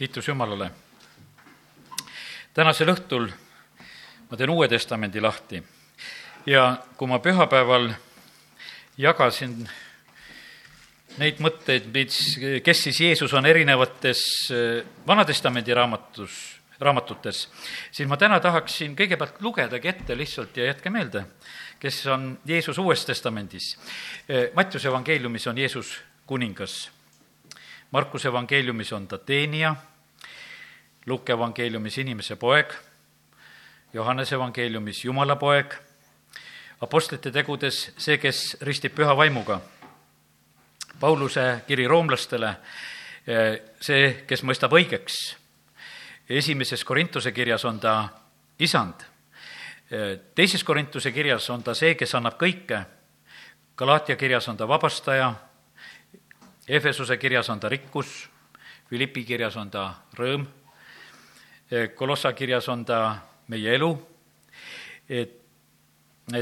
kiitus 0.00 0.28
Jumalale. 0.28 0.70
tänasel 2.56 2.88
õhtul 2.88 3.26
ma 4.30 4.36
teen 4.36 4.48
Uue 4.48 4.64
Testamendi 4.68 5.20
lahti 5.20 5.58
ja 6.48 6.78
kui 6.96 7.08
ma 7.08 7.18
pühapäeval 7.20 7.90
jagasin 8.96 9.58
neid 11.20 11.42
mõtteid, 11.44 11.90
mis, 11.92 12.16
kes 12.64 12.80
siis 12.86 13.00
Jeesus 13.04 13.34
on 13.36 13.44
erinevates 13.46 14.22
eh, 14.48 14.78
Vana-testamendi 15.06 15.76
raamatus, 15.76 16.38
raamatutes, 16.80 17.42
siis 17.92 18.08
ma 18.08 18.16
täna 18.16 18.38
tahaksin 18.40 18.94
kõigepealt 18.96 19.42
lugedagi 19.44 19.90
ette 19.92 20.16
lihtsalt 20.16 20.56
ja 20.56 20.70
jätke 20.70 20.88
meelde, 20.88 21.26
kes 21.76 22.00
on 22.06 22.38
Jeesus 22.48 22.80
Uues 22.80 23.04
Testamendis. 23.04 23.74
Eh, 24.28 24.48
Mattiuse 24.56 24.88
evangeeliumis 24.88 25.46
on 25.52 25.60
Jeesus 25.60 25.92
kuningas, 26.24 26.86
Markuse 27.90 28.28
evangeeliumis 28.28 28.92
on 28.92 29.06
ta 29.08 29.18
teenija, 29.18 29.74
Luuke 31.06 31.32
evangeeliumis 31.32 31.98
inimese 31.98 32.36
poeg, 32.36 32.74
Johannese 33.92 34.34
evangeeliumis 34.34 35.04
Jumala 35.04 35.36
poeg, 35.36 35.74
Apostlite 36.80 37.30
tegudes 37.30 37.90
see, 38.00 38.16
kes 38.18 38.56
ristib 38.64 38.94
püha 38.96 39.12
vaimuga 39.16 39.58
Pauluse 41.00 41.62
kiri 41.66 41.86
roomlastele, 41.88 42.50
see, 43.80 44.08
kes 44.28 44.42
mõistab 44.44 44.74
õigeks. 44.76 45.36
esimeses 46.28 46.84
Korintuse 46.84 47.32
kirjas 47.32 47.64
on 47.64 47.80
ta 47.80 48.08
isand. 48.58 48.94
teises 50.34 50.64
Korintuse 50.64 51.12
kirjas 51.12 51.50
on 51.50 51.62
ta 51.62 51.74
see, 51.74 51.94
kes 51.94 52.14
annab 52.14 52.36
kõike. 52.36 52.84
Galaatia 53.76 54.16
kirjas 54.16 54.48
on 54.48 54.56
ta 54.56 54.68
vabastaja. 54.68 55.34
Efesuse 56.68 57.16
kirjas 57.16 57.48
on 57.48 57.60
ta 57.60 57.68
rikkus. 57.68 58.28
Philippi 58.88 59.24
kirjas 59.24 59.56
on 59.56 59.70
ta 59.70 59.94
rõõm. 60.14 60.59
Kolossa 61.94 62.32
kirjas 62.32 62.68
on 62.68 62.84
ta 62.84 63.16
meie 63.48 63.74
elu. 63.74 64.08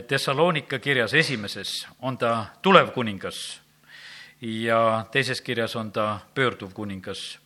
Thessalonika 0.09 0.79
kirjas 0.79 1.15
esimeses 1.15 1.87
on 2.01 2.19
ta 2.19 2.47
tulev 2.63 2.91
kuningas 2.93 3.61
ja 4.41 5.07
teises 5.13 5.41
kirjas 5.41 5.77
on 5.77 5.93
ta 5.93 6.21
pöörduv 6.35 6.73
kuningas. 6.73 7.39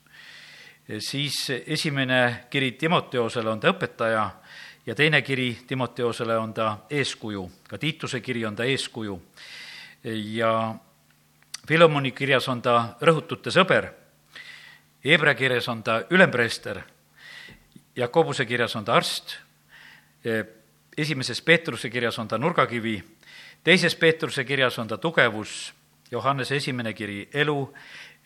siis 0.99 1.51
esimene 1.67 2.45
kiri 2.51 2.73
Timoteosele 2.73 3.51
on 3.51 3.61
ta 3.61 3.73
õpetaja 3.73 4.31
ja 4.87 4.95
teine 4.95 5.23
kiri 5.23 5.59
Timoteosele 5.67 6.37
on 6.39 6.55
ta 6.55 6.79
eeskuju, 6.91 7.51
ka 7.69 7.79
Tiituse 7.79 8.21
kiri 8.21 8.45
on 8.47 8.57
ta 8.57 8.65
eeskuju. 8.65 9.23
ja 10.15 10.75
Filomoni 11.69 12.11
kirjas 12.13 12.49
on 12.49 12.63
ta 12.63 12.97
rõhutute 13.01 13.51
sõber, 13.51 13.93
Hebra 15.05 15.35
kirjas 15.35 15.69
on 15.69 15.83
ta 15.83 16.03
ülempreester, 16.11 16.83
Jakobuse 17.97 18.47
kirjas 18.47 18.77
on 18.77 18.85
ta 18.85 18.95
arst, 18.95 19.37
esimeses 20.97 21.43
Peetruse 21.43 21.91
kirjas 21.91 22.19
on 22.19 22.29
ta 22.29 22.39
nurgakivi, 22.39 23.03
teises 23.65 23.97
Peetruse 23.97 24.45
kirjas 24.45 24.79
on 24.79 24.89
ta 24.89 24.99
tugevus 24.99 25.73
Johannese 26.11 26.57
esimene 26.57 26.93
kiri 26.93 27.29
elu, 27.35 27.75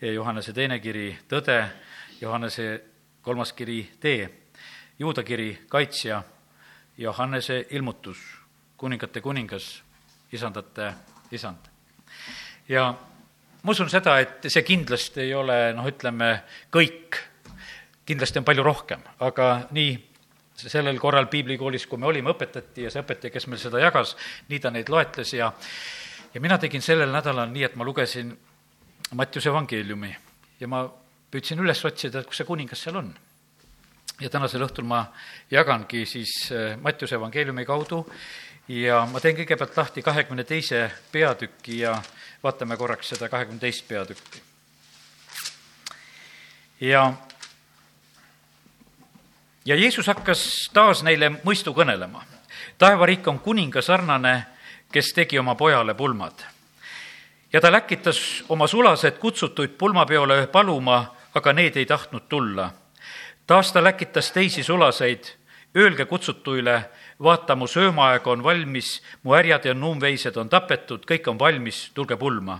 Johannese 0.01 0.53
teine 0.53 0.79
kiri 0.79 1.17
tõde, 1.29 1.57
Johannese 2.21 2.83
kolmas 3.21 3.53
kiri 3.53 3.81
tee, 3.99 4.29
Juuda 4.99 5.23
kiri 5.23 5.51
kaitsja, 5.69 6.23
Johannese 6.97 7.65
ilmutus, 7.69 8.17
kuningate 8.77 9.21
kuningas, 9.21 9.83
isandate 10.31 10.93
isand. 11.31 11.67
ja 12.69 12.93
ma 13.63 13.71
usun 13.71 13.89
seda, 13.89 14.19
et 14.19 14.47
see 14.47 14.63
kindlasti 14.63 15.21
ei 15.25 15.33
ole 15.35 15.73
noh, 15.75 15.87
ütleme 15.87 16.31
kõik, 16.71 17.17
kindlasti 18.07 18.39
on 18.39 18.47
palju 18.47 18.63
rohkem, 18.63 19.03
aga 19.19 19.67
nii 19.75 19.95
sellel 20.57 20.97
korral 20.99 21.27
piiblikoolis, 21.29 21.85
kui 21.85 21.99
me 22.01 22.07
olime, 22.09 22.31
õpetati 22.33 22.87
ja 22.87 22.91
see 22.91 23.03
õpetaja, 23.03 23.33
kes 23.33 23.47
meil 23.51 23.61
seda 23.61 23.81
jagas, 23.83 24.15
nii 24.49 24.61
ta 24.63 24.71
neid 24.73 24.89
loetles 24.89 25.33
ja 25.37 25.51
ja 26.33 26.41
mina 26.41 26.57
tegin 26.57 26.81
sellel 26.81 27.11
nädalal 27.13 27.49
nii, 27.51 27.63
et 27.67 27.75
ma 27.75 27.85
lugesin 27.87 28.33
Mattiuse 29.15 29.49
evangeeliumi 29.49 30.09
ja 30.59 30.67
ma 30.67 30.81
püüdsin 31.31 31.61
üles 31.63 31.79
otsida, 31.87 32.23
kus 32.27 32.41
see 32.41 32.47
kuningas 32.47 32.81
seal 32.83 32.99
on. 32.99 33.13
ja 34.19 34.29
tänasel 34.33 34.65
õhtul 34.65 34.87
ma 34.87 35.05
jagangi 35.51 36.05
siis 36.05 36.51
äh, 36.51 36.75
Mattiuse 36.81 37.15
evangeeliumi 37.15 37.65
kaudu 37.65 38.01
ja 38.67 39.05
ma 39.05 39.19
teen 39.23 39.37
kõigepealt 39.37 39.77
lahti 39.77 40.01
kahekümne 40.01 40.43
teise 40.43 40.89
peatüki 41.11 41.79
ja 41.83 41.95
vaatame 42.43 42.77
korraks 42.77 43.13
seda 43.13 43.29
kahekümne 43.29 43.59
teist 43.59 43.87
peatükki. 43.87 44.41
ja 46.81 47.13
ja 49.67 49.75
Jeesus 49.75 50.07
hakkas 50.07 50.69
taas 50.73 51.03
neile 51.03 51.29
mõistu 51.43 51.75
kõnelema. 51.75 52.23
taevariik 52.77 53.27
on 53.27 53.39
kuninga 53.39 53.81
sarnane 53.81 54.45
kes 54.91 55.13
tegi 55.13 55.39
oma 55.39 55.55
pojale 55.55 55.93
pulmad. 55.93 56.33
ja 57.53 57.61
ta 57.61 57.71
läkitas 57.71 58.43
oma 58.49 58.67
sulased 58.67 59.17
kutsutuid 59.19 59.69
pulmapeole 59.77 60.47
paluma, 60.47 61.15
aga 61.35 61.53
need 61.53 61.75
ei 61.77 61.85
tahtnud 61.85 62.27
tulla. 62.29 62.71
taas 63.47 63.71
ta 63.71 63.83
läkitas 63.83 64.31
teisi 64.31 64.63
sulaseid, 64.63 65.23
öelge 65.75 66.05
kutsutuile, 66.05 66.89
vaata, 67.23 67.55
mu 67.55 67.67
söömaaeg 67.67 68.27
on 68.27 68.43
valmis, 68.43 69.03
mu 69.23 69.33
härjad 69.33 69.65
ja 69.65 69.73
nuumveised 69.73 70.37
on 70.37 70.49
tapetud, 70.49 71.05
kõik 71.05 71.27
on 71.27 71.39
valmis, 71.39 71.91
tulge 71.93 72.15
pulma. 72.15 72.59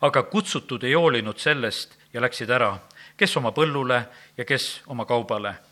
aga 0.00 0.22
kutsutud 0.22 0.82
ei 0.82 0.94
hoolinud 0.94 1.38
sellest 1.38 1.96
ja 2.12 2.20
läksid 2.20 2.50
ära, 2.50 2.78
kes 3.16 3.36
oma 3.36 3.52
põllule 3.52 4.04
ja 4.36 4.44
kes 4.44 4.82
oma 4.86 5.04
kaubale. 5.04 5.69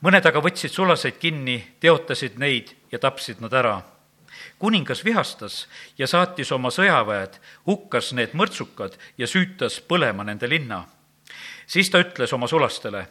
Mõned 0.00 0.26
aga 0.26 0.40
võtsid 0.40 0.70
sulaseid 0.70 1.18
kinni, 1.18 1.60
teotasid 1.80 2.38
neid 2.38 2.74
ja 2.92 2.98
tapsid 2.98 3.40
nad 3.40 3.52
ära 3.52 3.78
kuningas 4.58 5.04
vihastas 5.04 5.66
ja 5.98 6.06
saatis 6.06 6.52
oma 6.52 6.70
sõjaväed, 6.74 7.38
hukkas 7.66 8.12
need 8.18 8.34
mõrtsukad 8.38 8.96
ja 9.18 9.26
süütas 9.26 9.80
põlema 9.80 10.24
nende 10.24 10.48
linna. 10.48 10.84
siis 11.66 11.90
ta 11.90 11.98
ütles 11.98 12.32
oma 12.32 12.46
sulastele, 12.48 13.06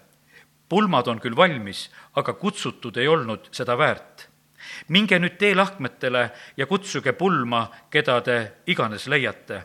pulmad 0.69 1.07
on 1.07 1.19
küll 1.19 1.35
valmis, 1.35 1.89
aga 2.15 2.33
kutsutud 2.33 2.97
ei 2.97 3.07
olnud 3.07 3.49
seda 3.51 3.77
väärt. 3.77 4.27
minge 4.87 5.19
nüüd 5.19 5.37
teelahkmetele 5.37 6.31
ja 6.57 6.65
kutsuge 6.65 7.13
pulma, 7.13 7.71
keda 7.89 8.21
te 8.21 8.51
iganes 8.67 9.07
leiate. 9.07 9.63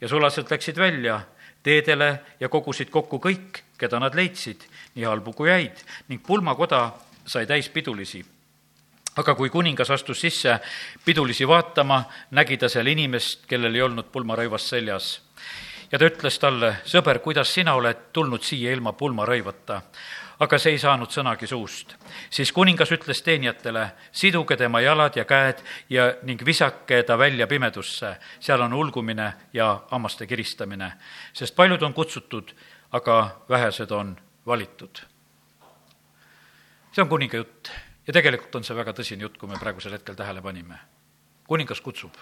ja 0.00 0.08
sulased 0.08 0.50
läksid 0.50 0.76
välja 0.76 1.20
teedele 1.62 2.20
ja 2.40 2.48
kogusid 2.48 2.90
kokku 2.90 3.18
kõik, 3.18 3.62
keda 3.78 3.98
nad 3.98 4.14
leidsid, 4.14 4.64
nii 4.98 5.06
halbu 5.06 5.32
kui 5.38 5.52
häid, 5.52 5.78
ning 6.10 6.24
pulmakoda 6.26 6.90
sai 7.26 7.46
täis 7.46 7.70
pidulisi 7.70 8.24
aga 9.18 9.34
kui 9.34 9.50
kuningas 9.50 9.90
astus 9.90 10.20
sisse 10.20 10.58
pidulisi 11.04 11.46
vaatama, 11.48 12.04
nägi 12.30 12.56
ta 12.56 12.68
seal 12.70 12.86
inimest, 12.86 13.46
kellel 13.50 13.74
ei 13.74 13.82
olnud 13.82 14.12
pulmarõivas 14.12 14.68
seljas. 14.68 15.20
ja 15.92 15.98
ta 15.98 16.04
ütles 16.04 16.38
talle, 16.38 16.76
sõber, 16.84 17.18
kuidas 17.24 17.54
sina 17.54 17.74
oled 17.74 18.12
tulnud 18.12 18.42
siia 18.42 18.72
ilma 18.72 18.92
pulmarõivata? 18.92 19.82
aga 20.38 20.58
see 20.58 20.76
ei 20.76 20.78
saanud 20.78 21.10
sõnagi 21.10 21.46
suust. 21.46 21.96
siis 22.30 22.52
kuningas 22.52 22.92
ütles 22.94 23.22
teenijatele, 23.22 23.90
siduge 24.12 24.56
tema 24.56 24.80
jalad 24.80 25.16
ja 25.16 25.24
käed 25.24 25.64
ja 25.90 26.14
ning 26.22 26.44
visake 26.46 27.02
ta 27.02 27.18
välja 27.18 27.46
pimedusse, 27.46 28.16
seal 28.40 28.62
on 28.62 28.72
ulgumine 28.72 29.32
ja 29.52 29.80
hammaste 29.90 30.26
kiristamine, 30.26 30.92
sest 31.32 31.56
paljud 31.56 31.82
on 31.82 31.94
kutsutud, 31.94 32.54
aga 32.92 33.40
vähesed 33.48 33.90
on 33.90 34.16
valitud. 34.48 35.04
see 36.92 37.02
on 37.02 37.08
kuninga 37.08 37.36
jutt 37.36 37.70
ja 38.06 38.12
tegelikult 38.12 38.54
on 38.56 38.64
see 38.64 38.76
väga 38.76 38.96
tõsine 38.96 39.22
jutt, 39.22 39.36
kui 39.38 39.48
me 39.48 39.60
praegusel 39.60 39.92
hetkel 39.92 40.16
tähele 40.16 40.42
panime. 40.42 40.78
kuningas 41.46 41.80
kutsub 41.80 42.16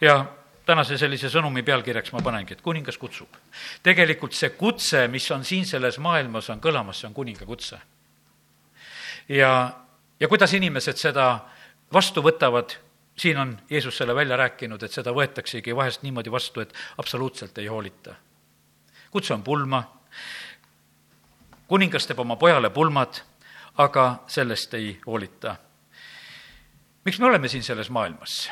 ja 0.00 0.24
tänase 0.66 0.98
sellise 0.98 1.30
sõnumi 1.32 1.64
pealkirjaks 1.66 2.12
ma 2.14 2.22
panengi, 2.22 2.54
et 2.54 2.62
kuningas 2.62 2.98
kutsub. 2.98 3.28
tegelikult 3.82 4.34
see 4.34 4.50
kutse, 4.50 5.06
mis 5.08 5.30
on 5.30 5.44
siin 5.44 5.66
selles 5.66 5.98
maailmas, 5.98 6.50
on 6.50 6.60
kõlamas, 6.60 7.00
see 7.00 7.08
on 7.08 7.14
kuninga 7.14 7.46
kutse. 7.46 7.78
ja, 9.28 9.52
ja 10.20 10.28
kuidas 10.28 10.54
inimesed 10.54 10.96
seda 10.96 11.28
vastu 11.92 12.22
võtavad, 12.22 12.76
siin 13.16 13.38
on 13.38 13.58
Jeesus 13.70 13.96
selle 13.96 14.14
välja 14.14 14.36
rääkinud, 14.36 14.82
et 14.82 14.92
seda 14.92 15.12
võetaksegi 15.12 15.76
vahest 15.76 16.02
niimoodi 16.02 16.30
vastu, 16.30 16.60
et 16.60 16.72
absoluutselt 16.98 17.58
ei 17.58 17.66
hoolita. 17.66 18.14
kutse 19.10 19.34
on 19.34 19.42
pulma, 19.42 19.82
kuningas 21.72 22.04
teeb 22.04 22.18
oma 22.20 22.36
pojale 22.36 22.68
pulmad 22.70 23.22
aga 23.76 24.24
sellest 24.26 24.74
ei 24.74 25.00
hoolita. 25.06 25.56
miks 27.04 27.18
me 27.18 27.26
oleme 27.26 27.48
siin 27.48 27.62
selles 27.62 27.90
maailmas? 27.90 28.50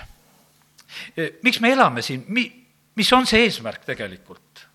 miks 1.42 1.60
me 1.60 1.72
elame 1.72 2.02
siin, 2.02 2.24
mi-, 2.28 2.66
mis 2.94 3.12
on 3.12 3.26
see 3.26 3.44
eesmärk 3.44 3.84
tegelikult? 3.84 4.66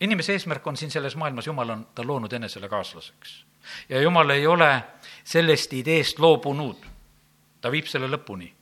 inimese 0.00 0.32
eesmärk 0.32 0.66
on 0.66 0.76
siin 0.76 0.90
selles 0.90 1.16
maailmas, 1.16 1.46
Jumal 1.46 1.70
on 1.70 1.86
ta 1.94 2.06
loonud 2.06 2.32
enesele 2.32 2.68
kaaslaseks. 2.68 3.44
ja 3.88 4.00
Jumal 4.00 4.30
ei 4.30 4.46
ole 4.46 4.82
sellest 5.24 5.72
ideest 5.72 6.18
loobunud. 6.18 6.84
ta 7.60 7.70
viib 7.70 7.86
selle 7.86 8.08
lõpuni. 8.08 8.52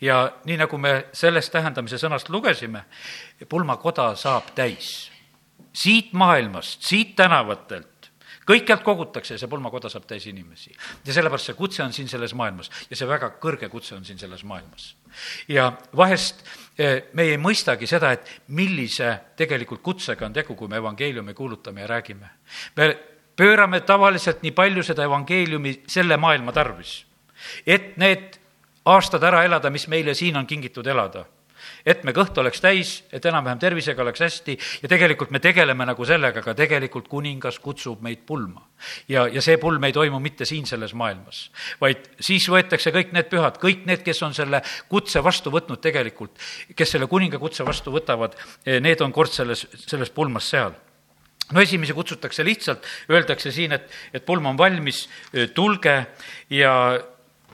ja 0.00 0.32
nii, 0.44 0.56
nagu 0.56 0.78
me 0.78 1.06
sellest 1.12 1.52
tähendamise 1.52 1.96
sõnast 1.96 2.28
lugesime, 2.28 2.84
pulmakoda 3.48 4.14
saab 4.14 4.52
täis. 4.54 5.10
siit 5.72 6.12
maailmast, 6.12 6.82
siit 6.82 7.16
tänavatelt, 7.16 7.99
kõikjalt 8.50 8.82
kogutakse 8.86 9.34
ja 9.36 9.40
see 9.40 9.50
pulmakoda 9.50 9.90
saab 9.92 10.06
täis 10.10 10.26
inimesi. 10.30 10.72
ja 11.06 11.14
sellepärast 11.14 11.50
see 11.50 11.58
kutse 11.58 11.82
on 11.84 11.92
siin 11.92 12.08
selles 12.08 12.34
maailmas 12.34 12.70
ja 12.90 12.96
see 12.96 13.08
väga 13.08 13.32
kõrge 13.42 13.68
kutse 13.70 13.94
on 13.94 14.04
siin 14.04 14.18
selles 14.18 14.44
maailmas. 14.44 14.94
ja 15.48 15.72
vahest 15.96 16.44
eh, 16.78 17.10
me 17.12 17.28
ei 17.30 17.38
mõistagi 17.38 17.86
seda, 17.86 18.12
et 18.12 18.30
millise 18.48 19.12
tegelikult 19.36 19.82
kutsega 19.82 20.26
on 20.26 20.36
tegu, 20.36 20.56
kui 20.56 20.68
me 20.68 20.80
evangeeliumi 20.82 21.34
kuulutame 21.34 21.86
ja 21.86 21.86
räägime. 21.86 22.30
me 22.76 22.90
pöörame 23.36 23.80
tavaliselt 23.80 24.42
nii 24.42 24.52
palju 24.52 24.82
seda 24.82 25.04
evangeeliumi 25.04 25.82
selle 25.86 26.16
maailma 26.16 26.52
tarvis, 26.52 27.04
et 27.66 27.96
need 27.96 28.40
aastad 28.84 29.22
ära 29.22 29.44
elada, 29.44 29.70
mis 29.70 29.86
meile 29.88 30.14
siin 30.14 30.36
on 30.36 30.46
kingitud 30.46 30.86
elada 30.86 31.24
et 31.86 32.02
me 32.04 32.14
kõht 32.16 32.38
oleks 32.40 32.60
täis, 32.62 32.92
et 33.12 33.24
enam-vähem 33.26 33.60
tervisega 33.60 34.02
oleks 34.02 34.24
hästi 34.24 34.56
ja 34.82 34.90
tegelikult 34.90 35.30
me 35.34 35.40
tegeleme 35.42 35.86
nagu 35.88 36.06
sellega, 36.06 36.42
aga 36.42 36.54
tegelikult 36.58 37.08
kuningas 37.08 37.60
kutsub 37.62 38.02
meid 38.04 38.24
pulma. 38.26 38.66
ja, 39.08 39.26
ja 39.28 39.42
see 39.44 39.58
pulm 39.60 39.84
ei 39.84 39.92
toimu 39.92 40.20
mitte 40.20 40.44
siin 40.48 40.66
selles 40.66 40.94
maailmas, 40.96 41.50
vaid 41.80 42.06
siis 42.20 42.48
võetakse 42.48 42.92
kõik 42.94 43.12
need 43.16 43.28
pühad, 43.32 43.58
kõik 43.60 43.86
need, 43.88 44.04
kes 44.04 44.22
on 44.26 44.34
selle 44.34 44.62
kutse 44.88 45.22
vastu 45.24 45.52
võtnud 45.52 45.80
tegelikult, 45.84 46.38
kes 46.76 46.96
selle 46.96 47.08
kuninga 47.10 47.38
kutse 47.38 47.66
vastu 47.66 47.92
võtavad, 47.92 48.36
eh, 48.64 48.80
need 48.80 49.00
on 49.04 49.12
kord 49.12 49.32
selles, 49.32 49.66
selles 49.86 50.10
pulmas 50.10 50.48
seal 50.48 50.76
no 51.50 51.60
esimesi 51.60 51.94
kutsutakse 51.96 52.44
lihtsalt, 52.46 52.84
öeldakse 53.10 53.52
siin, 53.52 53.74
et, 53.74 53.88
et 54.14 54.24
pulm 54.26 54.46
on 54.46 54.58
valmis, 54.58 55.08
tulge 55.54 55.96
ja 56.54 56.74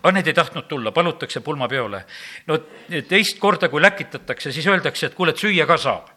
aga 0.06 0.14
need 0.14 0.29
ei 0.31 0.37
tahtnud 0.38 0.69
tulla, 0.70 0.93
palutakse 0.94 1.41
pulmapeole. 1.43 2.05
no 2.47 2.58
teist 3.08 3.41
korda, 3.43 3.69
kui 3.69 3.82
läkitatakse, 3.82 4.53
siis 4.53 4.67
öeldakse, 4.70 5.11
et 5.11 5.17
kuule, 5.19 5.35
et 5.35 5.43
süüa 5.43 5.67
ka 5.67 5.76
saab 5.76 6.12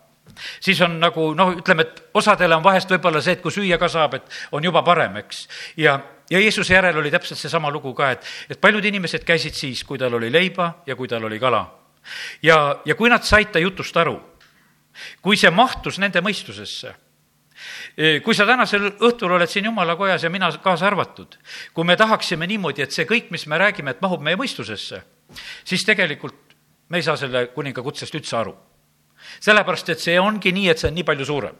siis 0.62 0.78
on 0.86 1.00
nagu 1.02 1.32
noh, 1.34 1.56
ütleme, 1.58 1.88
et 1.88 2.04
osadele 2.14 2.54
on 2.56 2.64
vahest 2.64 2.92
võib-olla 2.94 3.18
see, 3.26 3.34
et 3.34 3.42
kui 3.42 3.52
süüa 3.52 3.80
ka 3.82 3.90
saab, 3.90 4.20
et 4.20 4.38
on 4.54 4.64
juba 4.64 4.84
parem, 4.86 5.18
eks. 5.24 5.48
ja, 5.82 5.98
ja 6.30 6.40
Jeesuse 6.40 6.76
järel 6.76 7.02
oli 7.02 7.10
täpselt 7.10 7.42
seesama 7.42 7.72
lugu 7.74 7.96
ka, 7.98 8.12
et, 8.14 8.30
et 8.54 8.62
paljud 8.62 8.86
inimesed 8.86 9.26
käisid 9.26 9.58
siis, 9.58 9.82
kui 9.84 9.98
tal 9.98 10.14
oli 10.20 10.30
leiba 10.32 10.70
ja 10.86 10.96
kui 10.96 11.10
tal 11.10 11.26
oli 11.26 11.42
kala. 11.42 11.66
ja, 12.46 12.60
ja 12.86 12.96
kui 12.96 13.10
nad 13.10 13.26
said 13.26 13.50
ta 13.52 13.60
jutust 13.60 13.98
aru, 13.98 14.20
kui 15.22 15.38
see 15.38 15.50
mahtus 15.50 15.98
nende 15.98 16.22
mõistusesse 16.22 16.94
kui 18.24 18.36
sa 18.36 18.46
tänasel 18.48 18.86
õhtul 18.96 19.34
oled 19.36 19.52
siin 19.52 19.66
jumala 19.68 19.96
kojas 20.00 20.24
ja 20.24 20.30
mina 20.32 20.48
kaasa 20.64 20.88
arvatud, 20.88 21.36
kui 21.74 21.88
me 21.88 21.98
tahaksime 22.00 22.48
niimoodi, 22.48 22.86
et 22.86 22.96
see 22.96 23.08
kõik, 23.10 23.28
mis 23.36 23.44
me 23.52 23.60
räägime, 23.60 23.92
et 23.92 24.02
mahub 24.02 24.24
meie 24.24 24.40
mõistusesse, 24.40 25.02
siis 25.68 25.84
tegelikult 25.86 26.56
me 26.90 27.02
ei 27.02 27.04
saa 27.04 27.18
selle 27.20 27.50
kuninga 27.56 27.84
kutsest 27.84 28.16
üldse 28.16 28.38
aru. 28.38 28.56
sellepärast, 29.44 29.90
et 29.90 30.00
see 30.00 30.20
ongi 30.20 30.52
nii, 30.56 30.70
et 30.70 30.80
see 30.80 30.88
on 30.88 30.96
nii 30.96 31.04
palju 31.04 31.26
suurem 31.26 31.56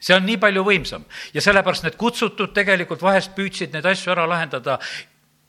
see 0.00 0.16
on 0.16 0.24
nii 0.26 0.38
palju 0.42 0.64
võimsam 0.66 1.04
ja 1.34 1.42
sellepärast 1.44 1.84
need 1.86 1.96
kutsutud 2.00 2.50
tegelikult 2.54 3.02
vahest 3.02 3.34
püüdsid 3.36 3.72
neid 3.72 3.86
asju 3.86 4.10
ära 4.10 4.26
lahendada 4.26 4.78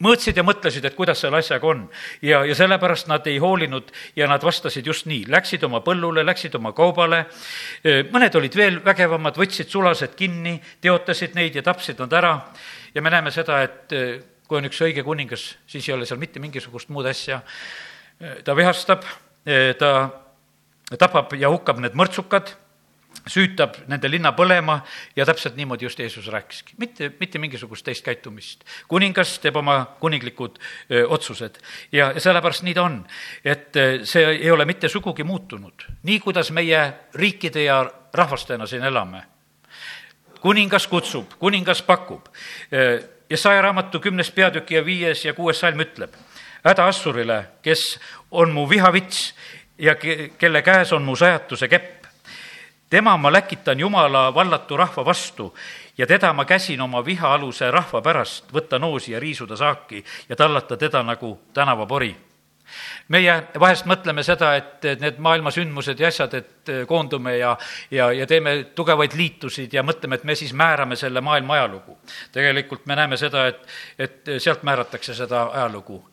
mõõtsid 0.04 0.38
ja 0.40 0.44
mõtlesid, 0.48 0.86
et 0.86 0.96
kuidas 0.96 1.20
selle 1.24 1.40
asjaga 1.42 1.68
on. 1.68 1.84
ja, 2.22 2.44
ja 2.46 2.56
sellepärast 2.56 3.10
nad 3.12 3.28
ei 3.28 3.38
hoolinud 3.38 3.92
ja 4.16 4.28
nad 4.28 4.44
vastasid 4.44 4.88
just 4.88 5.06
nii, 5.10 5.26
läksid 5.28 5.64
oma 5.68 5.82
põllule, 5.86 6.24
läksid 6.26 6.56
oma 6.56 6.72
kaubale, 6.78 7.26
mõned 8.12 8.36
olid 8.36 8.56
veel 8.56 8.80
vägevamad, 8.86 9.38
võtsid 9.40 9.70
sulased 9.70 10.16
kinni, 10.16 10.60
teotasid 10.82 11.36
neid 11.36 11.56
ja 11.56 11.66
tapsid 11.66 12.00
nad 12.00 12.14
ära. 12.14 12.34
Ja 12.94 13.02
me 13.02 13.12
näeme 13.14 13.32
seda, 13.32 13.62
et 13.68 13.94
kui 14.48 14.58
on 14.58 14.66
üks 14.66 14.80
õige 14.82 15.04
kuningas, 15.06 15.52
siis 15.70 15.88
ei 15.90 15.94
ole 15.94 16.08
seal 16.10 16.20
mitte 16.22 16.42
mingisugust 16.42 16.90
muud 16.90 17.06
asja, 17.06 17.42
ta 18.44 18.56
vihastab, 18.58 19.06
ta 19.78 19.92
tapab 20.98 21.36
ja 21.38 21.52
hukkab 21.54 21.84
need 21.84 21.94
mõrtsukad 21.98 22.56
süütab 23.30 23.78
nende 23.90 24.10
linna 24.10 24.32
põlema 24.38 24.80
ja 25.16 25.26
täpselt 25.28 25.58
niimoodi 25.58 25.86
just 25.86 26.00
Jeesus 26.00 26.28
rääkiski. 26.28 26.74
mitte, 26.78 27.12
mitte 27.20 27.40
mingisugust 27.40 27.86
teist 27.86 28.06
käitumist. 28.06 28.64
kuningas 28.88 29.40
teeb 29.40 29.56
oma 29.56 29.86
kuninglikud 30.00 30.60
öö, 30.92 31.08
otsused 31.08 31.60
ja, 31.92 32.12
ja 32.12 32.20
sellepärast 32.20 32.64
nii 32.64 32.74
ta 32.74 32.84
on. 32.84 33.06
et 33.46 33.74
see 34.04 34.26
ei 34.26 34.52
ole 34.52 34.66
mitte 34.66 34.90
sugugi 34.90 35.24
muutunud. 35.24 35.86
nii, 36.04 36.20
kuidas 36.20 36.52
meie 36.52 36.94
riikide 37.14 37.64
ja 37.64 37.92
rahvastena 38.14 38.68
siin 38.68 38.84
elame. 38.84 39.24
kuningas 40.42 40.88
kutsub, 40.88 41.34
kuningas 41.40 41.82
pakub. 41.82 42.28
Jesaja 43.30 43.62
raamatu 43.62 44.00
kümnes 44.00 44.32
peatüki 44.32 44.76
ja 44.76 44.86
viies 44.86 45.26
ja 45.26 45.34
kuues 45.34 45.60
salm 45.60 45.80
ütleb, 45.80 46.14
häda 46.66 46.88
Assurile, 46.88 47.44
kes 47.62 48.00
on 48.32 48.52
mu 48.52 48.70
vihavits 48.70 49.36
ja 49.78 49.96
ke-, 49.96 50.32
kelle 50.38 50.62
käes 50.62 50.94
on 50.94 51.04
mu 51.04 51.16
sajatuse 51.16 51.68
kepp 51.68 51.99
tema 52.90 53.18
ma 53.18 53.32
läkitan 53.32 53.80
Jumala 53.80 54.34
vallatu 54.34 54.78
rahva 54.78 55.06
vastu 55.06 55.56
ja 55.98 56.08
teda 56.08 56.34
ma 56.34 56.46
käsin 56.46 56.82
oma 56.82 57.06
vihaaluse 57.06 57.72
rahva 57.72 58.02
pärast 58.02 58.54
võtta 58.54 58.80
noosi 58.80 59.12
ja 59.12 59.20
riisuda 59.20 59.56
saaki 59.56 60.04
ja 60.30 60.36
tallata 60.36 60.78
teda 60.78 61.04
nagu 61.04 61.40
tänavapori 61.54 62.16
meie 63.14 63.36
vahest 63.60 63.88
mõtleme 63.90 64.24
seda, 64.26 64.54
et 64.60 64.88
need 65.02 65.20
maailma 65.24 65.52
sündmused 65.54 66.00
ja 66.00 66.10
asjad, 66.12 66.36
et 66.38 66.72
koondume 66.90 67.36
ja, 67.38 67.56
ja, 67.92 68.10
ja 68.16 68.28
teeme 68.30 68.56
tugevaid 68.76 69.16
liitusid 69.18 69.74
ja 69.74 69.84
mõtleme, 69.86 70.20
et 70.20 70.28
me 70.28 70.36
siis 70.38 70.54
määrame 70.54 70.98
selle 71.00 71.22
maailma 71.26 71.58
ajalugu. 71.58 71.98
tegelikult 72.32 72.86
me 72.86 72.96
näeme 73.00 73.18
seda, 73.18 73.48
et, 73.48 73.64
et 73.98 74.34
sealt 74.38 74.64
määratakse 74.64 75.16
seda 75.18 75.48
ajalugu. 75.54 76.04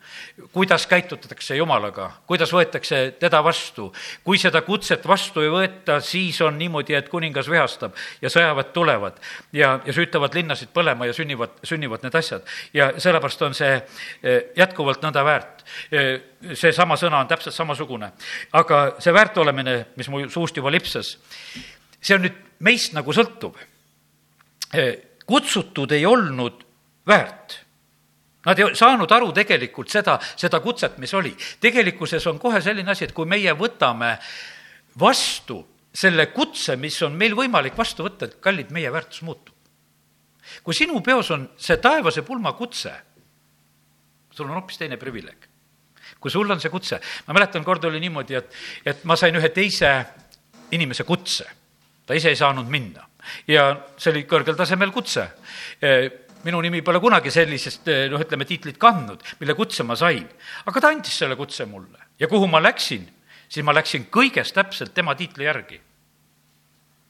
Kuidas 0.52 0.86
käitutakse 0.86 1.56
Jumalaga, 1.56 2.10
kuidas 2.26 2.52
võetakse 2.52 3.14
teda 3.20 3.42
vastu. 3.44 3.92
kui 4.24 4.38
seda 4.38 4.62
kutset 4.62 5.06
vastu 5.08 5.40
ei 5.40 5.50
võeta, 5.50 6.00
siis 6.00 6.40
on 6.40 6.58
niimoodi, 6.58 6.94
et 6.94 7.08
kuningas 7.08 7.50
vihastab 7.50 7.94
ja 8.22 8.30
sõjaväed 8.30 8.72
tulevad 8.72 9.20
ja, 9.52 9.80
ja 9.84 9.92
süütavad 9.92 10.34
linnasid 10.34 10.72
põlema 10.74 11.06
ja 11.06 11.12
sünnivad, 11.12 11.58
sünnivad 11.64 12.02
need 12.02 12.14
asjad. 12.14 12.42
ja 12.74 12.92
sellepärast 12.98 13.42
on 13.42 13.54
see 13.54 13.74
eh, 13.76 14.42
jätkuvalt 14.56 15.02
nõnda 15.02 15.24
väärt 15.24 15.64
eh, 15.90 16.36
seesama 16.54 16.96
sõna 17.00 17.20
on 17.20 17.28
täpselt 17.28 17.54
samasugune. 17.54 18.10
aga 18.52 18.82
see 18.98 19.14
väärt 19.14 19.38
olemine, 19.38 19.78
mis 19.96 20.08
mu 20.08 20.26
suust 20.30 20.56
juba 20.56 20.70
lipsas, 20.70 21.16
see 22.00 22.16
on 22.16 22.26
nüüd 22.26 22.36
meist 22.58 22.94
nagu 22.96 23.12
sõltuv. 23.12 23.56
kutsutud 25.26 25.92
ei 25.92 26.06
olnud 26.06 26.64
väärt. 27.06 27.65
Nad 28.46 28.60
ei 28.62 28.74
saanud 28.78 29.10
aru 29.10 29.32
tegelikult 29.34 29.90
seda, 29.90 30.18
seda 30.38 30.60
kutset, 30.62 30.98
mis 31.02 31.14
oli. 31.14 31.34
tegelikkuses 31.60 32.26
on 32.26 32.38
kohe 32.38 32.60
selline 32.62 32.90
asi, 32.90 33.04
et 33.04 33.14
kui 33.16 33.26
meie 33.26 33.52
võtame 33.58 34.16
vastu 35.00 35.58
selle 35.96 36.28
kutse, 36.32 36.76
mis 36.76 37.00
on 37.02 37.16
meil 37.16 37.34
võimalik 37.34 37.76
vastu 37.76 38.06
võtta, 38.06 38.28
et 38.28 38.38
kallid, 38.40 38.70
meie 38.70 38.92
väärtus 38.92 39.22
muutub. 39.22 39.54
kui 40.62 40.74
sinu 40.74 41.00
peos 41.02 41.30
on 41.30 41.48
see 41.58 41.76
taevase 41.82 42.22
pulma 42.22 42.52
kutse, 42.52 42.92
sul 44.30 44.46
on 44.46 44.60
hoopis 44.60 44.78
teine 44.78 44.96
privileeg 44.96 45.48
kui 46.20 46.30
sul 46.30 46.50
on 46.50 46.60
see 46.60 46.70
kutse, 46.70 47.00
ma 47.26 47.34
mäletan, 47.36 47.64
kord 47.64 47.84
oli 47.84 48.00
niimoodi, 48.00 48.34
et, 48.34 48.54
et 48.86 49.04
ma 49.04 49.16
sain 49.18 49.36
ühe 49.36 49.50
teise 49.54 49.90
inimese 50.74 51.04
kutse. 51.04 51.46
ta 52.06 52.14
ise 52.14 52.30
ei 52.30 52.38
saanud 52.38 52.68
minna 52.70 53.02
ja 53.50 53.64
see 53.98 54.12
oli 54.12 54.22
kõrgel 54.30 54.56
tasemel 54.58 54.92
kutse. 54.94 55.26
Minu 56.46 56.60
nimi 56.62 56.82
pole 56.86 57.00
kunagi 57.02 57.32
sellisest, 57.34 57.88
e, 57.90 58.06
noh, 58.12 58.22
ütleme, 58.22 58.46
tiitlit 58.46 58.78
kandnud, 58.78 59.24
mille 59.40 59.56
kutse 59.58 59.82
ma 59.82 59.96
sain. 59.98 60.26
aga 60.66 60.80
ta 60.80 60.92
andis 60.94 61.18
selle 61.18 61.36
kutse 61.36 61.66
mulle 61.66 61.98
ja 62.20 62.28
kuhu 62.30 62.46
ma 62.46 62.62
läksin, 62.62 63.08
siis 63.48 63.66
ma 63.66 63.74
läksin 63.74 64.06
kõigest 64.12 64.54
täpselt 64.54 64.94
tema 64.94 65.14
tiitli 65.18 65.44
järgi 65.44 65.80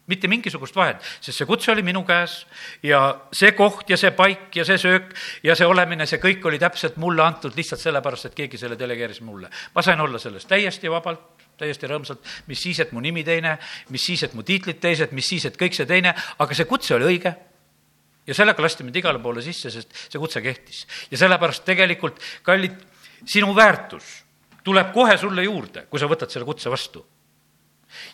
mitte 0.06 0.28
mingisugust 0.30 0.76
vahet, 0.76 1.02
sest 1.20 1.40
see 1.40 1.48
kutse 1.48 1.72
oli 1.72 1.82
minu 1.86 2.02
käes 2.06 2.38
ja 2.86 3.00
see 3.34 3.52
koht 3.58 3.90
ja 3.90 3.98
see 3.98 4.12
paik 4.16 4.54
ja 4.54 4.64
see 4.66 4.78
söök 4.78 5.10
ja 5.46 5.56
see 5.58 5.66
olemine, 5.66 6.06
see 6.06 6.20
kõik 6.22 6.46
oli 6.46 6.60
täpselt 6.62 6.98
mulle 7.02 7.24
antud 7.24 7.56
lihtsalt 7.58 7.82
sellepärast, 7.82 8.30
et 8.30 8.36
keegi 8.38 8.60
selle 8.60 8.78
delegeeris 8.78 9.20
mulle. 9.26 9.50
ma 9.74 9.82
sain 9.82 10.00
olla 10.00 10.18
selles 10.22 10.46
täiesti 10.46 10.90
vabalt, 10.90 11.46
täiesti 11.58 11.90
rõõmsalt, 11.90 12.22
mis 12.46 12.62
siis, 12.62 12.80
et 12.80 12.92
mu 12.92 13.02
nimi 13.02 13.24
teine, 13.24 13.56
mis 13.90 14.06
siis, 14.06 14.22
et 14.22 14.34
mu 14.34 14.44
tiitlid 14.46 14.78
teised, 14.80 15.12
mis 15.12 15.26
siis, 15.26 15.44
et 15.48 15.58
kõik 15.58 15.74
see 15.74 15.88
teine, 15.88 16.14
aga 16.38 16.54
see 16.54 16.68
kutse 16.70 16.94
oli 16.94 17.16
õige. 17.16 17.34
Ja 18.26 18.34
sellega 18.34 18.62
lasti 18.62 18.84
mind 18.84 18.96
igale 18.96 19.22
poole 19.22 19.42
sisse, 19.42 19.70
sest 19.70 19.92
see 20.06 20.20
kutse 20.22 20.42
kehtis. 20.42 20.86
ja 21.10 21.18
sellepärast 21.18 21.64
tegelikult, 21.64 22.22
kallid, 22.42 22.78
sinu 23.24 23.54
väärtus 23.56 24.22
tuleb 24.64 24.92
kohe 24.92 25.16
sulle 25.18 25.44
juurde, 25.46 25.86
kui 25.90 26.00
sa 26.00 26.10
võtad 26.10 26.32
selle 26.32 26.48
kutse 26.48 26.70
vastu 26.70 27.04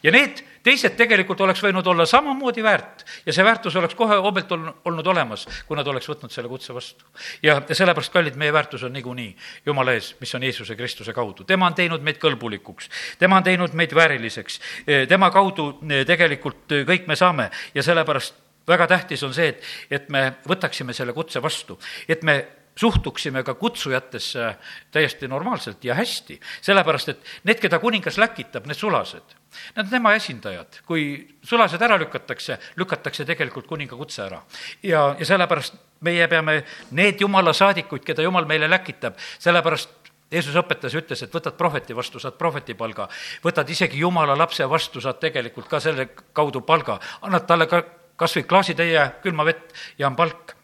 ja 0.03 0.13
need 0.13 0.43
teised 0.63 0.95
tegelikult 0.99 1.41
oleks 1.43 1.63
võinud 1.65 1.87
olla 1.91 2.05
samamoodi 2.07 2.63
väärt 2.65 3.05
ja 3.27 3.35
see 3.35 3.45
väärtus 3.45 3.77
oleks 3.79 3.97
kohe 3.99 4.19
hobelt 4.25 4.53
olnud 4.53 5.07
olemas, 5.15 5.47
kui 5.67 5.79
nad 5.79 5.89
oleks 5.89 6.09
võtnud 6.11 6.35
selle 6.35 6.51
kutse 6.51 6.75
vastu. 6.75 7.05
ja, 7.43 7.59
ja 7.69 7.75
sellepärast, 7.75 8.13
kallid, 8.13 8.39
meie 8.39 8.53
väärtus 8.53 8.85
on 8.87 8.95
niikuinii 8.97 9.35
Jumala 9.67 9.97
ees, 9.97 10.15
mis 10.21 10.35
on 10.35 10.47
Jeesuse 10.47 10.77
Kristuse 10.77 11.13
kaudu. 11.13 11.45
tema 11.45 11.67
on 11.67 11.75
teinud 11.75 12.03
meid 12.03 12.21
kõlbulikuks, 12.23 12.91
tema 13.19 13.41
on 13.41 13.49
teinud 13.49 13.75
meid 13.75 13.95
vääriliseks, 13.95 14.61
tema 15.09 15.31
kaudu 15.31 15.73
eh, 15.89 16.07
tegelikult 16.07 16.73
eh, 16.73 16.87
kõik 16.89 17.09
me 17.11 17.17
saame 17.19 17.51
ja 17.75 17.83
sellepärast 17.83 18.52
väga 18.69 18.87
tähtis 18.87 19.23
on 19.23 19.35
see, 19.35 19.53
et, 19.53 19.71
et 19.91 20.09
me 20.09 20.29
võtaksime 20.49 20.95
selle 20.97 21.13
kutse 21.17 21.43
vastu, 21.43 21.79
et 22.09 22.23
me 22.23 22.41
suhtuksime 22.77 23.43
ka 23.43 23.55
kutsujatesse 23.55 24.55
täiesti 24.91 25.29
normaalselt 25.29 25.85
ja 25.85 25.95
hästi, 25.95 26.39
sellepärast 26.65 27.13
et 27.13 27.33
need, 27.45 27.61
keda 27.61 27.79
kuningas 27.83 28.17
läkitab, 28.21 28.67
need 28.67 28.79
sulased, 28.79 29.37
need 29.77 29.85
on 29.85 29.91
tema 29.91 30.15
esindajad. 30.17 30.81
kui 30.87 31.05
sulased 31.45 31.83
ära 31.83 31.99
lükatakse, 32.01 32.59
lükatakse 32.81 33.25
tegelikult 33.29 33.67
kuninga 33.67 33.97
kutse 33.97 34.25
ära. 34.25 34.43
ja, 34.83 35.15
ja 35.19 35.27
sellepärast 35.27 35.77
meie 36.01 36.29
peame 36.29 36.63
need 36.91 37.21
jumala 37.21 37.53
saadikuid, 37.53 38.05
keda 38.05 38.23
jumal 38.23 38.49
meile 38.49 38.71
läkitab, 38.71 39.19
sellepärast 39.39 40.01
Jeesus 40.33 40.57
õpetas 40.57 40.95
ja 40.95 41.01
ütles, 41.03 41.21
et 41.23 41.35
võtad 41.35 41.59
prohveti 41.59 41.93
vastu, 41.93 42.19
saad 42.19 42.39
prohvetipalga, 42.41 43.05
võtad 43.45 43.69
isegi 43.69 43.99
jumala 44.01 44.33
lapse 44.39 44.65
vastu, 44.65 45.01
saad 45.05 45.19
tegelikult 45.21 45.69
ka 45.69 45.81
selle 45.81 46.09
kaudu 46.33 46.63
palga, 46.65 46.97
annad 47.21 47.45
talle 47.45 47.69
ka 47.69 47.83
kas 48.23 48.37
või 48.39 48.47
klaasitäie 48.49 49.07
külma 49.23 49.47
vett 49.49 49.75
ja 49.99 50.07
on 50.11 50.17
palk. 50.17 50.57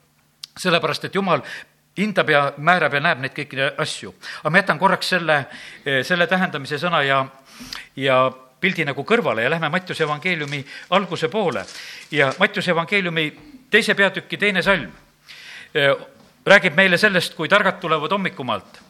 sellepärast, 0.58 1.04
et 1.04 1.14
jumal 1.14 1.42
hindab 1.98 2.30
ja 2.30 2.40
määrab 2.56 2.94
ja 2.94 3.00
näeb 3.00 3.20
neid 3.22 3.34
kõiki 3.34 3.60
asju. 3.78 4.14
aga 4.40 4.50
ma 4.50 4.58
jätan 4.58 4.78
korraks 4.78 5.08
selle, 5.08 5.46
selle 6.02 6.26
tähendamise 6.26 6.78
sõna 6.78 7.02
ja, 7.06 7.24
ja 7.96 8.30
pildi 8.60 8.84
nagu 8.84 9.04
kõrvale 9.04 9.42
ja 9.42 9.50
lähme 9.50 9.68
Mattiuse 9.68 10.04
evangeeliumi 10.04 10.64
alguse 10.90 11.28
poole. 11.28 11.64
ja 12.10 12.32
Mattiuse 12.38 12.70
evangeeliumi 12.70 13.32
teise 13.70 13.94
peatüki 13.94 14.36
teine 14.36 14.62
salm 14.62 14.92
räägib 16.48 16.76
meile 16.76 16.98
sellest, 16.98 17.34
kui 17.34 17.48
targad 17.48 17.80
tulevad 17.80 18.12
hommikumaalt 18.12 18.80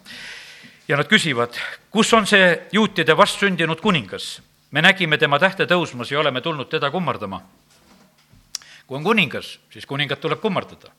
ja 0.89 0.97
nad 0.97 1.09
küsivad, 1.09 1.57
kus 1.91 2.13
on 2.15 2.27
see 2.27 2.53
juutide 2.73 3.17
vastsündinud 3.17 3.81
kuningas? 3.81 4.41
me 4.71 4.83
nägime 4.85 5.17
tema 5.19 5.39
tähte 5.39 5.65
tõusmas 5.65 6.11
ja 6.13 6.21
oleme 6.21 6.41
tulnud 6.41 6.69
teda 6.69 6.91
kummardama. 6.91 7.41
Kui 8.89 8.97
on 8.97 9.05
kuningas, 9.05 9.59
siis 9.71 9.87
kuningat 9.87 10.21
tuleb 10.25 10.41
kummardada 10.41 10.95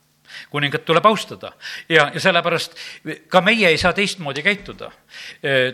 kuningat 0.53 0.84
tuleb 0.86 1.05
austada 1.10 1.51
ja, 1.89 2.12
ja 2.13 2.19
sellepärast 2.22 2.75
ka 3.34 3.41
meie 3.41 3.72
ei 3.72 3.79
saa 3.81 3.96
teistmoodi 3.98 4.43
käituda. 4.46 4.91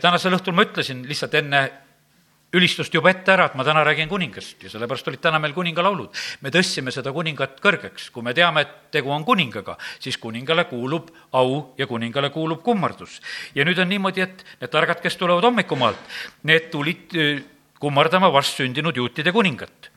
tänasel 0.01 0.37
õhtul 0.37 0.55
ma 0.55 0.63
ütlesin 0.63 1.03
lihtsalt 1.07 1.35
enne 1.35 1.65
ülistust 2.55 2.93
juba 2.93 3.11
ette 3.11 3.33
ära, 3.33 3.49
et 3.49 3.55
ma 3.57 3.65
täna 3.67 3.83
räägin 3.83 4.09
kuningast 4.09 4.63
ja 4.63 4.69
sellepärast 4.71 5.07
olid 5.11 5.21
täna 5.23 5.39
meil 5.43 5.53
kuningalaulud. 5.53 6.09
me 6.41 6.51
tõstsime 6.53 6.91
seda 6.91 7.11
kuningat 7.11 7.59
kõrgeks, 7.63 8.09
kui 8.11 8.23
me 8.23 8.33
teame, 8.33 8.61
et 8.61 8.75
tegu 8.95 9.11
on 9.11 9.25
kuningaga, 9.25 9.77
siis 9.99 10.17
kuningale 10.17 10.65
kuulub 10.69 11.11
au 11.33 11.73
ja 11.77 11.87
kuningale 11.87 12.29
kuulub 12.29 12.63
kummardus. 12.63 13.21
ja 13.55 13.65
nüüd 13.65 13.79
on 13.79 13.89
niimoodi, 13.89 14.21
et 14.21 14.45
need 14.61 14.71
targad, 14.71 15.01
kes 15.01 15.17
tulevad 15.17 15.43
hommikumaalt, 15.43 15.99
need 16.43 16.69
tulid 16.71 17.15
eh, 17.15 17.43
kummardama 17.79 18.31
vastsündinud 18.33 18.95
juutide 18.95 19.31
kuningat. 19.31 19.91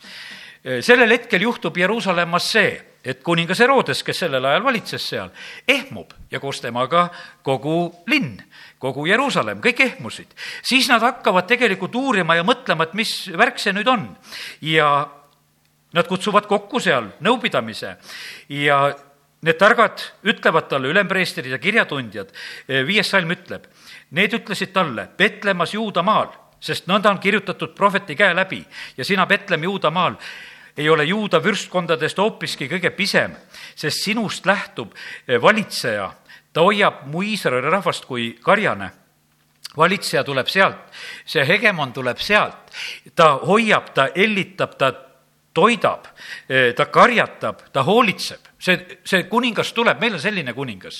Eh, 0.64 0.80
sellel 0.82 1.12
hetkel 1.14 1.42
juhtub 1.46 1.76
Jeruusalemmas 1.78 2.50
see, 2.52 2.70
et 3.04 3.20
kuningas 3.22 3.60
Herodes, 3.62 4.02
kes 4.02 4.24
sellel 4.24 4.44
ajal 4.44 4.64
valitses 4.64 5.04
seal, 5.12 5.30
ehmub 5.68 6.10
ja 6.32 6.40
koos 6.42 6.58
temaga 6.60 7.06
kogu 7.46 7.92
linn 8.10 8.40
kogu 8.82 9.06
Jeruusalemm, 9.06 9.62
kõik 9.62 9.84
ehmusid. 9.84 10.34
siis 10.62 10.88
nad 10.88 11.02
hakkavad 11.02 11.46
tegelikult 11.46 11.94
uurima 11.94 12.34
ja 12.34 12.44
mõtlema, 12.46 12.88
et 12.88 12.94
mis 12.94 13.30
värk 13.30 13.58
see 13.58 13.72
nüüd 13.72 13.88
on. 13.88 14.16
ja 14.60 15.08
nad 15.92 16.06
kutsuvad 16.06 16.46
kokku 16.46 16.80
seal 16.80 17.12
nõupidamise 17.20 17.96
ja 18.48 18.94
need 19.42 19.58
targad 19.58 20.02
ütlevad 20.26 20.68
talle, 20.68 20.90
ülempreestrid 20.90 21.46
ja 21.46 21.58
kirjatundjad, 21.58 22.32
viies 22.86 23.08
salm 23.08 23.30
ütleb, 23.30 23.64
need 24.10 24.34
ütlesid 24.34 24.72
talle, 24.74 25.08
Petlemmas 25.16 25.74
Juudamaal, 25.74 26.28
sest 26.60 26.86
nõnda 26.90 27.10
on 27.10 27.18
kirjutatud 27.18 27.74
prohveti 27.74 28.16
käe 28.16 28.34
läbi 28.34 28.64
ja 28.96 29.04
sina, 29.04 29.26
Petlem, 29.26 29.62
Juudamaal, 29.64 30.16
ei 30.78 30.88
ole 30.88 31.04
juuda 31.04 31.40
vürstkondadest 31.42 32.18
hoopiski 32.18 32.68
kõige 32.70 32.90
pisem, 32.94 33.34
sest 33.74 34.04
sinust 34.04 34.46
lähtub 34.46 34.94
valitseja 35.42 36.12
ta 36.52 36.64
hoiab 36.66 37.04
mu 37.06 37.22
Iisraeli 37.22 37.70
rahvast 37.70 38.06
kui 38.08 38.32
karjane. 38.42 38.90
Valitseja 39.78 40.24
tuleb 40.24 40.48
sealt, 40.50 40.78
see 41.28 41.44
hegemon 41.46 41.92
tuleb 41.94 42.18
sealt, 42.18 42.72
ta 43.14 43.36
hoiab, 43.46 43.92
ta 43.94 44.08
hellitab, 44.16 44.72
ta 44.80 44.88
toidab, 45.58 46.06
ta 46.76 46.86
karjatab, 46.92 47.66
ta 47.74 47.82
hoolitseb. 47.86 48.46
See, 48.58 48.74
see 49.06 49.28
kuningas 49.30 49.68
tuleb, 49.70 50.00
meil 50.02 50.16
on 50.16 50.20
selline 50.22 50.50
kuningas, 50.50 50.96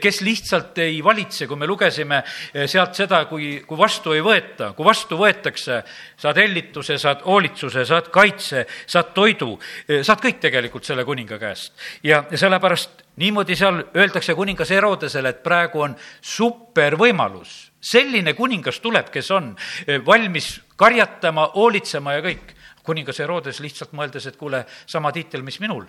kes 0.00 0.22
lihtsalt 0.24 0.78
ei 0.80 1.02
valitse, 1.04 1.44
kui 1.44 1.58
me 1.60 1.68
lugesime 1.68 2.22
sealt 2.64 2.96
seda, 2.96 3.18
kui, 3.28 3.58
kui 3.68 3.76
vastu 3.76 4.14
ei 4.16 4.22
võeta, 4.24 4.70
kui 4.72 4.86
vastu 4.88 5.18
võetakse, 5.20 5.82
saad 6.24 6.40
hellituse, 6.40 6.96
saad 7.02 7.20
hoolitsuse, 7.28 7.84
saad 7.90 8.08
kaitse, 8.14 8.64
saad 8.88 9.12
toidu, 9.16 9.52
saad 10.00 10.24
kõik 10.24 10.40
tegelikult 10.46 10.88
selle 10.88 11.04
kuninga 11.04 11.36
käest. 11.42 11.76
ja, 12.02 12.22
ja 12.30 12.40
sellepärast 12.40 13.04
niimoodi 13.20 13.56
seal 13.56 13.84
öeldakse 13.92 14.34
kuningas 14.34 14.72
Herodesele, 14.72 15.36
et 15.36 15.44
praegu 15.44 15.84
on 15.84 16.00
supervõimalus, 16.24 17.52
selline 17.84 18.32
kuningas 18.32 18.80
tuleb, 18.80 19.12
kes 19.12 19.30
on 19.36 19.52
valmis 20.08 20.54
karjatama, 20.80 21.50
hoolitsema 21.54 22.16
ja 22.16 22.24
kõik 22.24 22.53
kuningas 22.84 23.18
Herodes 23.22 23.60
lihtsalt 23.64 23.94
mõeldes, 23.96 24.26
et 24.28 24.36
kuule, 24.40 24.64
sama 24.86 25.12
tiitel, 25.12 25.42
mis 25.42 25.60
minul. 25.60 25.86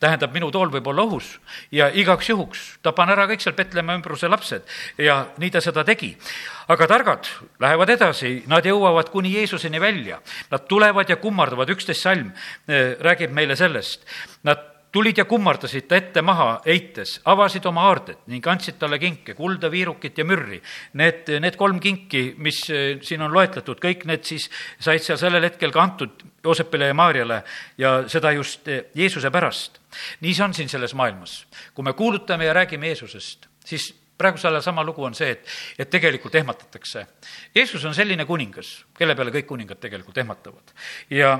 tähendab, 0.00 0.32
minu 0.32 0.50
tool 0.54 0.70
võib 0.70 0.86
olla 0.86 1.02
ohus 1.02 1.40
ja 1.74 1.88
igaks 1.90 2.28
juhuks 2.28 2.78
tapan 2.82 3.10
ära 3.10 3.26
kõik 3.26 3.42
seal 3.42 3.56
Petlemma 3.56 3.96
ümbruse 3.98 4.28
lapsed 4.30 4.62
ja 4.98 5.18
nii 5.38 5.50
ta 5.50 5.60
seda 5.60 5.84
tegi. 5.84 6.16
aga 6.68 6.86
targad 6.86 7.28
lähevad 7.60 7.90
edasi, 7.90 8.42
nad 8.46 8.64
jõuavad 8.64 9.10
kuni 9.10 9.32
Jeesuseni 9.32 9.80
välja. 9.80 10.20
Nad 10.50 10.66
tulevad 10.68 11.08
ja 11.08 11.16
kummardavad, 11.16 11.70
üksteist 11.70 12.02
salm 12.02 12.32
eh, 12.68 12.96
räägib 13.00 13.32
meile 13.32 13.56
sellest. 13.56 14.04
Nad 14.44 14.78
tulid 14.92 15.18
ja 15.18 15.24
kummardasid 15.28 15.88
ta 15.88 15.98
ette 15.98 16.22
maha 16.24 16.60
eites, 16.68 17.18
avasid 17.28 17.66
oma 17.68 17.84
aardet 17.90 18.24
ning 18.32 18.46
andsid 18.48 18.78
talle 18.80 18.98
kinke, 19.00 19.34
kulda, 19.36 19.70
viirukit 19.72 20.18
ja 20.18 20.24
mürri. 20.24 20.60
Need, 20.98 21.28
need 21.42 21.58
kolm 21.60 21.80
kinki, 21.80 22.32
mis 22.40 22.62
eh, 22.72 22.96
siin 23.04 23.22
on 23.24 23.34
loetletud, 23.34 23.80
kõik 23.82 24.06
need 24.08 24.24
siis 24.28 24.48
said 24.78 25.04
seal 25.04 25.20
sellel 25.20 25.44
hetkel 25.48 25.74
ka 25.74 25.84
antud 25.84 26.24
Joosepile 26.48 26.88
ja 26.88 26.96
Maarjale 26.96 27.42
ja 27.78 27.92
seda 28.08 28.32
just 28.32 28.68
eh, 28.68 28.88
Jeesuse 28.94 29.30
pärast. 29.30 29.78
nii 30.20 30.34
see 30.34 30.44
on 30.44 30.54
siin 30.54 30.68
selles 30.68 30.94
maailmas. 30.94 31.46
kui 31.74 31.84
me 31.84 31.92
kuulutame 31.92 32.48
ja 32.48 32.56
räägime 32.56 32.88
Jeesusest, 32.88 33.46
siis 33.64 33.92
praegu 34.18 34.38
sellesama 34.38 34.84
lugu 34.84 35.04
on 35.04 35.14
see, 35.14 35.30
et, 35.30 35.46
et 35.78 35.90
tegelikult 35.90 36.34
ehmatatakse. 36.34 37.06
Jeesus 37.54 37.84
on 37.84 37.94
selline 37.94 38.24
kuningas, 38.24 38.84
kelle 38.98 39.14
peale 39.14 39.30
kõik 39.30 39.46
kuningad 39.46 39.78
tegelikult 39.78 40.18
ehmatavad. 40.18 40.74
ja 41.10 41.38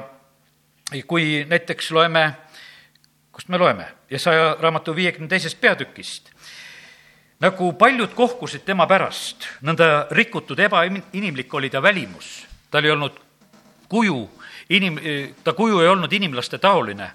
kui 1.06 1.44
näiteks 1.48 1.90
loeme 1.90 2.34
kust 3.38 3.48
me 3.48 3.58
loeme? 3.58 3.84
Jesaja 4.10 4.56
raamatu 4.60 4.96
viiekümne 4.96 5.28
teisest 5.28 5.60
peatükist. 5.60 6.30
nagu 7.40 7.72
paljud 7.72 8.10
kohkusid 8.18 8.64
tema 8.66 8.86
pärast, 8.90 9.46
nõnda 9.62 10.08
rikutud 10.10 10.58
ebainimlik 10.58 11.54
oli 11.54 11.70
ta 11.70 11.82
välimus. 11.82 12.46
tal 12.70 12.84
ei 12.84 12.90
olnud 12.90 13.20
kuju, 13.88 14.30
inim-, 14.70 15.00
ta 15.44 15.52
kuju 15.52 15.80
ei 15.80 15.88
olnud 15.88 16.12
inimlaste 16.12 16.58
taoline. 16.58 17.10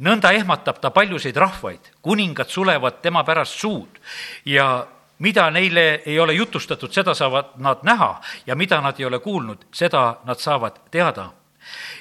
nõnda 0.00 0.32
ehmatab 0.32 0.80
ta 0.80 0.90
paljusid 0.90 1.36
rahvaid, 1.36 1.90
kuningad 2.02 2.48
sulevad 2.48 3.02
tema 3.02 3.24
pärast 3.24 3.58
suud 3.60 3.98
ja 4.44 4.86
mida 5.18 5.50
neile 5.50 6.02
ei 6.06 6.18
ole 6.18 6.32
jutustatud, 6.34 6.92
seda 6.92 7.14
saavad 7.14 7.56
nad 7.56 7.82
näha 7.84 8.20
ja 8.46 8.56
mida 8.56 8.80
nad 8.80 9.00
ei 9.00 9.04
ole 9.04 9.18
kuulnud, 9.18 9.66
seda 9.72 10.20
nad 10.24 10.38
saavad 10.40 10.80
teada. 10.90 11.30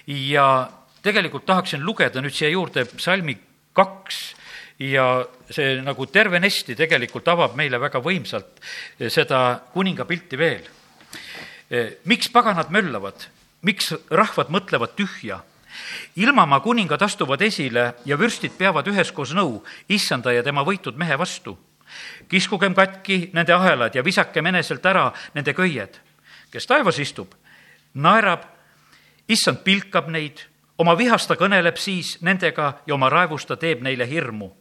ja 0.07 0.69
tegelikult 1.01 1.45
tahaksin 1.45 1.85
lugeda 1.85 2.21
nüüd 2.21 2.33
siia 2.33 2.49
juurde 2.49 2.85
psalmi 2.85 3.37
kaks 3.73 4.35
ja 4.79 5.25
see 5.51 5.81
nagu 5.83 6.05
tervenesti 6.07 6.75
tegelikult 6.75 7.27
avab 7.27 7.55
meile 7.59 7.79
väga 7.79 7.99
võimsalt 8.03 8.61
seda 9.07 9.59
kuningapilti 9.73 10.37
veel. 10.37 10.63
miks 12.05 12.29
paganad 12.29 12.71
möllavad, 12.71 13.27
miks 13.61 13.93
rahvad 14.09 14.49
mõtlevad 14.49 14.95
tühja? 14.95 15.43
ilmamaa 16.15 16.59
kuningad 16.59 17.01
astuvad 17.01 17.41
esile 17.41 17.93
ja 18.05 18.17
vürstid 18.19 18.55
peavad 18.57 18.87
üheskoos 18.87 19.33
nõu 19.37 19.59
issanda 19.89 20.33
ja 20.33 20.43
tema 20.43 20.63
võitud 20.65 20.97
mehe 20.97 21.17
vastu. 21.17 21.57
kiskugem 22.27 22.73
katki 22.75 23.29
nende 23.33 23.53
ahelad 23.53 23.95
ja 23.95 24.03
visakem 24.03 24.45
eneselt 24.45 24.85
ära 24.85 25.11
nende 25.33 25.53
köied. 25.53 25.99
kes 26.51 26.67
taevas 26.67 26.99
istub, 26.99 27.33
naerab, 27.93 28.43
issand 29.27 29.57
pilkab 29.63 30.07
neid 30.07 30.45
oma 30.77 30.97
vihast 30.97 31.27
ta 31.27 31.35
kõneleb 31.35 31.77
siis 31.77 32.17
nendega 32.21 32.81
ja 32.87 32.93
oma 32.93 33.09
raevust 33.09 33.47
ta 33.47 33.55
teeb 33.55 33.81
neile 33.81 34.09
hirmu. 34.09 34.51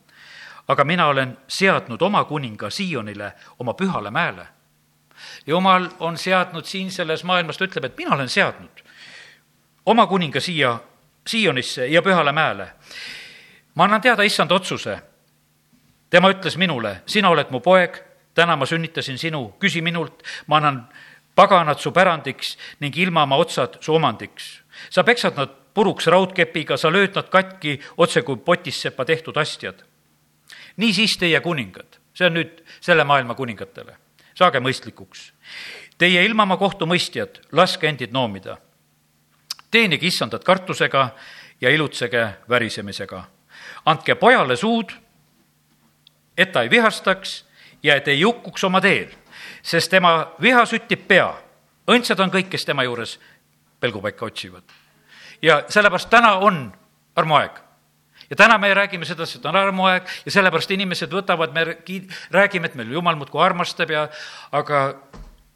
aga 0.68 0.84
mina 0.84 1.06
olen 1.06 1.36
seadnud 1.48 2.02
oma 2.02 2.24
kuninga 2.24 2.70
Siionile, 2.70 3.32
oma 3.58 3.74
pühale 3.74 4.10
mäele. 4.10 4.46
jumal 5.46 5.88
on 5.98 6.18
seadnud 6.18 6.64
siin 6.64 6.90
selles 6.90 7.24
maailmas, 7.24 7.56
ta 7.56 7.64
ütleb, 7.64 7.84
et 7.84 7.96
mina 7.96 8.14
olen 8.14 8.28
seadnud 8.28 8.87
oma 9.88 10.06
kuninga 10.06 10.40
siia, 10.40 10.78
Siionisse 11.26 11.86
ja 11.86 12.02
pühale 12.02 12.32
mäele. 12.32 12.68
ma 13.74 13.84
annan 13.84 14.00
teada 14.00 14.22
issand 14.22 14.50
otsuse. 14.50 14.98
tema 16.10 16.30
ütles 16.30 16.56
minule, 16.56 17.02
sina 17.06 17.30
oled 17.30 17.50
mu 17.50 17.60
poeg, 17.60 17.96
täna 18.34 18.56
ma 18.56 18.66
sünnitasin 18.66 19.18
sinu, 19.18 19.54
küsi 19.60 19.82
minult, 19.82 20.22
ma 20.46 20.56
annan 20.56 20.88
paganad 21.34 21.78
su 21.78 21.92
pärandiks 21.92 22.56
ning 22.80 22.96
ilmamaa 22.96 23.38
otsad 23.38 23.78
su 23.80 23.94
omandiks. 23.94 24.60
sa 24.90 25.04
peksad 25.04 25.36
nad 25.36 25.48
puruks 25.74 26.06
raudkepiga, 26.06 26.76
sa 26.76 26.88
lööd 26.88 27.14
nad 27.14 27.28
katki 27.28 27.80
otse 27.96 28.22
kui 28.22 28.36
potissepa 28.36 29.04
tehtud 29.04 29.36
astjad. 29.36 29.84
niisiis 30.76 31.16
teie 31.16 31.40
kuningad, 31.40 31.98
see 32.14 32.26
on 32.26 32.34
nüüd 32.34 32.64
selle 32.80 33.04
maailma 33.04 33.34
kuningatele. 33.34 33.96
saage 34.34 34.60
mõistlikuks. 34.60 35.32
Teie 35.98 36.24
ilmamaa 36.24 36.56
kohtumõistjad, 36.56 37.40
laske 37.52 37.88
endid 37.88 38.12
noomida. 38.12 38.58
Teenige 39.70 40.06
issandat 40.06 40.44
kartusega 40.44 41.08
ja 41.60 41.70
ilutsege 41.70 42.28
värisemisega. 42.48 43.24
andke 43.84 44.14
pojale 44.14 44.56
suud, 44.56 44.92
et 46.36 46.52
ta 46.52 46.62
ei 46.62 46.70
vihastaks 46.70 47.44
ja 47.82 47.96
et 47.96 48.08
ei 48.08 48.22
hukkuks 48.22 48.64
oma 48.64 48.80
teel, 48.80 49.08
sest 49.62 49.90
tema 49.90 50.32
viha 50.40 50.64
süttib 50.66 51.08
pea. 51.08 51.34
õndsad 51.88 52.20
on 52.20 52.30
kõik, 52.30 52.48
kes 52.48 52.64
tema 52.64 52.82
juures 52.82 53.20
pelgupaika 53.80 54.26
otsivad. 54.26 54.62
ja 55.42 55.62
sellepärast 55.68 56.10
täna 56.10 56.34
on 56.34 56.72
armuaeg 57.16 57.60
ja 58.30 58.36
täna 58.36 58.58
me 58.58 58.74
räägime 58.74 59.04
sedasi, 59.04 59.38
et 59.38 59.46
on 59.46 59.56
armuaeg 59.56 60.02
ja 60.24 60.30
sellepärast 60.30 60.70
inimesed 60.70 61.12
võtavad, 61.12 61.52
me 61.52 61.64
räägime, 62.30 62.66
et 62.66 62.74
meil 62.74 62.92
jumal 62.92 63.16
muudkui 63.16 63.42
armastab 63.44 63.90
ja 63.90 64.08
aga 64.52 64.94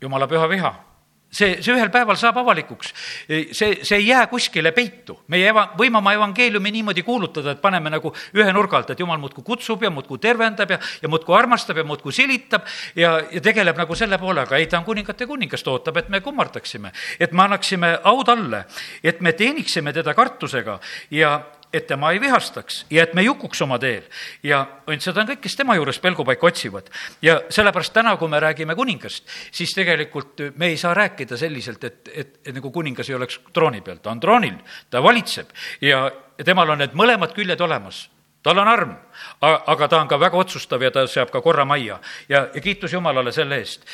jumala 0.01 0.27
püha 0.27 0.49
viha 0.49 0.92
see, 1.33 1.57
see 1.63 1.73
ühel 1.75 1.91
päeval 1.93 2.19
saab 2.21 2.39
avalikuks. 2.43 2.93
see, 3.29 3.79
see 3.83 3.99
ei 3.99 4.07
jää 4.07 4.27
kuskile 4.31 4.73
peitu. 4.73 5.19
meie 5.33 5.49
eva-, 5.51 5.71
võime 5.79 5.99
oma 5.99 6.13
evangeeliumi 6.17 6.73
niimoodi 6.79 7.03
kuulutada, 7.03 7.55
et 7.57 7.63
paneme 7.63 7.91
nagu 7.91 8.13
ühe 8.35 8.53
nurga 8.53 8.79
alt, 8.79 8.93
et 8.93 9.01
jumal 9.01 9.21
muudkui 9.23 9.45
kutsub 9.47 9.83
ja 9.83 9.91
muudkui 9.91 10.21
tervendab 10.23 10.77
ja, 10.77 10.79
ja 11.03 11.09
muudkui 11.09 11.37
armastab 11.37 11.81
ja 11.81 11.87
muudkui 11.89 12.13
silitab 12.13 12.69
ja, 12.97 13.17
ja 13.33 13.41
tegeleb 13.41 13.81
nagu 13.81 13.97
selle 13.99 14.19
poolega. 14.19 14.57
ei, 14.57 14.67
ta 14.67 14.79
on 14.79 14.85
kuningate 14.89 15.27
kuningas, 15.27 15.65
ta 15.65 15.73
ootab, 15.73 16.03
et 16.03 16.13
me 16.13 16.21
kummardaksime, 16.21 16.93
et 17.21 17.33
me 17.33 17.43
annaksime 17.49 17.97
au 18.05 18.23
talle, 18.25 18.65
et 19.03 19.21
me 19.21 19.33
teeniksime 19.33 19.93
teda 19.93 20.15
kartusega 20.15 20.79
ja, 21.11 21.39
et 21.73 21.87
tema 21.87 22.13
ei 22.13 22.21
vihastaks 22.21 22.85
ja 22.91 23.03
et 23.07 23.15
me 23.15 23.25
ei 23.25 23.31
hukuks 23.31 23.63
oma 23.65 23.79
teel. 23.79 24.05
ja 24.43 24.63
õndsad 24.87 25.19
on 25.19 25.29
kõik, 25.33 25.43
kes 25.47 25.57
tema 25.57 25.77
juures 25.79 25.99
pelgupaika 25.99 26.47
otsivad. 26.47 26.91
ja 27.23 27.41
sellepärast 27.49 27.93
täna, 27.93 28.17
kui 28.17 28.29
me 28.29 28.41
räägime 28.41 28.75
kuningast, 28.75 29.29
siis 29.51 29.75
tegelikult 29.75 30.41
me 30.57 30.73
ei 30.73 30.77
saa 30.77 30.95
rääkida 30.95 31.37
selliselt, 31.37 31.85
et, 31.85 32.09
et, 32.15 32.35
et 32.45 32.55
nagu 32.55 32.71
kuningas 32.71 33.09
ei 33.11 33.17
oleks 33.17 33.41
trooni 33.53 33.81
peal, 33.81 34.03
ta 34.03 34.11
on 34.11 34.21
troonil, 34.21 34.59
ta 34.91 35.03
valitseb 35.03 35.53
ja, 35.81 36.11
temal 36.45 36.75
on 36.75 36.83
need 36.85 36.97
mõlemad 36.99 37.35
küljed 37.37 37.61
olemas 37.61 38.09
tal 38.43 38.59
on 38.59 38.69
arm, 38.69 38.95
aga 39.41 39.89
ta 39.89 40.01
on 40.03 40.09
ka 40.11 40.19
väga 40.19 40.39
otsustav 40.39 40.83
ja 40.83 40.91
ta 40.91 41.07
seab 41.07 41.31
ka 41.31 41.41
korra 41.41 41.65
majja 41.65 42.01
ja, 42.29 42.49
ja 42.55 42.61
kiitus 42.61 42.93
Jumalale 42.93 43.33
selle 43.33 43.61
eest. 43.63 43.87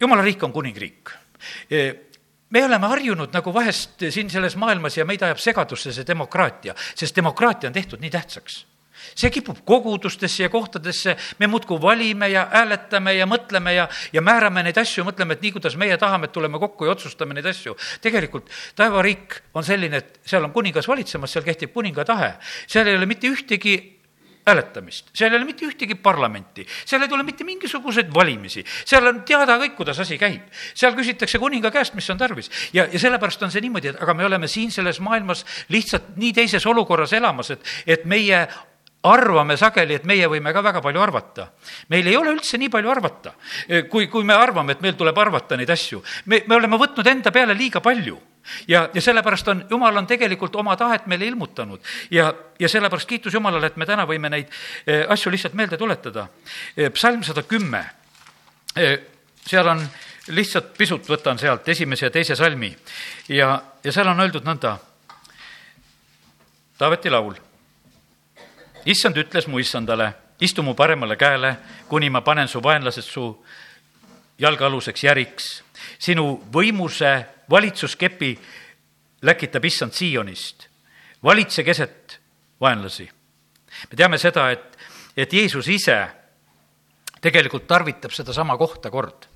jumala 0.00 0.22
riik 0.22 0.42
on 0.42 0.52
kuningriik 0.52 1.10
me 2.50 2.64
oleme 2.64 2.86
harjunud 2.86 3.34
nagu 3.34 3.52
vahest 3.54 4.08
siin 4.10 4.30
selles 4.30 4.56
maailmas 4.56 4.96
ja 4.96 5.04
meid 5.08 5.22
ajab 5.22 5.40
segadusse 5.42 5.92
see 5.92 6.06
demokraatia, 6.06 6.74
sest 6.94 7.16
demokraatia 7.16 7.68
on 7.68 7.76
tehtud 7.76 8.00
nii 8.00 8.10
tähtsaks. 8.10 8.64
See 9.14 9.30
kipub 9.30 9.60
kogudustesse 9.66 10.42
ja 10.42 10.48
kohtadesse, 10.50 11.16
me 11.38 11.46
muudkui 11.46 11.78
valime 11.82 12.28
ja 12.32 12.48
hääletame 12.50 13.14
ja 13.14 13.26
mõtleme 13.30 13.74
ja, 13.76 13.86
ja 14.12 14.22
määrame 14.22 14.64
neid 14.66 14.78
asju, 14.78 15.04
mõtleme, 15.06 15.36
et 15.36 15.44
nii, 15.44 15.52
kuidas 15.54 15.76
meie 15.78 15.96
tahame, 15.98 16.26
et 16.26 16.34
tuleme 16.34 16.58
kokku 16.58 16.88
ja 16.88 16.96
otsustame 16.96 17.36
neid 17.36 17.46
asju. 17.46 17.76
tegelikult 18.02 18.50
taevariik 18.76 19.38
on 19.54 19.64
selline, 19.64 20.02
et 20.02 20.18
seal 20.26 20.44
on 20.44 20.52
kuningas 20.52 20.88
valitsemas, 20.88 21.32
seal 21.32 21.46
kehtib 21.46 21.72
kuninga 21.72 22.04
tahe, 22.04 22.32
seal 22.66 22.90
ei 22.90 22.98
ole 22.98 23.06
mitte 23.06 23.30
ühtegi 23.30 23.76
hääletamist, 24.48 25.12
seal 25.16 25.32
ei 25.32 25.38
ole 25.40 25.48
mitte 25.48 25.66
ühtegi 25.68 25.98
parlamenti, 26.02 26.66
seal 26.88 27.04
ei 27.04 27.10
tule 27.10 27.24
mitte 27.26 27.46
mingisuguseid 27.48 28.12
valimisi, 28.14 28.64
seal 28.88 29.06
on 29.10 29.22
teada 29.28 29.58
kõik, 29.62 29.76
kuidas 29.78 30.00
asi 30.04 30.18
käib. 30.20 30.48
seal 30.74 30.96
küsitakse 30.96 31.38
kuninga 31.38 31.70
käest, 31.74 31.94
mis 31.98 32.08
on 32.10 32.18
tarvis. 32.18 32.50
Ja, 32.72 32.86
ja 32.90 32.98
sellepärast 32.98 33.42
on 33.46 33.54
see 33.54 33.64
niimoodi, 33.64 33.92
et 33.92 34.02
aga 34.02 34.14
me 34.14 34.26
oleme 34.26 34.48
siin 34.48 34.72
selles 34.74 35.00
maailmas 35.04 35.44
lihtsalt 35.68 36.16
nii 36.16 36.32
teises 36.32 36.66
olukorras 36.66 37.12
elamas, 37.16 37.52
et, 37.54 37.72
et 37.86 38.04
meie 38.08 38.46
arvame 39.02 39.56
sageli, 39.56 39.94
et 39.94 40.06
meie 40.08 40.26
võime 40.26 40.52
ka 40.52 40.62
väga 40.62 40.80
palju 40.82 41.00
arvata. 41.00 41.48
meil 41.88 42.06
ei 42.06 42.16
ole 42.16 42.32
üldse 42.34 42.58
nii 42.58 42.68
palju 42.68 42.90
arvata, 42.90 43.32
kui, 43.90 44.06
kui 44.06 44.24
me 44.24 44.34
arvame, 44.34 44.72
et 44.72 44.80
meil 44.80 44.96
tuleb 44.98 45.18
arvata 45.18 45.56
neid 45.56 45.70
asju. 45.70 46.02
me, 46.26 46.42
me 46.46 46.54
oleme 46.54 46.76
võtnud 46.76 47.06
enda 47.06 47.30
peale 47.30 47.54
liiga 47.54 47.80
palju 47.80 48.18
ja, 48.68 48.88
ja 48.94 49.02
sellepärast 49.02 49.48
on, 49.48 49.64
Jumal 49.70 49.96
on 49.96 50.06
tegelikult 50.06 50.56
oma 50.56 50.76
tahet 50.76 51.06
meile 51.06 51.26
ilmutanud 51.26 51.80
ja, 52.10 52.32
ja 52.58 52.68
sellepärast 52.68 53.08
kiitus 53.08 53.34
Jumalale, 53.34 53.66
et 53.66 53.76
me 53.76 53.86
täna 53.86 54.06
võime 54.06 54.30
neid 54.32 54.50
eh, 54.86 55.04
asju 55.08 55.32
lihtsalt 55.32 55.54
meelde 55.54 55.78
tuletada. 55.78 56.28
Eh, 56.76 56.90
psalm 56.94 57.22
sada 57.26 57.42
kümme, 57.42 57.84
eh, 58.76 58.98
seal 59.46 59.68
on, 59.68 59.82
lihtsalt 60.28 60.74
pisut 60.76 61.06
võtan 61.08 61.38
sealt 61.40 61.68
esimese 61.68 62.08
ja 62.08 62.12
teise 62.12 62.36
salmi 62.36 62.74
ja, 63.28 63.54
ja 63.84 63.92
seal 63.92 64.08
on 64.08 64.20
öeldud 64.20 64.44
nõnda. 64.44 64.76
Taaveti 66.78 67.10
laul 67.10 67.47
issand 68.88 69.16
ütles 69.20 69.46
mu 69.48 69.60
issandale, 69.60 70.12
istu 70.40 70.62
mu 70.64 70.74
paremale 70.74 71.16
käele, 71.20 71.56
kuni 71.88 72.10
ma 72.10 72.22
panen 72.24 72.48
su 72.48 72.62
vaenlased 72.64 73.04
su 73.04 73.24
jalgealuseks 74.38 75.04
järiks. 75.04 75.62
sinu 75.98 76.42
võimuse 76.52 77.26
valitsuskepi 77.50 78.38
läkitab 79.22 79.64
issand 79.64 79.92
Siionist. 79.92 80.68
valitse 81.22 81.64
keset 81.64 82.20
vaenlasi. 82.60 83.08
me 83.90 83.96
teame 83.96 84.18
seda, 84.18 84.50
et, 84.50 84.78
et 85.16 85.32
Jeesus 85.32 85.68
ise 85.68 86.08
tegelikult 87.20 87.66
tarvitab 87.66 88.10
sedasama 88.10 88.56
kohta 88.56 88.90
kord, 88.90 89.26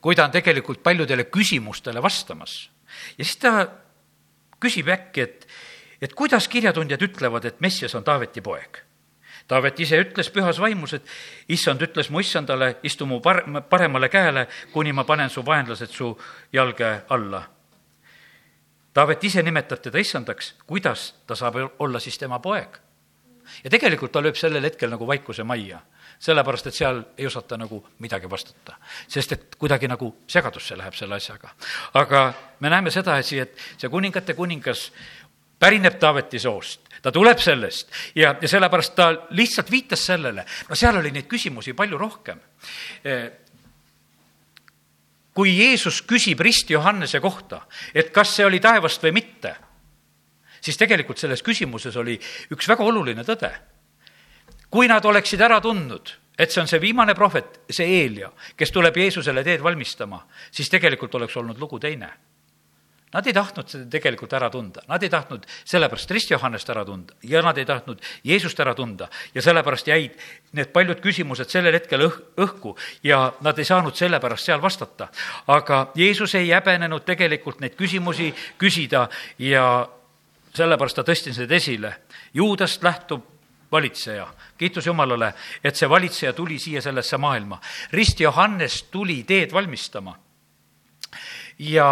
kui 0.00 0.14
ta 0.14 0.24
on 0.24 0.30
tegelikult 0.30 0.82
paljudele 0.82 1.24
küsimustele 1.24 2.02
vastamas. 2.02 2.70
ja 3.18 3.24
siis 3.24 3.36
ta 3.36 3.68
küsib 4.60 4.88
äkki, 4.88 5.20
et 5.20 5.46
et 6.00 6.14
kuidas 6.14 6.48
kirjatundjad 6.48 7.02
ütlevad, 7.02 7.44
et 7.44 7.60
Messias 7.60 7.94
on 7.94 8.04
Taaveti 8.04 8.40
poeg. 8.40 8.82
Taavet 9.46 9.80
ise 9.80 9.98
ütles 10.02 10.30
pühas 10.34 10.58
vaimus, 10.58 10.96
et 10.96 11.04
issand 11.54 11.82
ütles 11.82 12.10
mu 12.10 12.20
issandale, 12.20 12.76
istu 12.82 13.06
mu 13.06 13.20
par-, 13.22 13.44
paremale 13.70 14.08
käele, 14.10 14.48
kuni 14.72 14.92
ma 14.92 15.04
panen 15.06 15.30
su 15.30 15.44
vaenlased 15.46 15.92
su 15.94 16.10
jalge 16.52 16.90
alla. 17.08 17.44
Taavet 18.92 19.24
ise 19.24 19.42
nimetab 19.42 19.84
teda 19.84 20.00
issandaks, 20.02 20.54
kuidas 20.66 21.12
ta 21.26 21.36
saab 21.36 21.60
olla 21.78 22.00
siis 22.00 22.18
tema 22.18 22.38
poeg? 22.38 22.82
ja 23.62 23.70
tegelikult 23.70 24.10
ta 24.10 24.18
lööb 24.18 24.34
sellel 24.34 24.64
hetkel 24.66 24.90
nagu 24.90 25.06
vaikuse 25.06 25.44
majja 25.46 25.78
sellepärast 26.18 26.66
et 26.70 26.74
seal 26.74 27.02
ei 27.18 27.26
osata 27.26 27.56
nagu 27.60 27.82
midagi 27.98 28.30
vastata. 28.30 28.76
sest 29.08 29.32
et 29.32 29.56
kuidagi 29.58 29.88
nagu 29.88 30.14
segadusse 30.26 30.76
läheb 30.76 30.94
selle 30.94 31.14
asjaga. 31.14 31.50
aga 31.94 32.32
me 32.60 32.70
näeme 32.70 32.90
sedasi, 32.90 33.38
et 33.38 33.56
see 33.78 33.88
kuningate 33.88 34.34
kuningas 34.34 34.92
pärineb 35.58 35.98
Taaveti 35.98 36.38
soost, 36.38 36.88
ta 37.02 37.12
tuleb 37.12 37.40
sellest 37.40 37.90
ja, 38.16 38.34
ja 38.40 38.48
sellepärast 38.48 38.94
ta 38.96 39.08
lihtsalt 39.36 39.70
viitas 39.70 40.04
sellele, 40.06 40.44
no 40.68 40.76
seal 40.76 41.00
oli 41.00 41.12
neid 41.14 41.28
küsimusi 41.30 41.74
palju 41.76 41.98
rohkem. 41.98 42.40
kui 45.36 45.52
Jeesus 45.58 46.02
küsib 46.08 46.40
risti 46.40 46.72
Johannese 46.72 47.20
kohta, 47.20 47.66
et 47.94 48.10
kas 48.10 48.36
see 48.36 48.46
oli 48.46 48.60
taevast 48.60 49.02
või 49.04 49.12
mitte, 49.20 49.56
siis 50.60 50.76
tegelikult 50.80 51.20
selles 51.20 51.42
küsimuses 51.44 51.96
oli 51.96 52.16
üks 52.52 52.68
väga 52.68 52.84
oluline 52.84 53.24
tõde. 53.24 53.52
kui 54.70 54.88
nad 54.88 55.04
oleksid 55.04 55.40
ära 55.40 55.60
tundnud, 55.60 56.10
et 56.38 56.50
see 56.50 56.60
on 56.60 56.68
see 56.68 56.80
viimane 56.80 57.14
prohvet, 57.14 57.60
see 57.70 57.86
Eelia, 58.02 58.32
kes 58.56 58.72
tuleb 58.72 58.96
Jeesusele 58.96 59.44
teed 59.44 59.62
valmistama, 59.62 60.26
siis 60.50 60.68
tegelikult 60.68 61.14
oleks 61.14 61.36
olnud 61.36 61.58
lugu 61.58 61.78
teine 61.78 62.10
Nad 63.16 63.26
ei 63.26 63.32
tahtnud 63.32 63.70
seda 63.72 63.86
tegelikult 63.88 64.34
ära 64.36 64.50
tunda, 64.52 64.82
nad 64.90 65.02
ei 65.02 65.08
tahtnud 65.08 65.46
sellepärast 65.64 66.10
Rist 66.12 66.30
Johannest 66.34 66.68
ära 66.68 66.82
tunda 66.84 67.14
ja 67.24 67.40
nad 67.40 67.56
ei 67.56 67.64
tahtnud 67.64 68.02
Jeesust 68.28 68.60
ära 68.60 68.74
tunda 68.76 69.08
ja 69.32 69.44
sellepärast 69.44 69.88
jäid 69.88 70.18
need 70.58 70.68
paljud 70.74 71.00
küsimused 71.00 71.48
sellel 71.48 71.78
hetkel 71.78 72.04
õh-, 72.04 72.18
õhku 72.44 72.74
ja 73.06 73.30
nad 73.40 73.56
ei 73.56 73.64
saanud 73.64 73.96
sellepärast 73.96 74.50
seal 74.50 74.60
vastata. 74.60 75.08
aga 75.46 75.86
Jeesus 75.96 76.34
ei 76.34 76.50
häbenenud 76.50 77.06
tegelikult 77.08 77.60
neid 77.64 77.78
küsimusi 77.78 78.34
küsida 78.60 79.06
ja 79.38 79.64
sellepärast 80.52 81.00
ta 81.00 81.06
tõstis 81.08 81.40
need 81.40 81.56
esile. 81.56 81.94
juudast 82.34 82.82
lähtub 82.82 83.24
valitseja, 83.72 84.26
kiitus 84.58 84.86
Jumalale, 84.86 85.32
et 85.64 85.76
see 85.76 85.88
valitseja 85.88 86.32
tuli 86.32 86.58
siia 86.58 86.82
sellesse 86.82 87.16
maailma. 87.16 87.60
Rist 87.92 88.20
Johannes 88.20 88.82
tuli 88.92 89.22
teed 89.24 89.52
valmistama 89.52 90.18
ja 91.58 91.88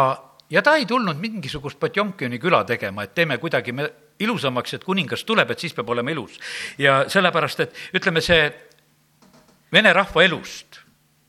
ja 0.50 0.62
ta 0.62 0.76
ei 0.76 0.87
tulnud 0.87 1.18
mingisugust 1.20 1.80
Potjomkini 1.80 2.38
küla 2.38 2.64
tegema, 2.64 3.04
et 3.04 3.14
teeme 3.14 3.38
kuidagi 3.38 3.72
me 3.72 3.90
ilusamaks, 4.20 4.74
et 4.74 4.85
kuningas 4.85 5.24
tuleb, 5.24 5.50
et 5.50 5.59
siis 5.59 5.74
peab 5.74 5.88
olema 5.90 6.11
ilus. 6.11 6.38
ja 6.78 7.04
sellepärast, 7.09 7.61
et 7.61 7.74
ütleme, 7.94 8.20
see 8.20 8.52
vene 9.72 9.92
rahva 9.92 10.24
elust 10.24 10.84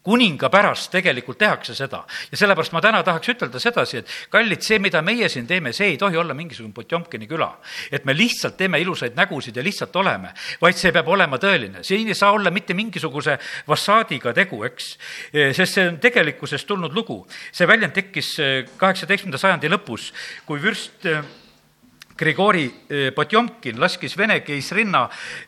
kuninga 0.05 0.49
pärast 0.53 0.91
tegelikult 0.93 1.39
tehakse 1.41 1.75
seda. 1.75 2.03
ja 2.31 2.37
sellepärast 2.37 2.73
ma 2.75 2.81
täna 2.81 3.01
tahaks 3.03 3.31
ütelda 3.33 3.59
sedasi, 3.61 4.01
et 4.03 4.11
kallid, 4.29 4.61
see, 4.65 4.79
mida 4.79 5.01
meie 5.05 5.29
siin 5.31 5.47
teeme, 5.47 5.73
see 5.73 5.93
ei 5.93 5.97
tohi 5.97 6.17
olla 6.17 6.33
mingisugune 6.37 6.73
Potjomkini 6.73 7.27
küla. 7.27 7.51
et 7.91 8.05
me 8.05 8.13
lihtsalt 8.17 8.57
teeme 8.57 8.79
ilusaid 8.81 9.15
nägusid 9.17 9.55
ja 9.57 9.63
lihtsalt 9.63 9.95
oleme, 9.95 10.33
vaid 10.61 10.77
see 10.77 10.91
peab 10.95 11.07
olema 11.07 11.39
tõeline. 11.41 11.83
siin 11.83 12.07
ei 12.07 12.17
saa 12.17 12.31
olla 12.31 12.51
mitte 12.51 12.73
mingisuguse 12.73 13.37
fassaadiga 13.67 14.33
tegu, 14.33 14.63
eks, 14.63 14.91
sest 15.31 15.73
see 15.79 15.87
on 15.89 15.97
tegelikkusest 15.99 16.67
tulnud 16.67 16.93
lugu. 16.93 17.25
see 17.51 17.67
väljend 17.67 17.93
tekkis 17.93 18.35
kaheksateistkümnenda 18.77 19.41
sajandi 19.41 19.71
lõpus, 19.73 20.11
kui 20.45 20.61
vürst 20.61 21.09
Grigori 22.17 22.63
eh, 22.89 23.11
Potjomkin 23.11 23.79
laskis 23.79 24.13
Vene 24.17 24.39
keisrinna 24.39 25.01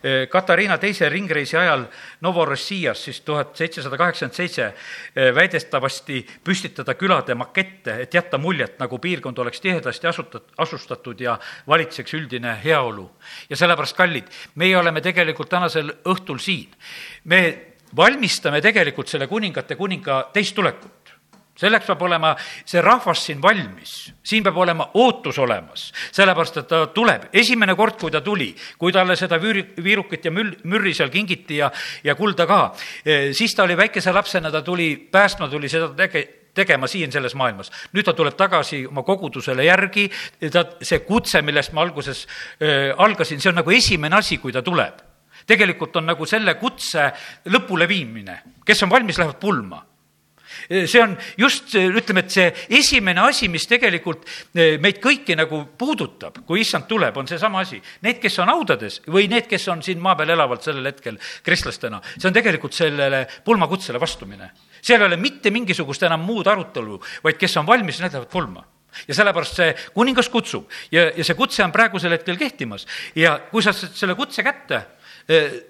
eh, 0.03 0.25
Katariina 0.27 0.75
teise 0.77 1.08
ringreisi 1.10 1.56
ajal 1.58 1.86
Novorossijas 2.21 3.06
siis 3.08 3.21
tuhat 3.23 3.56
seitsesada 3.56 3.97
kaheksakümmend 3.97 4.36
seitse 4.36 4.65
eh, 4.67 5.30
väidetavasti 5.36 6.19
püstitada 6.43 6.97
külade 6.99 7.38
makette, 7.39 8.01
et 8.03 8.13
jätta 8.13 8.38
muljet, 8.38 8.75
nagu 8.82 8.99
piirkond 8.99 9.39
oleks 9.39 9.63
tihedasti 9.63 10.12
asutat-, 10.12 10.51
asustatud 10.58 11.23
ja 11.23 11.38
valitseks 11.67 12.13
üldine 12.19 12.58
heaolu. 12.63 13.10
ja 13.49 13.56
sellepärast, 13.56 13.95
kallid, 13.95 14.27
meie 14.56 14.77
oleme 14.77 15.01
tegelikult 15.01 15.49
tänasel 15.49 15.93
õhtul 16.03 16.43
siin. 16.43 16.75
me 17.23 17.41
valmistame 17.95 18.62
tegelikult 18.62 19.08
selle 19.08 19.27
kuningate 19.27 19.75
kuninga 19.75 20.25
teist 20.34 20.56
tulekut 20.56 21.07
selleks 21.58 21.89
peab 21.89 22.02
olema 22.08 22.34
see 22.39 22.82
rahvas 22.84 23.26
siin 23.28 23.41
valmis, 23.41 23.96
siin 24.24 24.46
peab 24.46 24.58
olema 24.62 24.89
ootus 25.02 25.39
olemas, 25.41 25.89
sellepärast 26.15 26.62
et 26.62 26.67
ta 26.70 26.86
tuleb. 26.93 27.30
esimene 27.34 27.76
kord, 27.76 27.98
kui 28.00 28.12
ta 28.12 28.22
tuli, 28.22 28.54
kui 28.78 28.93
talle 28.93 29.15
seda 29.15 29.39
vüüri, 29.41 29.65
viirukit 29.84 30.26
ja 30.26 30.32
müll, 30.32 30.54
mürri 30.63 30.93
seal 30.93 31.10
kingiti 31.13 31.62
ja, 31.62 31.72
ja 32.04 32.15
kulda 32.15 32.48
ka, 32.48 32.62
eh, 33.06 33.32
siis 33.34 33.56
ta 33.56 33.63
oli 33.63 33.78
väikese 33.78 34.13
lapsena, 34.13 34.52
ta 34.52 34.62
tuli 34.62 34.96
päästma, 35.12 35.50
tuli 35.50 35.70
seda 35.70 35.89
tege-, 35.98 36.28
tegema 36.58 36.88
siin 36.88 37.12
selles 37.12 37.36
maailmas. 37.36 37.72
nüüd 37.93 38.06
ta 38.06 38.13
tuleb 38.13 38.38
tagasi 38.38 38.86
oma 38.88 39.04
kogudusele 39.04 39.65
järgi, 39.65 40.08
ta, 40.54 40.65
see 40.82 41.04
kutse, 41.06 41.41
millest 41.41 41.74
ma 41.74 41.86
alguses 41.86 42.26
äh, 42.62 42.93
algasin, 42.98 43.41
see 43.41 43.52
on 43.52 43.62
nagu 43.62 43.74
esimene 43.74 44.17
asi, 44.17 44.38
kui 44.41 44.54
ta 44.54 44.62
tuleb. 44.62 45.06
tegelikult 45.48 45.96
on 45.96 46.10
nagu 46.10 46.26
selle 46.28 46.58
kutse 46.60 47.12
lõpuleviimine, 47.54 48.41
kes 48.65 48.84
on 48.84 48.89
valmis, 48.91 49.17
lähevad 49.17 49.39
pulma 49.39 49.86
see 50.70 51.02
on 51.02 51.15
just, 51.38 51.74
ütleme, 51.76 52.24
et 52.26 52.34
see 52.34 52.48
esimene 52.80 53.24
asi, 53.28 53.50
mis 53.52 53.67
tegelikult 53.70 54.26
eh, 54.56 54.78
meid 54.84 55.02
kõiki 55.04 55.38
nagu 55.38 55.63
puudutab, 55.78 56.41
kui 56.48 56.62
issand 56.63 56.88
tuleb, 56.89 57.17
on 57.17 57.30
seesama 57.30 57.63
asi. 57.65 57.82
Need, 58.06 58.22
kes 58.24 58.39
on 58.43 58.52
haudades 58.54 59.02
või 59.08 59.28
need, 59.32 59.50
kes 59.50 59.67
on 59.74 59.84
siin 59.86 60.02
maa 60.04 60.15
peal 60.20 60.36
elavalt 60.36 60.65
sellel 60.67 60.91
hetkel 60.91 61.20
kristlastena, 61.46 62.02
see 62.15 62.30
on 62.30 62.38
tegelikult 62.38 62.78
sellele 62.78 63.26
pulmakutsele 63.46 64.02
vastumine. 64.02 64.52
seal 64.82 65.02
ei 65.02 65.08
ole 65.08 65.17
mitte 65.17 65.52
mingisugust 65.52 66.04
enam 66.04 66.26
muud 66.26 66.48
arutelu, 66.48 67.00
vaid 67.24 67.38
kes 67.38 67.58
on 67.58 67.67
valmis, 67.67 68.00
need 68.00 68.13
lähevad 68.13 68.32
pulma 68.32 68.65
ja 69.08 69.13
sellepärast 69.13 69.60
see 69.60 69.74
kuningas 69.93 70.30
kutsub 70.34 70.72
ja, 70.91 71.10
ja 71.12 71.26
see 71.26 71.38
kutse 71.38 71.63
on 71.65 71.74
praegusel 71.76 72.15
hetkel 72.15 72.38
kehtimas 72.39 72.88
ja 73.15 73.38
kui 73.52 73.62
sa 73.62 73.74
selle 73.76 74.15
kutse 74.17 74.46
kätte 74.46 74.82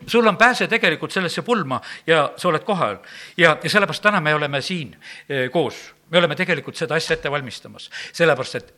sul 0.07 0.27
on 0.27 0.37
pääse 0.37 0.67
tegelikult 0.67 1.11
sellesse 1.11 1.41
pulma 1.41 1.81
ja 2.07 2.33
sa 2.37 2.47
oled 2.47 2.63
kohal. 2.63 2.97
ja, 3.37 3.57
ja 3.63 3.69
sellepärast 3.69 4.03
täna 4.03 4.21
me 4.21 4.35
oleme 4.35 4.61
siin 4.61 4.95
eh, 5.29 5.49
koos, 5.51 5.95
me 6.09 6.17
oleme 6.17 6.35
tegelikult 6.35 6.75
seda 6.75 6.95
asja 6.95 7.17
ette 7.17 7.31
valmistamas, 7.31 7.89
sellepärast 8.13 8.55
et 8.55 8.73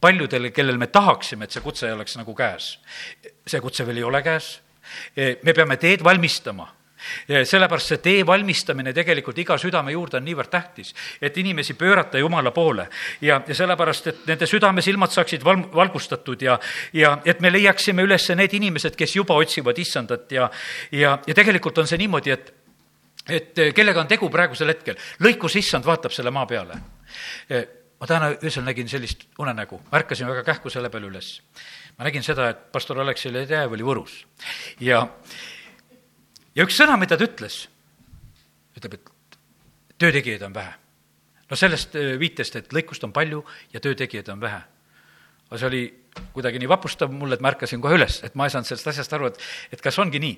paljudel, 0.00 0.50
kellel 0.50 0.78
me 0.78 0.86
tahaksime, 0.86 1.44
et 1.44 1.54
see 1.54 1.62
kutse 1.62 1.92
oleks 1.92 2.16
nagu 2.18 2.34
käes, 2.34 2.76
see 3.46 3.60
kutse 3.62 3.86
veel 3.86 4.02
ei 4.02 4.06
ole 4.10 4.22
käes, 4.22 4.56
eh, 5.16 5.36
me 5.42 5.54
peame 5.54 5.76
teed 5.76 6.02
valmistama 6.04 6.66
sellepärast 7.28 7.92
see 7.92 8.00
tee 8.02 8.26
valmistamine 8.26 8.92
tegelikult 8.92 9.38
iga 9.38 9.58
südame 9.58 9.92
juurde 9.92 10.18
on 10.20 10.26
niivõrd 10.26 10.50
tähtis, 10.52 10.94
et 11.20 11.36
inimesi 11.38 11.74
pöörata 11.74 12.18
Jumala 12.18 12.50
poole 12.50 12.88
ja, 13.20 13.40
ja 13.46 13.54
sellepärast, 13.54 14.06
et 14.06 14.24
nende 14.26 14.46
südamesilmad 14.46 15.12
saaksid 15.14 15.44
val-, 15.44 15.68
valgustatud 15.74 16.42
ja, 16.42 16.58
ja 16.92 17.18
et 17.24 17.40
me 17.40 17.52
leiaksime 17.52 18.02
üles 18.06 18.28
need 18.36 18.54
inimesed, 18.58 18.96
kes 18.96 19.16
juba 19.16 19.36
otsivad 19.38 19.78
issandat 19.78 20.32
ja, 20.32 20.50
ja, 20.92 21.18
ja 21.26 21.34
tegelikult 21.34 21.78
on 21.78 21.90
see 21.90 22.00
niimoodi, 22.02 22.34
et 22.34 22.52
et 23.30 23.60
kellega 23.74 24.02
on 24.02 24.08
tegu 24.10 24.26
praegusel 24.32 24.72
hetkel, 24.72 24.96
lõikus 25.22 25.54
issand 25.60 25.86
vaatab 25.86 26.10
selle 26.14 26.32
maa 26.34 26.46
peale. 26.46 26.80
ma 28.00 28.06
täna 28.06 28.32
öösel 28.42 28.64
nägin 28.66 28.88
sellist 28.88 29.28
unenägu, 29.38 29.80
ärkasin 29.94 30.26
väga 30.26 30.42
kähku 30.42 30.70
selle 30.70 30.90
peale 30.90 31.06
üles. 31.06 31.40
ma 31.98 32.04
nägin 32.04 32.22
seda, 32.22 32.48
et 32.50 32.72
pastor 32.72 32.98
Aleksei 33.00 33.32
Ledejev 33.32 33.72
oli 33.72 33.82
Võrus 33.82 34.24
ja 34.80 35.06
ja 36.54 36.66
üks 36.66 36.76
sõna, 36.78 36.98
mida 37.00 37.18
ta 37.18 37.26
ütles, 37.28 37.64
ütleb, 38.76 38.98
et 38.98 39.38
töötegijaid 40.02 40.42
on 40.42 40.54
vähe. 40.54 40.74
no 41.50 41.56
sellest 41.56 41.96
äh, 41.96 42.14
viitest, 42.18 42.56
et 42.56 42.72
lõikust 42.72 43.04
on 43.04 43.12
palju 43.12 43.44
ja 43.72 43.80
töötegijaid 43.80 44.28
on 44.32 44.40
vähe. 44.40 44.62
aga 45.48 45.58
see 45.58 45.68
oli 45.68 45.82
kuidagi 46.32 46.60
nii 46.60 46.68
vapustav 46.68 47.12
mulle, 47.12 47.36
et 47.36 47.42
ma 47.44 47.50
ärkasin 47.52 47.80
kohe 47.80 47.96
üles, 47.96 48.18
et 48.26 48.34
ma 48.36 48.46
ei 48.46 48.52
saanud 48.52 48.68
sellest 48.68 48.88
asjast 48.92 49.14
aru, 49.16 49.30
et, 49.32 49.38
et 49.72 49.80
kas 49.84 49.98
ongi 50.00 50.20
nii, 50.20 50.34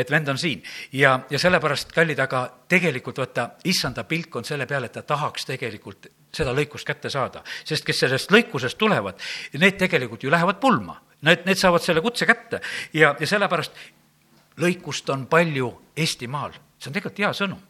et 0.00 0.10
vend 0.12 0.28
on 0.32 0.38
siin. 0.40 0.62
ja, 0.92 1.18
ja 1.30 1.40
sellepärast, 1.40 1.92
kallid, 1.96 2.20
aga 2.20 2.44
tegelikult 2.68 3.20
vaata, 3.20 3.48
issanda 3.68 4.04
pilk 4.08 4.40
on 4.40 4.48
selle 4.48 4.66
peale, 4.66 4.88
et 4.88 4.96
ta 4.96 5.02
tahaks 5.02 5.48
tegelikult 5.48 6.08
seda 6.32 6.54
lõikust 6.56 6.88
kätte 6.88 7.10
saada. 7.12 7.44
sest 7.64 7.84
kes 7.84 8.04
sellest 8.04 8.32
lõikusest 8.32 8.78
tulevad, 8.80 9.20
need 9.58 9.78
tegelikult 9.80 10.24
ju 10.24 10.32
lähevad 10.32 10.60
pulma. 10.60 11.00
Need, 11.18 11.48
need 11.48 11.58
saavad 11.58 11.82
selle 11.82 11.98
kutse 11.98 12.28
kätte 12.28 12.60
ja, 12.94 13.08
ja 13.18 13.26
sellepärast 13.26 13.74
lõikust 14.58 15.10
on 15.14 15.26
palju 15.30 15.72
Eestimaal, 15.98 16.52
see 16.78 16.90
on 16.90 16.94
tegelikult 16.94 17.24
hea 17.24 17.32
sõnum 17.34 17.62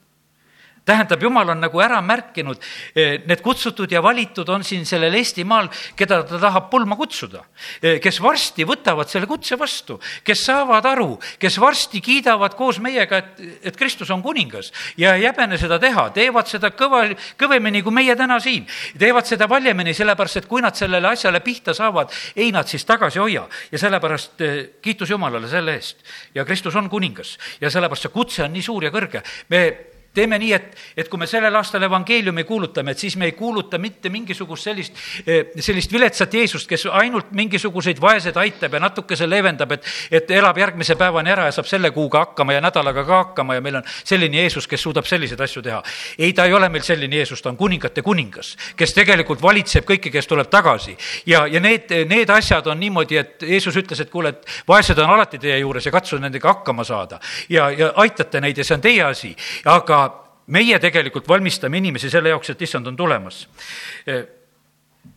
tähendab, 0.88 1.22
jumal 1.22 1.52
on 1.52 1.60
nagu 1.60 1.80
ära 1.82 2.00
märkinud, 2.04 2.60
eh, 2.94 3.18
need 3.28 3.42
kutsutud 3.44 3.92
ja 3.92 4.02
valitud 4.04 4.48
on 4.48 4.64
siin 4.64 4.86
sellel 4.88 5.14
Eestimaal, 5.18 5.68
keda 5.96 6.22
ta 6.26 6.40
tahab 6.40 6.70
pulma 6.70 6.96
kutsuda. 6.96 7.44
Eh, 7.82 7.98
kes 8.00 8.20
varsti 8.22 8.64
võtavad 8.68 9.10
selle 9.10 9.28
kutse 9.28 9.58
vastu, 9.58 9.98
kes 10.24 10.44
saavad 10.48 10.86
aru, 10.86 11.18
kes 11.38 11.58
varsti 11.60 12.00
kiidavad 12.04 12.56
koos 12.56 12.80
meiega, 12.80 13.18
et, 13.18 13.42
et 13.70 13.76
Kristus 13.76 14.10
on 14.14 14.22
kuningas 14.22 14.72
ja 14.96 15.14
ei 15.18 15.26
häbene 15.26 15.58
seda 15.58 15.78
teha, 15.82 16.08
teevad 16.14 16.48
seda 16.48 16.70
kõva, 16.70 17.04
kõvemini 17.38 17.82
kui 17.84 17.94
meie 17.94 18.16
täna 18.16 18.40
siin. 18.40 18.66
teevad 18.98 19.26
seda 19.26 19.48
valjemini, 19.48 19.94
sellepärast 19.94 20.42
et 20.42 20.48
kui 20.48 20.62
nad 20.64 20.76
sellele 20.76 21.08
asjale 21.08 21.40
pihta 21.44 21.74
saavad, 21.74 22.12
ei 22.36 22.52
nad 22.52 22.68
siis 22.68 22.84
tagasi 22.84 23.18
hoia. 23.18 23.46
ja 23.72 23.78
sellepärast 23.78 24.40
eh, 24.40 24.56
kiitus 24.82 25.10
Jumalale 25.10 25.48
selle 25.48 25.74
eest. 25.74 26.02
ja 26.34 26.44
Kristus 26.44 26.76
on 26.76 26.88
kuningas 26.88 27.38
ja 27.60 27.70
sellepärast 27.70 28.08
see 28.08 28.14
kutse 28.14 28.44
on 28.44 28.52
nii 28.52 28.62
suur 28.62 28.84
ja 28.84 28.90
kõrge. 28.94 29.22
me 29.48 29.97
teeme 30.18 30.38
nii, 30.40 30.52
et, 30.56 30.74
et 30.98 31.08
kui 31.10 31.20
me 31.20 31.28
sellel 31.30 31.54
aastal 31.58 31.84
evangeeliumi 31.86 32.44
kuulutame, 32.48 32.92
et 32.92 33.02
siis 33.02 33.16
me 33.16 33.28
ei 33.28 33.34
kuuluta 33.38 33.78
mitte 33.78 34.10
mingisugust 34.12 34.68
sellist, 34.68 34.98
eh, 35.26 35.52
sellist 35.62 35.92
viletsat 35.94 36.34
Jeesust, 36.34 36.68
kes 36.68 36.86
ainult 36.90 37.30
mingisuguseid 37.36 38.00
vaeseid 38.02 38.36
aitab 38.40 38.74
ja 38.74 38.82
natukese 38.82 39.28
leevendab, 39.28 39.76
et, 39.76 39.86
et 40.10 40.30
elab 40.38 40.58
järgmise 40.58 40.96
päevani 40.98 41.34
ära 41.34 41.48
ja 41.48 41.54
saab 41.54 41.68
selle 41.70 41.90
kuuga 41.94 42.24
hakkama 42.26 42.56
ja 42.56 42.62
nädalaga 42.64 43.04
ka 43.06 43.22
hakkama 43.22 43.58
ja 43.58 43.64
meil 43.64 43.80
on 43.80 43.86
selline 44.04 44.42
Jeesus, 44.42 44.66
kes 44.68 44.82
suudab 44.82 45.06
selliseid 45.08 45.40
asju 45.44 45.62
teha. 45.62 45.82
ei, 46.18 46.32
ta 46.32 46.48
ei 46.48 46.54
ole 46.54 46.68
meil 46.68 46.84
selline 46.86 47.16
Jeesus, 47.16 47.42
ta 47.42 47.52
on 47.52 47.56
kuningate 47.56 48.02
kuningas, 48.02 48.54
kes 48.76 48.94
tegelikult 48.96 49.42
valitseb 49.42 49.86
kõiki, 49.88 50.12
kes 50.12 50.26
tuleb 50.26 50.50
tagasi. 50.50 50.96
ja, 51.26 51.46
ja 51.46 51.60
need, 51.60 51.92
need 52.08 52.30
asjad 52.30 52.66
on 52.66 52.80
niimoodi, 52.80 53.16
et 53.16 53.42
Jeesus 53.42 53.76
ütles, 53.76 54.00
et 54.02 54.10
kuule, 54.10 54.34
et 54.34 54.46
vaesed 54.68 54.98
on 54.98 55.14
alati 55.16 55.38
teie 55.38 55.58
juures 55.62 55.86
ja 55.86 55.94
katsuge 55.94 56.22
nendega 56.22 56.52
hakkama 56.52 56.84
saada. 56.84 57.20
ja, 57.48 57.70
ja 57.70 57.92
aitate 57.96 58.40
neid 58.40 58.58
ja 58.58 58.64
see 58.64 58.78
on 58.78 58.84
teie 58.84 59.04
asi, 59.04 59.34
aga 59.64 60.07
meie 60.48 60.78
tegelikult 60.78 61.28
valmistame 61.28 61.78
inimesi 61.78 62.10
selle 62.10 62.32
jaoks, 62.32 62.50
et 62.50 62.62
issand 62.62 62.86
on 62.86 62.96
tulemas. 62.96 63.48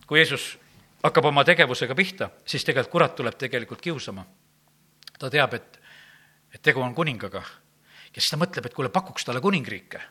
kui 0.08 0.20
Jeesus 0.20 0.58
hakkab 1.04 1.26
oma 1.26 1.44
tegevusega 1.48 1.96
pihta, 1.96 2.30
siis 2.46 2.65
tegelikult 2.65 2.91
kurat 2.91 3.15
tuleb 3.15 3.38
tegelikult 3.38 3.82
kiusama. 3.82 4.26
ta 5.20 5.30
teab, 5.30 5.54
et, 5.54 5.82
et 6.54 6.62
tegu 6.62 6.82
on 6.82 6.96
kuningaga 6.96 7.44
ja 8.12 8.22
siis 8.22 8.32
ta 8.34 8.39
mõtleb, 8.39 8.65
et 8.65 8.74
kuule, 8.74 8.89
pakuks 8.89 9.26
talle 9.26 9.41
kuningriike. 9.41 10.02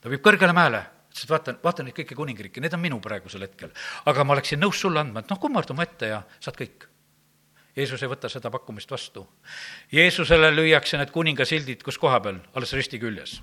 ta 0.00 0.10
viib 0.10 0.22
kõrgele 0.24 0.52
mäele, 0.52 0.82
ütles, 1.10 1.24
et 1.24 1.30
vaata, 1.30 1.54
vaata 1.62 1.82
neid 1.82 1.96
kõiki 1.96 2.16
kuningriike, 2.18 2.60
need 2.60 2.74
on 2.74 2.80
minu 2.80 3.00
praegusel 3.00 3.42
hetkel. 3.46 3.70
aga 4.04 4.24
ma 4.24 4.34
oleksin 4.34 4.60
nõus 4.60 4.80
sulle 4.80 5.00
andma, 5.00 5.20
et 5.20 5.30
noh, 5.30 5.38
kummarda 5.38 5.74
oma 5.74 5.86
ette 5.86 6.14
ja 6.14 6.22
saad 6.40 6.58
kõik 6.58 6.88
Jeesus 7.78 8.02
ei 8.02 8.10
võta 8.10 8.30
seda 8.30 8.50
pakkumist 8.50 8.90
vastu. 8.90 9.22
Jeesusele 9.94 10.50
lüüakse 10.54 10.98
need 10.98 11.12
kuningasildid 11.14 11.84
kus 11.86 11.98
koha 12.00 12.18
peal, 12.24 12.42
alles 12.58 12.74
risti 12.74 12.98
küljes. 12.98 13.38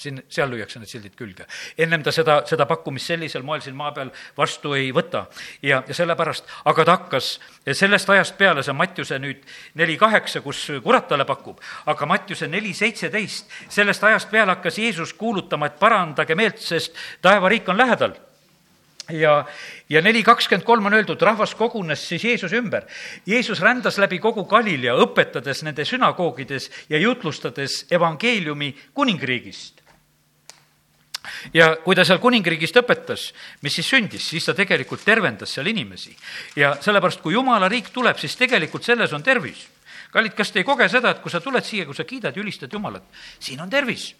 siin, 0.00 0.22
seal 0.32 0.48
lüüakse 0.48 0.80
need 0.80 0.88
sildid 0.88 1.16
külge. 1.16 1.44
ennem 1.78 2.02
ta 2.02 2.12
seda, 2.12 2.38
seda 2.48 2.64
pakkumist 2.66 3.06
sellisel 3.06 3.42
moel 3.42 3.60
siin 3.60 3.76
maa 3.76 3.92
peal 3.92 4.10
vastu 4.36 4.72
ei 4.72 4.92
võta 4.96 5.26
ja, 5.62 5.82
ja 5.86 5.94
sellepärast, 5.94 6.44
aga 6.64 6.84
ta 6.84 6.94
hakkas 6.96 7.28
sellest 7.72 8.10
ajast 8.10 8.38
peale, 8.38 8.62
see 8.62 8.72
on 8.72 8.78
Mattiuse 8.80 9.18
nüüd 9.18 9.44
neli 9.74 9.98
kaheksa, 10.00 10.40
kus 10.40 10.62
kurat 10.84 11.08
talle 11.08 11.24
pakub, 11.28 11.60
aga 11.86 12.06
Mattiuse 12.06 12.48
neli 12.48 12.72
seitseteist, 12.72 13.52
sellest 13.68 14.04
ajast 14.04 14.30
peale 14.30 14.56
hakkas 14.56 14.78
Jeesus 14.78 15.12
kuulutama, 15.12 15.66
et 15.66 15.78
parandage 15.78 16.34
meelt, 16.34 16.58
sest 16.64 16.96
taevariik 17.20 17.68
on 17.68 17.76
lähedal 17.76 18.16
ja, 19.12 19.44
ja 19.88 20.02
neli 20.02 20.22
kakskümmend 20.22 20.66
kolm 20.66 20.86
on 20.86 20.94
öeldud, 20.98 21.20
rahvas 21.22 21.54
kogunes 21.58 22.02
siis 22.08 22.24
Jeesuse 22.24 22.56
ümber. 22.56 22.86
Jeesus 23.26 23.60
rändas 23.60 23.98
läbi 23.98 24.18
kogu 24.18 24.44
Galilea, 24.48 24.94
õpetades 25.04 25.64
nende 25.66 25.84
sünagoogides 25.84 26.70
ja 26.90 26.98
jutlustades 26.98 27.84
evangeeliumi 27.90 28.74
kuningriigist. 28.94 29.80
ja 31.54 31.76
kui 31.84 31.94
ta 31.94 32.04
seal 32.04 32.18
kuningriigist 32.18 32.76
õpetas, 32.80 33.30
mis 33.62 33.74
siis 33.74 33.88
sündis, 33.88 34.28
siis 34.28 34.44
ta 34.44 34.54
tegelikult 34.54 35.04
tervendas 35.04 35.52
seal 35.54 35.66
inimesi. 35.66 36.16
ja 36.56 36.76
sellepärast, 36.80 37.20
kui 37.20 37.34
jumala 37.34 37.68
riik 37.68 37.90
tuleb, 37.92 38.18
siis 38.18 38.36
tegelikult 38.36 38.84
selles 38.84 39.12
on 39.12 39.22
tervis. 39.22 39.68
kallid, 40.12 40.34
kas 40.34 40.50
te 40.50 40.58
ei 40.58 40.64
koge 40.64 40.88
seda, 40.88 41.10
et 41.10 41.20
kui 41.22 41.30
sa 41.30 41.40
tuled 41.40 41.64
siia, 41.64 41.84
kui 41.84 41.94
sa 41.94 42.04
kiidad 42.04 42.36
ja 42.36 42.42
ülistad 42.42 42.72
Jumalat, 42.72 43.04
siin 43.38 43.60
on 43.60 43.70
tervis 43.70 44.14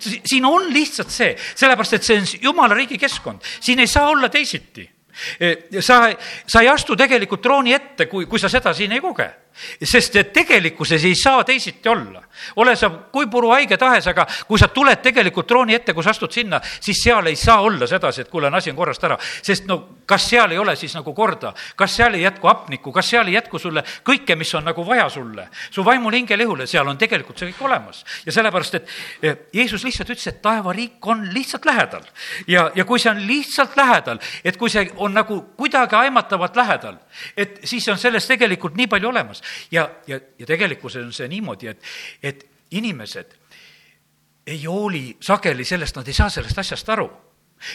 siin 0.00 0.44
on 0.48 0.68
lihtsalt 0.72 1.10
see, 1.10 1.36
sellepärast 1.54 1.98
et 1.98 2.06
see 2.06 2.18
on 2.20 2.26
jumala 2.48 2.74
riigi 2.78 2.98
keskkond, 2.98 3.44
siin 3.60 3.82
ei 3.82 3.90
saa 3.90 4.08
olla 4.08 4.28
teisiti. 4.32 4.88
Sa, 5.80 6.06
sa 6.48 6.60
ei 6.64 6.70
astu 6.72 6.96
tegelikult 6.96 7.42
trooni 7.44 7.74
ette, 7.76 8.06
kui, 8.08 8.24
kui 8.26 8.40
sa 8.40 8.48
seda 8.48 8.72
siin 8.72 8.94
ei 8.96 9.02
koge 9.04 9.28
sest 9.84 10.16
et 10.16 10.32
tegelikkuses 10.32 11.04
ei 11.04 11.14
saa 11.14 11.44
teisiti 11.44 11.88
olla. 11.88 12.22
ole 12.56 12.76
sa 12.76 12.90
kui 12.90 13.26
puruhaige 13.26 13.76
tahes, 13.76 14.06
aga 14.08 14.26
kui 14.48 14.58
sa 14.58 14.68
tuled 14.68 15.02
tegelikult 15.02 15.46
trooni 15.46 15.74
ette, 15.74 15.94
kui 15.94 16.02
sa 16.02 16.10
astud 16.10 16.32
sinna, 16.32 16.60
siis 16.80 17.02
seal 17.04 17.26
ei 17.26 17.36
saa 17.36 17.60
olla 17.60 17.86
sedasi, 17.86 18.20
et 18.20 18.30
kuule, 18.30 18.50
asi 18.56 18.70
on 18.70 18.76
korrast 18.76 19.04
ära. 19.04 19.18
sest 19.42 19.66
no 19.66 20.02
kas 20.06 20.28
seal 20.30 20.52
ei 20.52 20.58
ole 20.58 20.74
siis 20.76 20.94
nagu 20.96 21.14
korda, 21.14 21.52
kas 21.76 21.96
seal 21.96 22.14
ei 22.14 22.22
jätku 22.22 22.48
hapnikku, 22.48 22.92
kas 22.92 23.10
seal 23.10 23.28
ei 23.28 23.36
jätku 23.36 23.58
sulle 23.58 23.84
kõike, 24.04 24.36
mis 24.36 24.54
on 24.54 24.64
nagu 24.64 24.86
vaja 24.86 25.08
sulle, 25.08 25.48
su 25.70 25.84
vaimul, 25.84 26.12
hingel, 26.12 26.40
ihule, 26.40 26.66
seal 26.66 26.88
on 26.88 26.98
tegelikult 26.98 27.38
see 27.38 27.52
kõik 27.52 27.62
olemas. 27.68 28.04
ja 28.26 28.32
sellepärast, 28.32 28.74
et 28.74 28.88
eh, 29.22 29.36
Jeesus 29.52 29.84
lihtsalt 29.84 30.10
ütles, 30.10 30.26
et 30.26 30.42
taevariik 30.42 31.06
on 31.06 31.28
lihtsalt 31.34 31.64
lähedal. 31.64 32.04
ja, 32.46 32.70
ja 32.74 32.84
kui 32.84 32.98
see 32.98 33.10
on 33.10 33.22
lihtsalt 33.26 33.76
lähedal, 33.76 34.18
et 34.44 34.56
kui 34.56 34.70
see 34.70 34.90
on 34.96 35.14
nagu 35.14 35.40
kuidagi 35.56 35.96
aimatavalt 35.96 36.56
lähedal, 36.56 36.96
et 37.36 37.60
siis 37.64 37.88
on 37.88 37.98
sellest 37.98 38.28
tegelikult 38.28 38.76
nii 38.76 38.86
palju 38.86 39.08
olemas 39.08 39.41
ja, 39.70 39.90
ja, 40.06 40.20
ja 40.38 40.46
tegelikkuses 40.46 41.04
on 41.04 41.12
see 41.12 41.28
niimoodi, 41.28 41.68
et, 41.72 41.92
et 42.22 42.46
inimesed 42.70 43.36
ei 44.46 44.64
hooli 44.64 45.16
sageli 45.20 45.64
sellest, 45.64 45.96
nad 45.96 46.08
ei 46.08 46.14
saa 46.14 46.30
sellest 46.30 46.58
asjast 46.58 46.88
aru. 46.88 47.10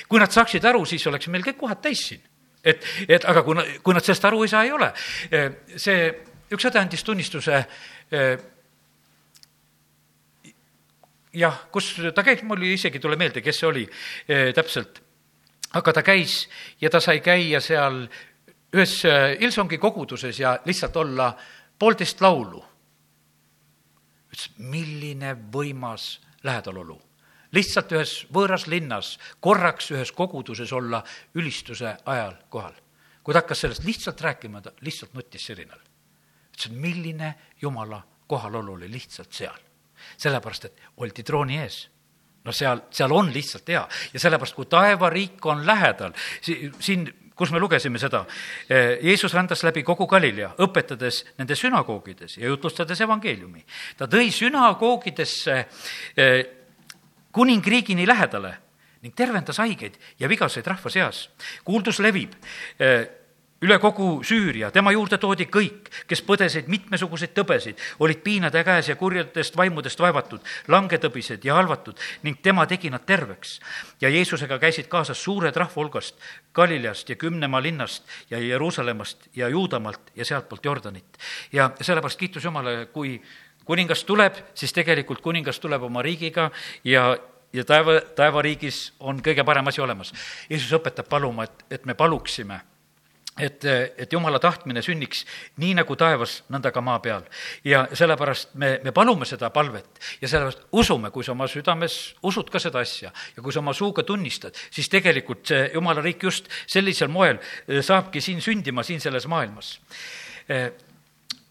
kui 0.08 0.19
nad 0.19 0.32
saaksid 0.32 0.65
aru, 0.67 0.84
siis 0.86 1.06
oleks 1.08 1.30
meil 1.32 1.45
kõik 1.45 1.58
kohad 1.58 1.80
täis 1.82 2.01
siin. 2.10 2.21
et, 2.63 2.84
et 3.08 3.25
aga 3.25 3.43
kui, 3.43 3.56
kui 3.84 3.95
nad 3.95 4.03
sellest 4.03 4.25
aru 4.25 4.43
ei 4.43 4.51
saa, 4.51 4.63
ei 4.63 4.71
ole. 4.71 4.91
see, 5.75 6.12
üks 6.51 6.67
õde 6.67 6.82
andis 6.82 7.03
tunnistuse 7.03 7.63
jah, 11.38 11.60
kus 11.71 11.93
ta 12.15 12.23
käis, 12.23 12.43
mul 12.43 12.63
isegi 12.67 12.99
ei 12.99 13.03
tule 13.03 13.19
meelde, 13.19 13.41
kes 13.41 13.60
see 13.62 13.67
oli 13.67 13.86
täpselt. 14.56 15.03
aga 15.73 15.93
ta 15.93 16.03
käis 16.03 16.47
ja 16.82 16.89
ta 16.89 16.99
sai 16.99 17.19
käia 17.21 17.62
seal 17.62 18.08
ühes 18.73 19.03
Ilsongi 19.39 19.77
koguduses 19.77 20.39
ja 20.39 20.58
lihtsalt 20.65 20.95
olla 20.95 21.27
äh, 21.27 21.56
poolteist 21.79 22.21
laulu. 22.21 22.63
ütles, 24.31 24.49
milline 24.57 25.35
võimas 25.53 26.19
lähedalolu. 26.43 27.01
lihtsalt 27.51 27.91
ühes 27.91 28.27
võõras 28.33 28.67
linnas, 28.67 29.17
korraks 29.39 29.91
ühes 29.91 30.11
koguduses 30.11 30.73
olla 30.73 31.03
ülistuse 31.35 31.97
ajal 32.05 32.35
kohal. 32.49 32.73
kui 33.23 33.33
ta 33.33 33.39
hakkas 33.39 33.61
sellest 33.61 33.83
lihtsalt 33.83 34.21
rääkima, 34.21 34.61
ta 34.61 34.71
lihtsalt 34.81 35.13
nuttis 35.13 35.45
sirinal. 35.45 35.79
ütles, 36.53 36.65
et 36.65 36.71
milline 36.71 37.35
jumala 37.61 38.03
kohalolu 38.27 38.73
oli 38.73 38.91
lihtsalt 38.91 39.33
seal. 39.33 39.59
sellepärast, 40.17 40.65
et 40.65 40.81
oldi 40.97 41.23
trooni 41.23 41.57
ees 41.57 41.89
no 42.47 42.51
seal, 42.51 42.81
seal 42.91 43.11
on 43.11 43.31
lihtsalt 43.33 43.67
hea 43.67 43.87
ja 44.13 44.19
sellepärast, 44.19 44.55
kui 44.55 44.65
taevariik 44.65 45.45
on 45.45 45.65
lähedal, 45.67 46.13
siin 46.79 47.07
kus 47.38 47.52
me 47.54 47.60
lugesime 47.62 48.00
seda, 48.02 48.23
Jeesus 49.02 49.34
rändas 49.34 49.62
läbi 49.63 49.84
kogu 49.86 50.08
Galilea, 50.10 50.56
õpetades 50.65 51.23
nende 51.38 51.56
sünagoogides 51.56 52.38
ja 52.41 52.50
jutlustades 52.50 53.02
evangeeliumi. 53.06 53.63
ta 53.97 54.08
tõi 54.08 54.32
sünagoogidesse 54.32 55.58
eh, 56.15 56.45
kuningriigini 57.32 58.08
lähedale 58.08 58.58
ning 59.02 59.13
tervendas 59.15 59.60
haigeid 59.62 59.97
ja 60.19 60.30
vigaseid 60.30 60.67
rahva 60.67 60.89
seas. 60.89 61.30
kuuldus 61.63 62.00
levib 62.00 62.34
eh, 62.80 63.06
üle 63.61 63.79
kogu 63.81 64.21
Süüria, 64.25 64.69
tema 64.73 64.91
juurde 64.93 65.17
toodi 65.17 65.47
kõik, 65.49 65.89
kes 66.09 66.21
põdesid 66.25 66.67
mitmesuguseid 66.69 67.33
tõbesid, 67.37 67.79
olid 68.03 68.19
piinade 68.25 68.61
käes 68.65 68.91
ja 68.91 68.95
kurjadest 68.99 69.57
vaimudest 69.57 70.01
vaevatud, 70.01 70.43
langetõbised 70.69 71.45
ja 71.45 71.57
halvatud 71.57 71.97
ning 72.27 72.37
tema 72.43 72.67
tegi 72.69 72.91
nad 72.93 73.05
terveks. 73.05 73.59
ja 74.01 74.09
Jeesusega 74.09 74.59
käisid 74.59 74.87
kaasas 74.87 75.23
suured 75.23 75.55
rahvahulgast 75.55 76.15
Galileast 76.53 77.09
ja 77.09 77.15
kümnemaa 77.15 77.61
linnast 77.61 78.05
ja 78.29 78.39
Jeruusalemmast 78.39 79.29
ja 79.35 79.49
Juudamaalt 79.49 80.11
ja 80.15 80.25
sealtpoolt 80.25 80.65
Jordanit. 80.65 81.17
ja 81.51 81.71
sellepärast 81.81 82.19
kiitus 82.19 82.43
Jumalale, 82.43 82.85
kui 82.85 83.21
kuningas 83.65 84.03
tuleb, 84.03 84.35
siis 84.53 84.73
tegelikult 84.73 85.21
kuningas 85.21 85.59
tuleb 85.59 85.83
oma 85.83 86.01
riigiga 86.01 86.51
ja 86.83 87.17
ja 87.53 87.63
taeva, 87.63 88.01
taevariigis 88.15 88.93
on 88.99 89.21
kõige 89.23 89.43
parem 89.43 89.67
asi 89.67 89.81
olemas. 89.81 90.13
Jeesus 90.49 90.73
õpetab 90.77 91.07
paluma, 91.09 91.43
et, 91.47 91.63
et 91.71 91.85
me 91.85 91.93
paluksime 91.93 92.59
et, 93.39 93.65
et 93.97 94.13
jumala 94.13 94.39
tahtmine 94.41 94.82
sünniks 94.82 95.23
nii 95.62 95.76
nagu 95.78 95.95
taevas, 96.00 96.41
nõnda 96.54 96.71
ka 96.73 96.82
maa 96.82 97.00
peal. 97.04 97.26
ja 97.63 97.86
sellepärast 97.93 98.56
me, 98.56 98.78
me 98.84 98.91
palume 98.91 99.26
seda 99.26 99.50
palvet 99.54 100.00
ja 100.21 100.28
sellepärast 100.28 100.67
usume, 100.71 101.12
kui 101.12 101.23
sa 101.23 101.34
oma 101.34 101.47
südames 101.52 101.97
usud 102.26 102.50
ka 102.50 102.60
seda 102.60 102.82
asja 102.86 103.12
ja 103.12 103.43
kui 103.43 103.54
sa 103.54 103.62
oma 103.62 103.73
suuga 103.78 104.04
tunnistad, 104.04 104.58
siis 104.71 104.89
tegelikult 104.89 105.45
see 105.47 105.69
jumala 105.73 106.02
riik 106.02 106.23
just 106.23 106.50
sellisel 106.67 107.12
moel 107.13 107.38
eh, 107.39 107.82
saabki 107.86 108.21
siin 108.21 108.41
sündima, 108.41 108.84
siin 108.84 109.02
selles 109.04 109.28
maailmas. 109.30 109.78
Eh, 110.50 110.71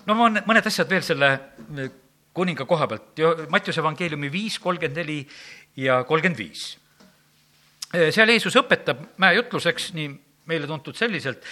no 0.07 0.19
ma 0.19 0.31
mõned 0.41 0.67
asjad 0.67 0.91
veel 0.91 1.07
selle 1.07 1.33
eh, 1.35 1.95
kuninga 2.37 2.67
koha 2.69 2.89
pealt, 2.91 3.23
Mattiuse 3.49 3.81
evangeeliumi 3.81 4.29
viis, 4.33 4.59
kolmkümmend 4.61 4.99
neli 5.01 5.23
ja 5.81 6.03
kolmkümmend 6.05 6.39
viis. 6.39 6.75
seal 8.13 8.29
Jeesus 8.29 8.57
õpetab 8.59 8.99
mäejutluseks 9.23 9.93
nii 9.97 10.09
meile 10.47 10.67
tuntud 10.67 10.97
selliselt. 10.97 11.45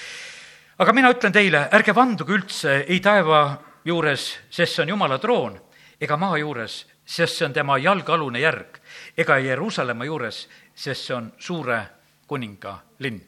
aga 0.78 0.92
mina 0.92 1.10
ütlen 1.10 1.32
teile, 1.32 1.68
ärge 1.72 1.94
vanduge 1.94 2.34
üldse 2.34 2.84
ei 2.88 3.00
taeva 3.00 3.58
juures, 3.84 4.38
sest 4.50 4.74
see 4.74 4.82
on 4.82 4.88
Jumala 4.88 5.18
troon, 5.18 5.58
ega 6.00 6.16
maa 6.16 6.38
juures, 6.38 6.86
sest 7.04 7.38
see 7.38 7.46
on 7.46 7.52
tema 7.52 7.78
jalgealune 7.78 8.40
järg, 8.40 8.80
ega 9.16 9.38
Jeruusalemma 9.38 10.04
juures, 10.04 10.48
sest 10.74 11.06
see 11.06 11.14
on 11.16 11.32
suure 11.38 11.80
kuninga 12.26 12.78
linn. 12.98 13.20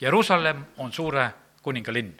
Jeruusalemm 0.00 0.64
on 0.78 0.92
suure 0.92 1.30
kuninga 1.62 1.92
linn 1.92 2.16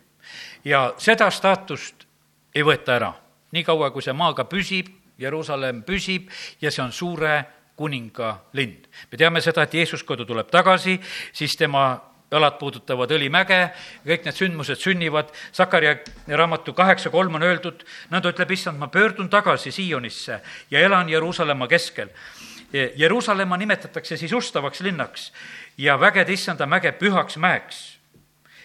ja 0.65 0.95
seda 0.99 1.31
staatust 1.31 2.07
ei 2.55 2.65
võeta 2.67 2.95
ära. 2.97 3.13
niikaua, 3.53 3.91
kui 3.91 4.03
see 4.03 4.13
maaga 4.15 4.45
püsib, 4.45 4.87
Jeruusalemm 5.19 5.83
püsib 5.83 6.31
ja 6.61 6.71
see 6.71 6.83
on 6.85 6.93
suure 6.93 7.45
kuninga 7.77 8.45
linn. 8.53 8.77
me 9.11 9.19
teame 9.19 9.41
seda, 9.41 9.63
et 9.63 9.75
Jeesus, 9.75 10.03
kui 10.03 10.17
ta 10.17 10.25
tuleb 10.25 10.51
tagasi, 10.51 11.01
siis 11.33 11.57
tema 11.57 12.01
jalad 12.31 12.59
puudutavad 12.59 13.11
õlimäge, 13.11 13.61
kõik 14.07 14.27
need 14.27 14.39
sündmused 14.39 14.81
sünnivad, 14.81 15.33
Sakarja 15.53 15.97
raamatu 16.29 16.73
kaheksa 16.77 17.11
kolm 17.11 17.35
on 17.39 17.47
öeldud, 17.47 17.85
nõnda 18.11 18.33
ütleb 18.35 18.55
issand, 18.55 18.79
ma 18.79 18.89
pöördun 18.89 19.31
tagasi 19.31 19.73
Siionisse 19.75 20.41
ja 20.71 20.81
elan 20.81 21.09
Jeruusalemma 21.09 21.69
keskel. 21.69 22.13
Jeruusalemma 22.73 23.57
nimetatakse 23.59 24.17
siis 24.17 24.33
ustavaks 24.33 24.81
linnaks 24.81 25.33
ja 25.79 25.99
vägede 26.01 26.33
issanda 26.33 26.67
mäge 26.71 26.93
pühaks 26.93 27.37
mäeks 27.37 28.01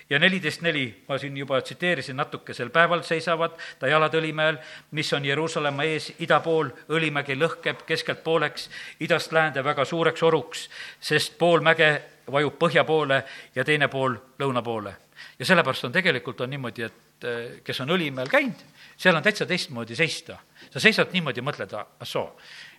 ja 0.10 0.20
neliteist 0.20 0.62
neli, 0.62 0.86
ma 1.08 1.18
siin 1.18 1.38
juba 1.38 1.58
tsiteerisin 1.62 2.18
natuke, 2.18 2.54
sel 2.54 2.70
päeval 2.70 3.02
seisavad 3.02 3.56
ta 3.80 3.90
jalad 3.90 4.14
Õlimäel, 4.14 4.60
mis 4.92 5.10
on 5.18 5.26
Jeruusalemma 5.26 5.88
ees 5.90 6.12
ida 6.22 6.40
pool, 6.46 6.70
Õlimägi 6.94 7.34
lõhkeb 7.34 7.82
keskelt 7.88 8.22
pooleks, 8.24 8.70
idast 9.00 9.34
läände 9.34 9.64
väga 9.66 9.86
suureks 9.86 10.24
oruks, 10.24 10.68
sest 11.02 11.40
pool 11.42 11.66
mäge 11.66 12.15
vajub 12.32 12.58
põhja 12.60 12.84
poole 12.86 13.22
ja 13.56 13.66
teine 13.66 13.88
pool 13.92 14.16
lõuna 14.40 14.64
poole. 14.64 14.96
ja 15.40 15.46
sellepärast 15.46 15.86
on 15.86 15.92
tegelikult 15.92 16.42
on 16.42 16.50
niimoodi, 16.50 16.84
et 16.84 17.24
eh, 17.24 17.62
kes 17.64 17.82
on 17.82 17.94
Õlimäel 17.96 18.30
käinud, 18.30 18.64
seal 18.98 19.16
on 19.16 19.24
täitsa 19.24 19.46
teistmoodi 19.46 19.96
seista. 19.96 20.38
sa 20.70 20.80
seisad 20.80 21.14
niimoodi, 21.14 21.42
mõtled, 21.42 21.74
ahsoo, 22.00 22.38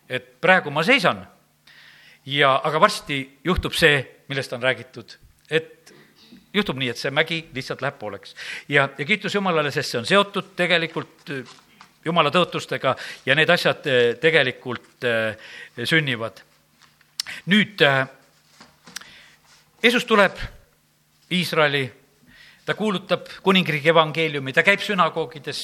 et 0.09 0.41
praegu 0.41 0.71
ma 0.71 0.83
seisan 0.83 1.27
ja, 2.27 2.61
aga 2.65 2.81
varsti 2.81 3.39
juhtub 3.45 3.73
see, 3.73 4.03
millest 4.29 4.53
on 4.53 4.63
räägitud, 4.63 5.17
et 5.51 5.93
juhtub 6.55 6.77
nii, 6.77 6.89
et 6.91 6.99
see 6.99 7.11
mägi 7.11 7.45
lihtsalt 7.55 7.83
läheb 7.83 7.99
pooleks. 7.99 8.35
ja, 8.69 8.89
ja 8.99 9.05
kiitus 9.05 9.35
Jumalale, 9.35 9.71
sest 9.71 9.91
see 9.91 10.01
on 10.01 10.07
seotud 10.07 10.55
tegelikult 10.57 11.31
eh, 11.31 11.57
Jumala 12.07 12.31
tõotustega 12.31 12.93
ja 13.27 13.35
need 13.35 13.51
asjad 13.51 13.87
eh, 13.91 14.13
tegelikult 14.23 15.07
sünnivad. 15.85 16.43
nüüd 17.47 17.83
Jeesus 19.87 20.05
tuleb 20.05 20.35
Iisraeli, 21.31 21.85
ta 22.67 22.75
kuulutab 22.75 23.29
kuningriigi 23.43 23.93
evangeeliumi, 23.93 24.51
ta 24.53 24.65
käib 24.67 24.81
sünagoogides 24.83 25.61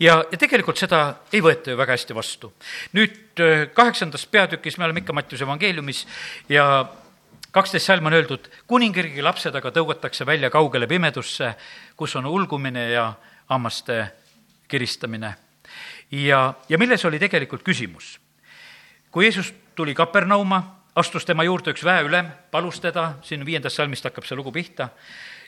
ja, 0.00 0.14
ja 0.30 0.38
tegelikult 0.40 0.80
seda 0.80 1.00
ei 1.28 1.42
võeta 1.44 1.74
ju 1.74 1.76
väga 1.76 1.92
hästi 1.92 2.16
vastu. 2.16 2.54
nüüd 2.96 3.42
äh, 3.44 3.66
kaheksandas 3.76 4.24
peatükis, 4.32 4.78
me 4.78 4.86
oleme 4.88 5.02
ikka 5.02 5.12
Mattiuse 5.12 5.44
evangeeliumis 5.44 6.06
ja 6.48 6.86
kaksteist 7.52 7.90
salm 7.90 8.08
on 8.08 8.16
öeldud, 8.16 8.48
kuningriigi 8.64 9.20
lapsed 9.20 9.60
aga 9.60 9.74
tõugatakse 9.76 10.24
välja 10.24 10.48
kaugele 10.50 10.88
pimedusse, 10.88 11.52
kus 11.96 12.16
on 12.16 12.32
ulgumine 12.32 12.88
ja 12.94 13.10
hammaste 13.52 14.06
kiristamine. 14.68 15.34
ja, 16.10 16.54
ja 16.68 16.78
milles 16.78 17.04
oli 17.04 17.20
tegelikult 17.20 17.62
küsimus? 17.62 18.16
kui 19.10 19.28
Jeesus 19.28 19.52
tuli 19.74 19.94
Kapernauma, 19.94 20.64
astus 20.96 21.24
tema 21.28 21.44
juurde 21.44 21.74
üks 21.74 21.84
väeülem, 21.84 22.28
palus 22.50 22.80
teda, 22.80 23.14
siin 23.22 23.44
viiendast 23.46 23.76
salmist 23.76 24.04
hakkab 24.08 24.24
see 24.24 24.36
lugu 24.38 24.52
pihta, 24.52 24.88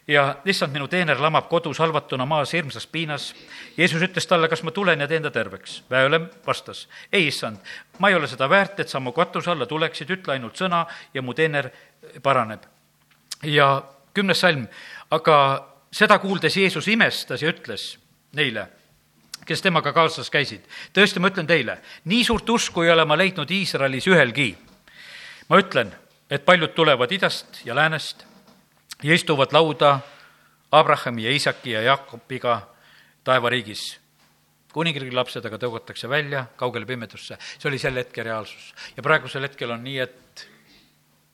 ja 0.08 0.36
issand, 0.48 0.72
minu 0.72 0.88
teener 0.88 1.20
lamab 1.20 1.48
kodus 1.48 1.78
halvatuna 1.82 2.26
maas 2.26 2.52
hirmsas 2.56 2.86
piinas. 2.86 3.34
Jeesus 3.76 4.02
ütles 4.02 4.26
talle, 4.26 4.48
kas 4.48 4.62
ma 4.64 4.72
tulen 4.72 5.00
ja 5.00 5.08
teen 5.08 5.22
ta 5.22 5.30
terveks. 5.30 5.82
väeülem 5.90 6.28
vastas, 6.46 6.88
ei, 7.12 7.26
issand, 7.28 7.58
ma 7.98 8.08
ei 8.08 8.14
ole 8.14 8.26
seda 8.26 8.48
väärt, 8.48 8.80
et 8.80 8.88
sa 8.88 9.00
mu 9.00 9.12
katuse 9.12 9.50
alla 9.50 9.66
tuleksid, 9.66 10.10
ütle 10.10 10.32
ainult 10.32 10.56
sõna 10.56 10.86
ja 11.14 11.22
mu 11.22 11.34
teener 11.34 11.70
paraneb. 12.22 12.62
ja 13.42 13.82
kümnes 14.14 14.40
salm, 14.40 14.66
aga 15.10 15.36
seda 15.92 16.18
kuuldes 16.18 16.56
Jeesus 16.56 16.88
imestas 16.88 17.42
ja 17.42 17.52
ütles 17.52 17.98
neile, 18.32 18.66
kes 19.46 19.62
temaga 19.62 19.92
kaasas 19.92 20.30
käisid. 20.30 20.64
tõesti, 20.92 21.20
ma 21.20 21.28
ütlen 21.28 21.46
teile, 21.46 21.78
nii 22.04 22.24
suurt 22.24 22.50
usku 22.50 22.82
ei 22.82 22.90
ole 22.90 23.04
ma 23.04 23.16
leidnud 23.16 23.50
Iisraelis 23.50 24.06
ühelgi. 24.06 24.56
Ma 25.48 25.58
ütlen, 25.60 25.92
et 26.30 26.44
paljud 26.44 26.74
tulevad 26.76 27.12
idast 27.12 27.62
ja 27.64 27.74
läänest 27.74 28.24
ja 29.02 29.14
istuvad 29.14 29.52
lauda 29.52 29.98
Abrahami 30.72 31.24
ja 31.24 31.30
Iisaki 31.30 31.70
ja 31.70 31.82
Jaakobiga 31.82 32.60
taevariigis. 33.24 34.00
kuningriigi 34.72 35.14
lapsed 35.16 35.46
aga 35.46 35.56
tõugatakse 35.58 36.08
välja 36.08 36.44
kaugele 36.56 36.86
pimedusse, 36.86 37.38
see 37.58 37.68
oli 37.68 37.78
sel 37.78 37.96
hetkel 37.96 38.24
reaalsus. 38.24 38.74
ja 38.96 39.02
praegusel 39.02 39.42
hetkel 39.42 39.70
on 39.70 39.84
nii, 39.84 39.98
et 39.98 40.48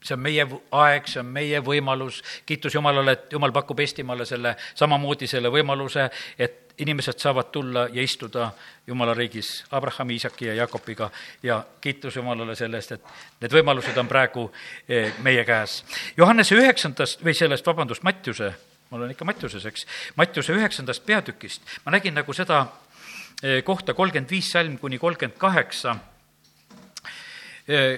see 0.05 0.15
on 0.15 0.21
meie 0.21 0.47
aeg, 0.71 1.09
see 1.09 1.21
on 1.21 1.27
meie 1.27 1.61
võimalus, 1.65 2.23
kiitus 2.47 2.75
Jumalale, 2.75 3.13
et 3.13 3.33
Jumal 3.33 3.53
pakub 3.53 3.81
Eestimaale 3.81 4.27
selle, 4.29 4.55
samamoodi 4.75 5.27
selle 5.27 5.51
võimaluse, 5.53 6.09
et 6.39 6.64
inimesed 6.79 7.19
saavad 7.19 7.51
tulla 7.53 7.89
ja 7.93 8.03
istuda 8.03 8.51
Jumala 8.87 9.15
riigis 9.15 9.65
Abrahami, 9.71 10.15
Iisaki 10.15 10.47
ja 10.47 10.55
Jakobiga 10.55 11.11
ja 11.43 11.65
kiitus 11.81 12.17
Jumalale 12.17 12.57
selle 12.57 12.77
eest, 12.77 12.93
et 12.93 13.05
need 13.41 13.53
võimalused 13.55 13.99
on 13.99 14.09
praegu 14.09 14.49
eh, 14.89 15.13
meie 15.23 15.45
käes. 15.45 15.83
Johannese 16.17 16.59
üheksandast 16.59 17.23
või 17.25 17.35
sellest, 17.35 17.67
vabandust, 17.67 18.03
Mattiuse, 18.03 18.53
mul 18.91 19.07
on 19.07 19.15
ikka 19.15 19.25
Mattiuses, 19.25 19.67
eks, 19.71 19.87
Mattiuse 20.17 20.57
üheksandast 20.57 21.07
peatükist, 21.07 21.63
ma 21.87 21.95
nägin 21.95 22.15
nagu 22.19 22.35
seda 22.35 22.65
eh, 23.43 23.63
kohta 23.65 23.95
kolmkümmend 23.95 24.31
viis 24.31 24.51
salm 24.53 24.79
kuni 24.79 24.99
kolmkümmend 24.99 25.39
kaheksa 25.39 25.97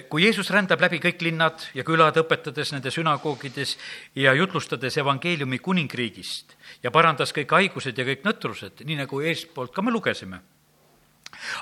kui 0.09 0.23
Jeesus 0.23 0.47
rändab 0.53 0.79
läbi 0.79 0.99
kõik 1.03 1.23
linnad 1.27 1.63
ja 1.75 1.83
külad, 1.83 2.15
õpetades 2.21 2.71
nende 2.71 2.91
sünagoogides 2.93 3.75
ja 4.15 4.31
jutlustades 4.37 4.95
evangeeliumi 5.01 5.59
kuningriigist 5.59 6.55
ja 6.83 6.91
parandas 6.91 7.33
kõik 7.35 7.51
haigused 7.51 7.97
ja 7.97 8.05
kõik 8.07 8.23
nõtrused, 8.23 8.85
nii 8.87 9.01
nagu 9.01 9.19
eespoolt 9.19 9.73
ka 9.75 9.83
me 9.83 9.91
lugesime. 9.91 10.39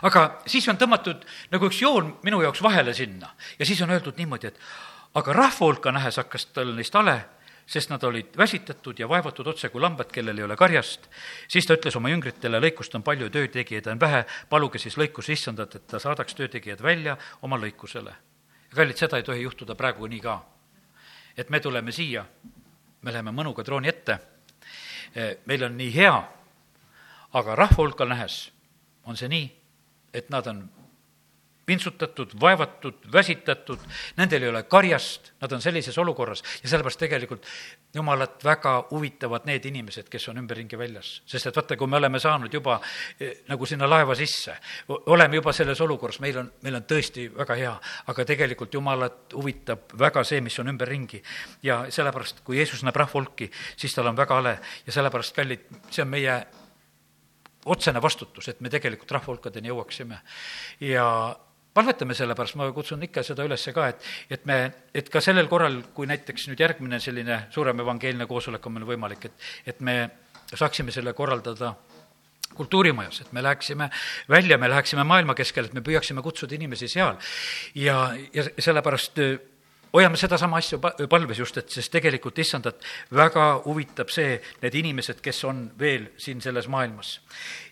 Aga 0.05 0.27
siis 0.45 0.67
on 0.69 0.77
tõmmatud 0.77 1.25
nagu 1.51 1.71
üks 1.71 1.81
joon 1.81 2.13
minu 2.23 2.43
jaoks 2.45 2.61
vahele 2.61 2.93
sinna 2.93 3.33
ja 3.57 3.65
siis 3.65 3.81
on 3.81 3.89
öeldud 3.89 4.21
niimoodi, 4.21 4.53
et 4.53 5.17
aga 5.17 5.33
rahva 5.33 5.65
hulka 5.65 5.91
nähes 5.95 6.21
hakkas 6.21 6.45
tal 6.53 6.75
neist 6.77 6.93
hale 6.93 7.17
sest 7.65 7.89
nad 7.89 8.04
olid 8.04 8.38
väsitatud 8.38 8.99
ja 8.99 9.10
vaevatud 9.10 9.47
otse 9.47 9.69
kui 9.69 9.82
lambad, 9.82 10.12
kellel 10.13 10.38
ei 10.38 10.43
ole 10.43 10.56
karjast. 10.56 11.10
siis 11.47 11.65
ta 11.65 11.73
ütles 11.73 11.95
oma 11.97 12.10
jüngritele, 12.10 12.60
lõikust 12.62 12.95
on 12.95 13.04
palju, 13.04 13.30
töötegijaid 13.30 13.88
on 13.88 13.99
vähe, 13.99 14.25
paluge 14.49 14.80
siis 14.80 14.97
lõikuse 14.97 15.34
issandat, 15.34 15.75
et 15.75 15.88
ta 15.88 15.99
saadaks 15.99 16.36
töötegijad 16.36 16.82
välja 16.84 17.17
oma 17.41 17.58
lõikusele. 17.58 18.13
ja 18.69 18.75
kallid, 18.75 18.97
seda 18.97 19.17
ei 19.17 19.23
tohi 19.23 19.41
juhtuda 19.41 19.75
praegu 19.75 20.08
nii 20.08 20.19
ka. 20.19 20.45
et 21.38 21.49
me 21.49 21.60
tuleme 21.60 21.91
siia, 21.91 22.25
me 23.01 23.12
läheme 23.12 23.32
mõnuga 23.32 23.63
trooni 23.63 23.88
ette, 23.88 24.19
meil 25.45 25.63
on 25.63 25.78
nii 25.78 25.93
hea, 25.93 26.15
aga 27.34 27.56
rahva 27.56 27.84
hulka 27.84 28.06
nähes 28.06 28.51
on 29.06 29.17
see 29.17 29.28
nii, 29.28 29.51
et 30.13 30.30
nad 30.30 30.47
on 30.47 30.69
vintsutatud, 31.67 32.36
vaevatud, 32.41 33.08
väsitatud, 33.13 33.80
nendel 34.17 34.43
ei 34.43 34.49
ole 34.49 34.63
karjast, 34.69 35.32
nad 35.41 35.51
on 35.51 35.62
sellises 35.62 35.97
olukorras 35.97 36.43
ja 36.63 36.69
sellepärast 36.69 36.99
tegelikult 36.99 37.45
jumalat 37.93 38.43
väga 38.43 38.75
huvitavad 38.91 39.47
need 39.49 39.65
inimesed, 39.65 40.10
kes 40.12 40.30
on 40.30 40.38
ümberringi 40.43 40.78
väljas. 40.78 41.21
sest 41.25 41.47
et 41.47 41.56
vaata, 41.56 41.78
kui 41.78 41.88
me 41.88 41.97
oleme 41.97 42.19
saanud 42.19 42.54
juba 42.54 42.80
eh, 43.19 43.41
nagu 43.47 43.65
sinna 43.65 43.89
laeva 43.89 44.15
sisse, 44.15 44.58
oleme 44.88 45.36
juba 45.41 45.54
selles 45.54 45.82
olukorras, 45.82 46.19
meil 46.19 46.38
on, 46.38 46.51
meil 46.62 46.75
on 46.75 46.86
tõesti 46.86 47.30
väga 47.38 47.56
hea, 47.56 47.73
aga 48.08 48.25
tegelikult 48.25 48.73
jumalat 48.73 49.34
huvitab 49.34 49.97
väga 49.99 50.23
see, 50.23 50.41
mis 50.41 50.60
on 50.60 50.69
ümberringi. 50.73 51.23
ja 51.63 51.86
sellepärast, 51.89 52.43
kui 52.43 52.58
Jeesus 52.58 52.84
näeb 52.84 52.95
rahva 52.95 53.19
hulki, 53.19 53.49
siis 53.78 53.93
tal 53.95 54.08
on 54.08 54.17
väga 54.17 54.36
hale 54.36 54.60
ja 54.86 54.93
sellepärast, 54.93 55.36
kallid, 55.36 55.65
see 55.89 56.04
on 56.04 56.10
meie 56.13 56.38
otsene 57.65 58.01
vastutus, 58.01 58.47
et 58.49 58.62
me 58.62 58.69
tegelikult 58.69 59.12
rahva 59.12 59.34
hulkadeni 59.34 59.71
jõuaksime. 59.71 60.21
ja 60.80 61.08
palvetame 61.75 62.15
selle 62.15 62.35
pärast, 62.38 62.55
ma 62.59 62.69
kutsun 62.75 63.03
ikka 63.03 63.23
seda 63.25 63.45
üles 63.47 63.65
ka, 63.75 63.89
et, 63.91 64.05
et 64.31 64.45
me, 64.47 64.59
et 64.95 65.09
ka 65.11 65.21
sellel 65.23 65.49
korral, 65.51 65.81
kui 65.95 66.07
näiteks 66.09 66.47
nüüd 66.51 66.61
järgmine 66.63 67.01
selline 67.03 67.45
suurem 67.53 67.83
evangeelne 67.83 68.27
koosolek 68.29 68.65
on 68.65 68.77
meil 68.77 68.88
võimalik, 68.93 69.27
et, 69.29 69.49
et 69.73 69.83
me 69.83 69.97
saaksime 70.53 70.93
selle 70.95 71.13
korraldada 71.17 71.73
kultuurimajas, 72.55 73.21
et 73.25 73.33
me 73.35 73.43
läheksime 73.43 73.89
välja, 74.29 74.57
me 74.57 74.69
läheksime 74.69 75.03
maailma 75.03 75.35
keskele, 75.35 75.67
et 75.67 75.75
me 75.75 75.83
püüaksime 75.83 76.23
kutsuda 76.23 76.55
inimesi 76.55 76.88
seal. 76.88 77.17
ja, 77.75 77.97
ja 78.33 78.45
sellepärast 78.59 79.19
äh, 79.19 79.35
hoiame 79.95 80.17
sedasama 80.19 80.59
asja 80.61 80.79
palves 81.09 81.39
just, 81.39 81.57
et 81.57 81.71
sest 81.71 81.91
tegelikult 81.91 82.39
issandat 82.39 82.83
väga 83.15 83.47
huvitab 83.65 84.11
see, 84.13 84.39
need 84.63 84.79
inimesed, 84.81 85.21
kes 85.23 85.43
on 85.47 85.65
veel 85.79 86.09
siin 86.17 86.41
selles 86.41 86.67
maailmas. 86.71 87.19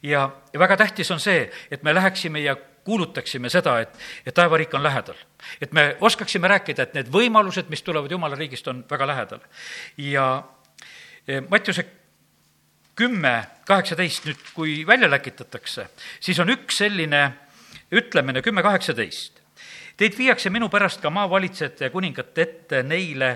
ja, 0.03 0.29
väga 0.59 0.77
tähtis 0.83 1.11
on 1.11 1.23
see, 1.23 1.47
et 1.71 1.83
me 1.83 1.95
läheksime 1.95 2.43
ja 2.43 2.57
kuulutaksime 2.83 3.49
seda, 3.49 3.77
et, 3.79 3.97
et 4.25 4.35
taevariik 4.35 4.73
on 4.73 4.83
lähedal. 4.83 5.15
et 5.61 5.71
me 5.71 5.97
oskaksime 6.01 6.47
rääkida, 6.47 6.83
et 6.83 6.93
need 6.93 7.11
võimalused, 7.11 7.69
mis 7.69 7.83
tulevad 7.83 8.11
Jumala 8.11 8.35
riigist, 8.35 8.67
on 8.67 8.83
väga 8.89 9.07
lähedal. 9.07 9.39
ja 9.97 10.43
eh, 11.27 11.43
Mattiuse 11.49 11.85
kümme, 12.95 13.45
kaheksateist 13.65 14.25
nüüd, 14.25 14.43
kui 14.53 14.83
välja 14.87 15.09
läkitatakse, 15.09 15.87
siis 16.19 16.39
on 16.39 16.49
üks 16.49 16.77
selline 16.83 17.23
ütlemine, 17.93 18.41
kümme, 18.41 18.61
kaheksateist. 18.61 19.41
Teid 19.97 20.17
viiakse 20.17 20.49
minu 20.49 20.69
pärast 20.73 21.01
ka 21.01 21.09
maavalitsejate 21.13 21.85
ja 21.85 21.93
kuningate 21.93 22.41
ette 22.41 22.83
neile 22.83 23.29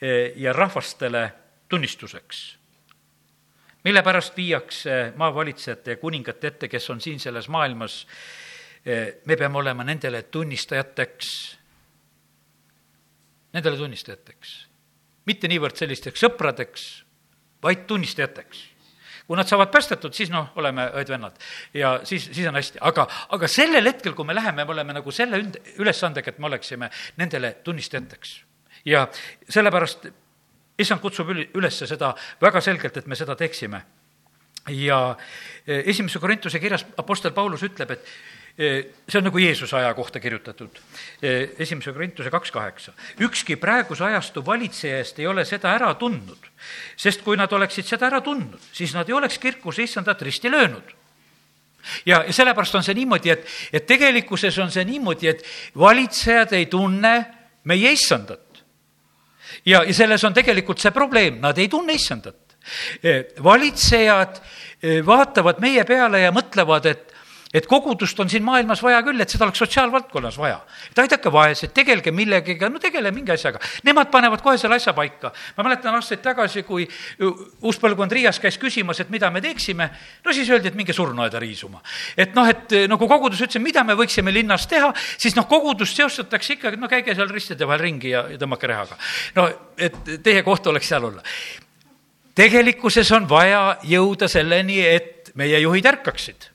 eh, 0.00 0.32
ja 0.36 0.52
rahvastele 0.52 1.28
tunnistuseks 1.68 2.58
mille 3.84 4.02
pärast 4.02 4.36
viiakse 4.36 5.12
maavalitsejate 5.16 5.90
ja 5.90 5.96
kuningate 5.96 6.46
ette, 6.46 6.68
kes 6.68 6.90
on 6.90 7.00
siin 7.00 7.20
selles 7.20 7.48
maailmas 7.48 8.06
me 9.24 9.36
peame 9.36 9.58
olema 9.58 9.84
nendele 9.84 10.22
tunnistajateks, 10.22 11.28
nendele 13.52 13.76
tunnistajateks. 13.76 14.56
mitte 15.28 15.48
niivõrd 15.48 15.76
sellisteks 15.76 16.22
sõpradeks, 16.24 16.84
vaid 17.62 17.86
tunnistajateks. 17.86 18.64
kui 19.26 19.36
nad 19.36 19.48
saavad 19.48 19.68
päästetud, 19.68 20.14
siis 20.16 20.30
noh, 20.32 20.46
oleme 20.56 20.86
õed-vennad 20.96 21.34
ja 21.74 22.00
siis, 22.04 22.30
siis 22.32 22.46
on 22.48 22.56
hästi, 22.56 22.78
aga, 22.80 23.04
aga 23.28 23.48
sellel 23.48 23.84
hetkel, 23.84 24.14
kui 24.16 24.24
me 24.24 24.34
läheme, 24.34 24.64
me 24.64 24.72
oleme 24.72 24.94
nagu 24.96 25.12
selle 25.12 25.36
üld-, 25.42 25.58
ülesandega, 25.76 26.32
et 26.32 26.38
me 26.38 26.48
oleksime 26.48 26.88
nendele 27.16 27.52
tunnistajateks. 27.64 28.40
ja 28.84 29.08
sellepärast 29.48 30.08
issand 30.78 31.02
kutsub 31.02 31.28
üle, 31.34 31.48
üles 31.58 31.82
seda 31.90 32.14
väga 32.40 32.62
selgelt, 32.64 32.96
et 32.96 33.06
me 33.06 33.18
seda 33.18 33.36
teeksime. 33.36 33.82
ja 34.68 35.16
eh, 35.66 35.82
esimese 35.88 36.18
Korintuse 36.18 36.60
kirjas 36.60 36.86
Apostel 36.96 37.32
Paulus 37.32 37.62
ütleb, 37.62 37.90
et 37.90 38.08
see 38.58 39.18
on 39.20 39.28
nagu 39.28 39.38
Jeesuse 39.38 39.76
aja 39.78 39.92
kohta 39.94 40.18
kirjutatud, 40.20 40.80
esimese 41.22 41.92
Korintuse 41.94 42.30
kaks 42.30 42.50
kaheksa. 42.50 42.92
ükski 43.20 43.56
praeguse 43.56 44.04
ajastu 44.04 44.42
valitsejast 44.46 45.18
ei 45.18 45.26
ole 45.26 45.44
seda 45.44 45.70
ära 45.76 45.92
tundnud, 45.94 46.48
sest 46.96 47.22
kui 47.22 47.36
nad 47.38 47.52
oleksid 47.52 47.86
seda 47.86 48.08
ära 48.10 48.20
tundnud, 48.20 48.60
siis 48.72 48.94
nad 48.94 49.08
ei 49.08 49.14
oleks 49.14 49.38
kirkuse 49.38 49.82
issandat 49.86 50.22
risti 50.22 50.50
löönud 50.50 50.90
ja, 52.06 52.24
ja 52.26 52.32
sellepärast 52.32 52.74
on 52.74 52.84
see 52.84 52.96
niimoodi, 52.98 53.30
et, 53.30 53.46
et 53.72 53.86
tegelikkuses 53.86 54.58
on 54.58 54.72
see 54.74 54.84
niimoodi, 54.88 55.30
et 55.30 55.44
valitsejad 55.78 56.52
ei 56.58 56.66
tunne 56.66 57.14
meie 57.64 57.92
issandat. 57.94 58.64
ja, 59.64 59.84
ja 59.84 59.94
selles 59.94 60.24
on 60.24 60.34
tegelikult 60.34 60.82
see 60.82 60.90
probleem, 60.90 61.38
nad 61.40 61.58
ei 61.58 61.68
tunne 61.68 61.94
issandat. 61.94 62.58
valitsejad 63.42 64.42
vaatavad 65.06 65.62
meie 65.62 65.84
peale 65.84 66.20
ja 66.26 66.32
mõtlevad, 66.34 66.90
et 66.90 67.14
et 67.54 67.66
kogudust 67.66 68.18
on 68.20 68.28
siin 68.28 68.44
maailmas 68.44 68.82
vaja 68.82 69.00
küll, 69.06 69.20
et 69.20 69.30
seda 69.32 69.46
oleks 69.46 69.62
sotsiaalvaldkonnas 69.62 70.36
vaja. 70.38 70.58
et 70.90 70.98
aidake 70.98 71.32
vaesed, 71.32 71.72
tegelge 71.74 72.12
millegagi, 72.12 72.68
no 72.68 72.78
tegele 72.78 73.10
mingi 73.14 73.32
asjaga. 73.32 73.60
Nemad 73.84 74.10
panevad 74.12 74.42
kohe 74.44 74.58
selle 74.58 74.76
asja 74.76 74.92
paika. 74.92 75.32
ma 75.56 75.64
mäletan 75.64 75.94
aastaid 75.94 76.20
tagasi, 76.22 76.62
kui 76.62 76.88
uus 77.62 77.78
põlvkond 77.80 78.12
Riias 78.12 78.40
käis 78.40 78.58
küsimas, 78.58 79.00
et 79.00 79.10
mida 79.10 79.30
me 79.30 79.40
teeksime, 79.40 79.88
no 80.24 80.32
siis 80.32 80.50
öeldi, 80.50 80.68
et 80.68 80.74
minge 80.74 80.92
surnuaeda 80.92 81.38
riisuma. 81.38 81.80
et 82.16 82.34
noh, 82.34 82.48
et 82.48 82.76
nagu 82.88 83.08
kogudus 83.08 83.40
ütles, 83.40 83.62
mida 83.62 83.84
me 83.84 83.96
võiksime 83.96 84.32
linnas 84.34 84.66
teha, 84.66 84.92
siis 85.16 85.36
noh, 85.36 85.48
kogudust 85.48 85.96
seostatakse 85.96 86.58
ikkagi, 86.58 86.76
no 86.76 86.88
käige 86.88 87.14
seal 87.14 87.32
ristide 87.32 87.66
vahel 87.66 87.80
ringi 87.80 88.12
ja, 88.12 88.26
ja 88.28 88.38
tõmmake 88.38 88.68
rehaga. 88.68 88.98
no 89.36 89.48
et 89.78 89.96
teie 90.22 90.42
koht 90.42 90.66
oleks 90.66 90.88
seal 90.88 91.04
olla 91.04 91.24
tegelikkuses 92.38 93.08
on 93.16 93.24
vaja 93.28 93.78
jõuda 93.82 94.28
selleni, 94.30 94.78
et 94.84 95.32
meie 95.34 95.58
juhid 95.58 95.86
ärkaksid 95.90 96.52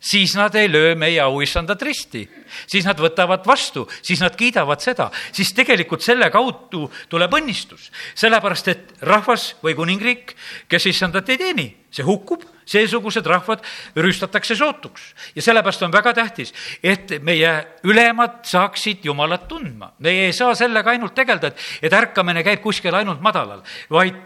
siis 0.00 0.34
nad 0.36 0.54
ei 0.54 0.72
löö 0.72 0.94
meie 0.94 1.20
auissandat 1.20 1.82
risti, 1.82 2.24
siis 2.66 2.86
nad 2.88 2.98
võtavad 2.98 3.44
vastu, 3.46 3.84
siis 4.02 4.22
nad 4.24 4.36
kiidavad 4.36 4.80
seda, 4.80 5.10
siis 5.32 5.52
tegelikult 5.54 6.02
selle 6.02 6.30
kaudu 6.32 6.86
tuleb 7.08 7.34
õnnistus. 7.36 7.90
sellepärast, 8.14 8.68
et 8.68 8.94
rahvas 9.00 9.54
või 9.62 9.74
kuningriik, 9.76 10.34
kes 10.68 10.86
issandat 10.86 11.28
ei 11.28 11.38
teeni, 11.38 11.66
see 11.90 12.04
hukkub, 12.06 12.44
seesugused 12.64 13.26
rahvad 13.26 13.64
rüüstatakse 13.96 14.56
sootuks. 14.56 15.14
ja 15.34 15.42
sellepärast 15.42 15.82
on 15.82 15.92
väga 15.92 16.14
tähtis, 16.14 16.54
et 16.82 17.20
meie 17.22 17.66
ülemad 17.84 18.44
saaksid 18.44 19.04
Jumalat 19.04 19.48
tundma. 19.48 19.92
meie 19.98 20.26
ei 20.26 20.32
saa 20.32 20.54
sellega 20.54 20.90
ainult 20.90 21.14
tegeleda, 21.14 21.48
et, 21.48 21.58
et 21.82 21.92
ärkamine 21.92 22.42
käib 22.42 22.62
kuskil 22.62 22.94
ainult 22.94 23.20
madalal, 23.20 23.62
vaid 23.90 24.16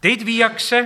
teid 0.00 0.26
viiakse 0.26 0.84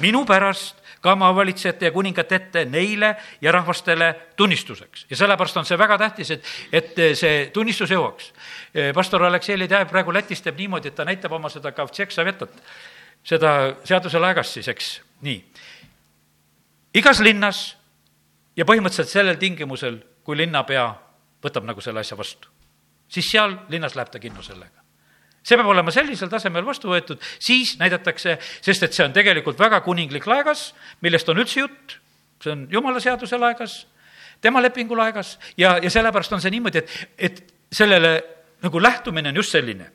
minu 0.00 0.24
pärast 0.24 0.81
ka 1.02 1.16
maavalitsejate 1.18 1.88
ja 1.88 1.92
kuningate 1.92 2.34
ette 2.38 2.64
neile 2.64 3.16
ja 3.40 3.52
rahvastele 3.52 4.14
tunnistuseks. 4.36 5.06
ja 5.10 5.16
sellepärast 5.16 5.56
on 5.56 5.66
see 5.66 5.78
väga 5.78 5.98
tähtis, 5.98 6.30
et, 6.30 6.50
et 6.72 7.00
see 7.18 7.46
tunnistus 7.52 7.90
jõuaks. 7.90 8.32
pastor 8.94 9.24
Aleksei 9.26 9.58
Ledev 9.58 9.88
praegu 9.90 10.14
Lätis 10.14 10.42
teeb 10.42 10.58
niimoodi, 10.58 10.88
et 10.88 10.94
ta 10.94 11.04
näitab 11.04 11.32
oma 11.32 11.50
seda 11.50 11.72
Kavtšeksavetat, 11.72 12.62
seda 13.24 13.52
seaduselaegast 13.84 14.58
siis, 14.58 14.68
eks, 14.68 14.92
nii. 15.26 15.40
igas 16.94 17.20
linnas 17.20 17.64
ja 18.56 18.64
põhimõtteliselt 18.64 19.10
sellel 19.10 19.40
tingimusel, 19.42 19.98
kui 20.22 20.36
linnapea 20.38 20.86
võtab 21.42 21.66
nagu 21.66 21.80
selle 21.80 22.00
asja 22.00 22.16
vastu, 22.18 22.48
siis 23.08 23.30
seal 23.30 23.58
linnas 23.68 23.98
läheb 23.98 24.14
ta 24.14 24.22
kinno 24.22 24.42
sellega 24.42 24.81
see 25.42 25.58
peab 25.58 25.70
olema 25.72 25.90
sellisel 25.94 26.30
tasemel 26.30 26.66
vastu 26.66 26.92
võetud, 26.92 27.22
siis 27.42 27.76
näidatakse, 27.80 28.36
sest 28.62 28.86
et 28.86 28.94
see 28.94 29.06
on 29.06 29.14
tegelikult 29.14 29.58
väga 29.58 29.82
kuninglik 29.84 30.26
laegas, 30.30 30.70
millest 31.02 31.28
on 31.28 31.42
üldse 31.42 31.64
jutt, 31.64 31.96
see 32.42 32.54
on 32.54 32.66
jumala 32.70 33.02
seaduse 33.02 33.38
laegas, 33.38 33.82
tema 34.42 34.62
lepingu 34.62 34.96
laegas. 34.98 35.38
Ja, 35.56 35.78
ja 35.82 35.90
sellepärast 35.90 36.32
on 36.32 36.44
see 36.44 36.54
niimoodi, 36.54 36.82
et, 36.82 36.94
et 37.18 37.42
sellele 37.72 38.14
nagu 38.62 38.82
lähtumine 38.82 39.28
on 39.32 39.42
just 39.42 39.54
selline. 39.54 39.90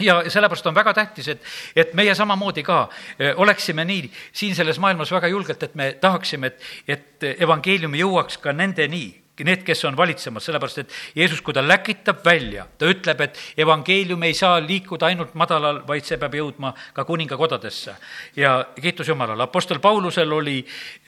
Ja 0.00 0.22
sellepärast 0.30 0.66
on 0.66 0.74
väga 0.74 0.94
tähtis, 0.94 1.28
et, 1.28 1.42
et 1.76 1.94
meie 1.94 2.14
samamoodi 2.14 2.62
ka 2.66 2.88
eh, 3.18 3.34
oleksime 3.36 3.84
nii 3.84 4.08
siin 4.32 4.54
selles 4.56 4.80
maailmas 4.82 5.12
väga 5.12 5.28
julgelt, 5.30 5.62
et 5.62 5.74
me 5.78 5.92
tahaksime, 6.00 6.50
et, 6.50 6.62
et 6.88 7.26
evangeelium 7.44 7.94
jõuaks 7.94 8.40
ka 8.42 8.54
nendeni, 8.56 9.21
need, 9.40 9.62
kes 9.64 9.84
on 9.88 9.96
valitsemas, 9.96 10.44
sellepärast 10.44 10.78
et 10.82 10.96
Jeesus, 11.16 11.40
kui 11.42 11.54
ta 11.54 11.62
läkitab 11.64 12.20
välja, 12.24 12.66
ta 12.78 12.88
ütleb, 12.90 13.20
et 13.24 13.38
evangeelium 13.64 14.22
ei 14.28 14.34
saa 14.36 14.60
liikuda 14.60 15.08
ainult 15.08 15.34
madalal, 15.38 15.80
vaid 15.88 16.04
see 16.06 16.18
peab 16.20 16.34
jõudma 16.36 16.74
ka 16.92 17.04
kuningakodadesse. 17.08 17.94
ja 18.36 18.66
kiitus 18.80 19.08
Jumalale, 19.08 19.42
Apostel 19.42 19.80
Paulusel 19.80 20.32
oli 20.32 20.58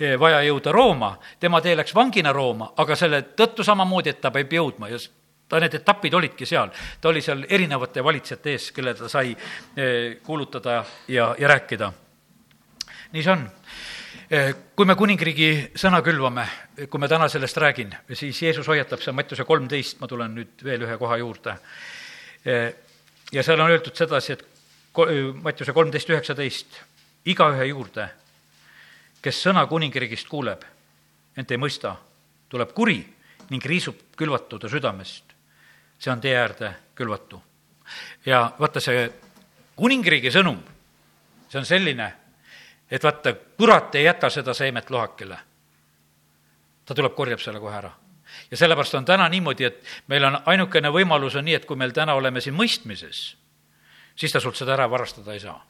eh, 0.01 0.19
vaja 0.21 0.41
jõuda 0.43 0.73
Rooma, 0.73 1.19
tema 1.41 1.61
tee 1.61 1.77
läks 1.77 1.95
vangina 1.95 2.33
Rooma, 2.33 2.73
aga 2.77 2.97
selle 2.97 3.23
tõttu 3.37 3.65
samamoodi, 3.65 4.11
et 4.11 4.21
ta 4.21 4.31
peab 4.31 4.53
jõudma. 4.53 4.89
Ja 4.89 4.99
ta, 5.49 5.61
need 5.61 5.75
etapid 5.75 6.15
olidki 6.15 6.47
seal, 6.47 6.73
ta 7.01 7.09
oli 7.09 7.21
seal 7.23 7.45
erinevate 7.49 8.05
valitsejate 8.05 8.57
ees, 8.57 8.71
kelle 8.73 8.95
ta 8.95 9.09
sai 9.09 9.35
eh, 9.77 10.17
kuulutada 10.25 10.85
ja, 11.09 11.35
ja 11.39 11.49
rääkida. 11.49 11.93
nii 13.13 13.23
see 13.23 13.31
on 13.31 13.45
kui 14.75 14.87
me 14.89 14.95
kuningriigi 14.99 15.77
sõna 15.79 16.01
külvame, 16.03 16.45
kui 16.91 17.01
me 17.01 17.09
täna 17.11 17.29
sellest 17.31 17.59
räägin, 17.61 17.93
siis 18.17 18.41
Jeesus 18.43 18.67
hoiatab, 18.67 19.03
see 19.03 19.13
on 19.13 19.19
Mattiuse 19.19 19.45
kolmteist, 19.47 20.01
ma 20.01 20.09
tulen 20.11 20.33
nüüd 20.35 20.65
veel 20.65 20.83
ühe 20.87 20.97
koha 20.99 21.19
juurde. 21.21 21.55
Eh, 22.45 22.73
ja 23.33 23.45
seal 23.45 23.61
on 23.61 23.71
öeldud 23.71 23.95
sedasi, 23.97 24.33
et 24.33 24.43
Mattiuse 25.43 25.75
kolmteist 25.77 26.11
üheksateist, 26.11 26.81
igaühe 27.31 27.69
juurde, 27.69 28.09
kes 29.23 29.43
sõna 29.47 29.67
kuningriigist 29.71 30.29
kuuleb, 30.31 30.65
ent 31.37 31.55
ei 31.55 31.61
mõista, 31.61 31.95
tuleb 32.49 32.75
kuri 32.75 32.99
ning 33.51 33.65
riisub 33.65 34.17
külvatu 34.17 34.59
ta 34.59 34.69
südamest. 34.73 35.25
see 35.99 36.13
on 36.13 36.21
tee 36.21 36.35
äärde 36.37 36.75
külvatu. 36.95 37.43
ja 38.27 38.53
vaata, 38.59 38.81
see 38.81 39.11
kuningriigi 39.77 40.31
sõnum, 40.31 40.59
see 41.49 41.59
on 41.59 41.67
selline 41.67 42.13
et 42.91 43.03
vaata, 43.03 43.33
kurat 43.59 43.95
ei 43.95 44.05
jäta 44.05 44.31
seda 44.31 44.55
seemet 44.55 44.91
lohakile. 44.91 45.39
ta 46.85 46.95
tuleb, 46.95 47.15
korjab 47.15 47.41
selle 47.41 47.61
kohe 47.61 47.77
ära. 47.77 47.91
ja 48.51 48.57
sellepärast 48.57 48.95
on 48.95 49.05
täna 49.05 49.29
niimoodi, 49.29 49.65
et 49.65 49.85
meil 50.07 50.25
on 50.25 50.39
ainukene 50.47 50.91
võimalus 50.91 51.37
on 51.39 51.45
nii, 51.45 51.55
et 51.55 51.65
kui 51.65 51.77
meil 51.77 51.93
täna 51.93 52.15
oleme 52.15 52.41
siin 52.41 52.55
mõistmises, 52.55 53.37
siis 54.17 54.33
ta 54.33 54.41
sult 54.41 54.57
seda 54.57 54.75
ära 54.75 54.91
varastada 54.91 55.33
ei 55.33 55.41
saa. 55.41 55.65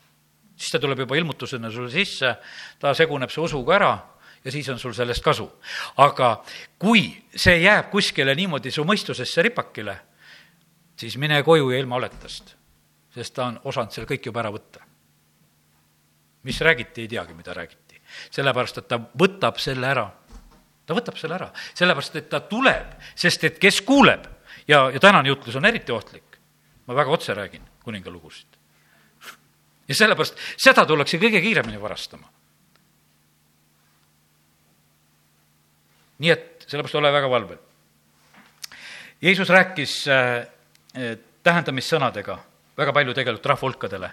siis 0.56 0.72
ta 0.72 0.78
tuleb 0.78 0.98
juba 0.98 1.16
ilmutusena 1.16 1.70
sulle 1.70 1.90
sisse, 1.90 2.36
ta 2.78 2.94
seguneb 2.94 3.30
su 3.30 3.42
usuga 3.42 3.74
ära 3.74 3.92
ja 4.44 4.52
siis 4.52 4.68
on 4.68 4.78
sul 4.78 4.92
sellest 4.92 5.22
kasu. 5.22 5.50
aga 5.96 6.44
kui 6.78 7.24
see 7.36 7.60
jääb 7.62 7.90
kuskile 7.90 8.34
niimoodi 8.34 8.70
su 8.70 8.84
mõistusesse 8.84 9.42
ripakile, 9.42 10.00
siis 10.96 11.16
mine 11.16 11.42
koju 11.42 11.70
ja 11.70 11.78
ilma 11.78 11.96
oletast, 11.96 12.56
sest 13.14 13.34
ta 13.34 13.46
on 13.46 13.60
osanud 13.64 13.92
selle 13.92 14.08
kõik 14.08 14.26
juba 14.26 14.40
ära 14.40 14.50
võtta 14.50 14.93
mis 16.45 16.61
räägiti, 16.61 17.03
ei 17.03 17.09
teagi, 17.09 17.34
mida 17.34 17.55
räägiti. 17.55 18.01
sellepärast, 18.30 18.78
et 18.78 18.88
ta 18.88 18.99
võtab 18.99 19.59
selle 19.59 19.86
ära. 19.86 20.11
ta 20.86 20.95
võtab 20.95 21.16
selle 21.18 21.34
ära, 21.34 21.51
sellepärast 21.74 22.16
et 22.16 22.28
ta 22.28 22.40
tuleb, 22.40 22.95
sest 23.14 23.45
et 23.45 23.59
kes 23.59 23.80
kuuleb 23.80 24.26
ja, 24.68 24.90
ja 24.90 25.01
tänane 25.01 25.28
jutlus 25.28 25.57
on 25.57 25.64
eriti 25.64 25.92
ohtlik. 25.92 26.38
ma 26.86 26.95
väga 26.95 27.11
otse 27.11 27.34
räägin 27.34 27.62
kuningalugusid. 27.84 28.57
ja 29.88 29.95
sellepärast 29.95 30.38
seda 30.57 30.86
tullakse 30.86 31.18
kõige 31.18 31.40
kiiremini 31.40 31.80
varastama. 31.80 32.28
nii 36.18 36.30
et 36.30 36.66
sellepärast 36.68 36.95
ole 36.95 37.12
väga 37.12 37.30
valvel. 37.30 37.59
Jeesus 39.22 39.49
rääkis 39.49 40.05
äh, 40.09 40.47
tähendamissõnadega 41.42 42.38
väga 42.76 42.92
palju 42.92 43.14
tegelikult 43.14 43.47
rahvahulkadele 43.47 44.11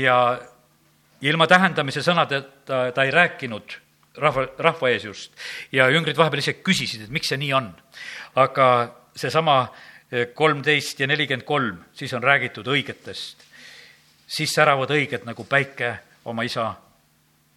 ja 0.00 0.16
ja 1.20 1.30
ilma 1.30 1.46
tähendamise 1.46 2.02
sõnadeta 2.04 2.90
ta 2.94 3.04
ei 3.04 3.12
rääkinud 3.14 3.76
rahva, 4.20 4.46
rahva 4.58 4.90
ees 4.90 5.04
just. 5.04 5.32
ja 5.72 5.88
jüngrid 5.90 6.18
vahepeal 6.18 6.42
ise 6.42 6.56
küsisid, 6.64 7.04
et 7.04 7.12
miks 7.12 7.30
see 7.30 7.38
nii 7.40 7.52
on. 7.56 7.70
aga 8.40 8.66
seesama 9.16 9.62
eh, 10.10 10.30
kolmteist 10.34 11.00
ja 11.00 11.08
nelikümmend 11.10 11.46
kolm, 11.46 11.84
siis 11.92 12.12
on 12.14 12.22
räägitud 12.22 12.66
õigetest. 12.66 13.46
siis 14.26 14.54
säravad 14.54 14.90
õiged 14.90 15.26
nagu 15.26 15.44
päike 15.44 15.94
oma 16.24 16.42
isa 16.42 16.72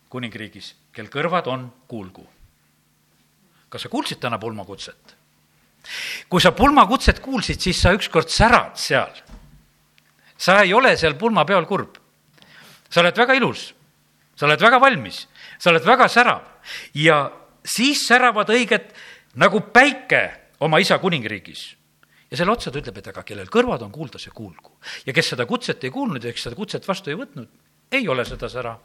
kuningriigis, 0.09 0.75
kel 0.93 1.09
kõrvad 1.09 1.47
on, 1.47 1.67
kuulgu. 1.87 2.27
kas 3.69 3.81
sa 3.81 3.89
kuulsid 3.89 4.19
täna 4.19 4.39
pulmakutset? 4.39 5.17
kui 6.29 6.41
sa 6.41 6.51
pulmakutset 6.51 7.19
kuulsid, 7.19 7.59
siis 7.59 7.81
sa 7.81 7.91
ükskord 7.95 8.29
särad 8.29 8.75
seal. 8.75 9.11
sa 10.37 10.61
ei 10.61 10.73
ole 10.73 10.97
seal 10.97 11.15
pulmapeol 11.15 11.65
kurb 11.65 12.02
sa 12.93 13.01
oled 13.01 13.17
väga 13.17 13.37
ilus, 13.39 13.71
sa 14.37 14.45
oled 14.45 14.61
väga 14.61 14.79
valmis, 14.81 15.23
sa 15.57 15.71
oled 15.73 15.85
väga 15.85 16.07
särav 16.11 16.43
ja 16.97 17.25
siis 17.65 18.05
säravad 18.07 18.51
õiged 18.53 18.91
nagu 19.41 19.63
päike 19.73 20.25
oma 20.63 20.79
isa 20.83 20.99
kuningriigis 21.01 21.71
ja 22.33 22.37
selle 22.37 22.53
otsa 22.55 22.73
ta 22.73 22.81
ütleb, 22.81 22.97
et 22.97 23.09
aga 23.11 23.23
kellel 23.25 23.49
kõrvad 23.53 23.83
on 23.85 23.91
kuulda, 23.93 24.21
see 24.21 24.33
kuulgu. 24.33 24.77
ja 25.05 25.13
kes 25.13 25.33
seda 25.33 25.45
kutset 25.49 25.83
ei 25.85 25.93
kuulnud 25.93 26.23
ja 26.23 26.33
kes 26.33 26.47
seda 26.49 26.57
kutset 26.57 26.87
vastu 26.87 27.13
ei 27.13 27.17
võtnud, 27.19 27.49
ei 27.93 28.07
ole 28.09 28.25
seda 28.25 28.49
sära. 28.49 28.77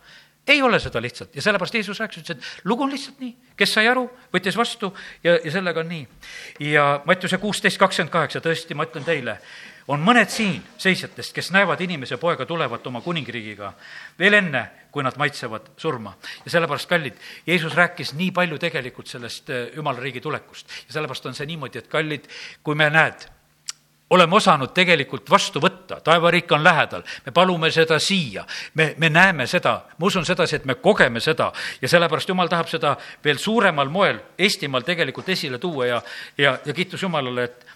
ei 0.48 0.62
ole 0.62 0.80
seda 0.80 1.00
lihtsalt 1.00 1.34
ja 1.36 1.42
sellepärast 1.44 1.74
Jeesus 1.74 1.98
rääkis, 2.00 2.22
ütles, 2.22 2.36
et 2.36 2.68
lugu 2.68 2.84
on 2.84 2.92
lihtsalt 2.92 3.20
nii, 3.20 3.34
kes 3.56 3.72
sai 3.72 3.88
aru, 3.88 4.06
võttis 4.32 4.56
vastu 4.56 4.92
ja, 5.24 5.38
ja 5.44 5.50
sellega 5.52 5.80
on 5.80 5.88
nii. 5.88 6.06
ja 6.72 7.02
Mattiuse 7.04 7.38
kuusteist 7.38 7.80
kakskümmend 7.80 8.12
kaheksa, 8.12 8.40
tõesti, 8.44 8.76
ma 8.76 8.88
ütlen 8.88 9.04
teile, 9.04 9.38
on 9.88 10.02
mõned 10.04 10.28
siin 10.32 10.60
seisjatest, 10.78 11.32
kes 11.34 11.50
näevad 11.54 11.80
inimese 11.84 12.18
poega 12.20 12.46
tulevat 12.46 12.86
oma 12.86 13.00
kuningriigiga 13.04 13.72
veel 14.18 14.38
enne, 14.40 14.64
kui 14.92 15.04
nad 15.04 15.16
maitsevad 15.20 15.72
surma. 15.76 16.14
ja 16.44 16.50
sellepärast, 16.50 16.88
kallid, 16.88 17.16
Jeesus 17.46 17.74
rääkis 17.74 18.14
nii 18.14 18.30
palju 18.30 18.58
tegelikult 18.58 19.06
sellest 19.08 19.50
eh, 19.50 19.70
jumala 19.76 20.00
riigi 20.00 20.20
tulekust 20.20 20.68
ja 20.86 20.92
sellepärast 20.98 21.26
on 21.26 21.34
see 21.34 21.46
niimoodi, 21.46 21.78
et 21.78 21.88
kallid, 21.88 22.28
kui 22.62 22.74
me 22.74 22.90
näed, 22.90 23.28
oleme 24.10 24.36
osanud 24.36 24.72
tegelikult 24.76 25.28
vastu 25.30 25.60
võtta, 25.60 26.00
taevariik 26.04 26.52
on 26.56 26.62
lähedal, 26.64 27.04
me 27.26 27.32
palume 27.32 27.70
seda 27.72 27.98
siia, 28.00 28.44
me, 28.74 28.94
me 28.96 29.10
näeme 29.12 29.46
seda, 29.46 29.74
ma 29.98 30.08
usun 30.08 30.24
sedasi, 30.24 30.56
et 30.56 30.68
me 30.68 30.78
kogeme 30.80 31.20
seda 31.20 31.50
ja 31.82 31.88
sellepärast 31.88 32.28
Jumal 32.28 32.48
tahab 32.48 32.68
seda 32.68 32.94
veel 33.24 33.40
suuremal 33.40 33.92
moel 33.92 34.20
Eestimaal 34.38 34.84
tegelikult 34.86 35.28
esile 35.28 35.58
tuua 35.58 35.86
ja, 35.86 36.02
ja, 36.38 36.58
ja 36.64 36.74
kiitus 36.74 37.02
Jumalale, 37.02 37.44
et 37.44 37.67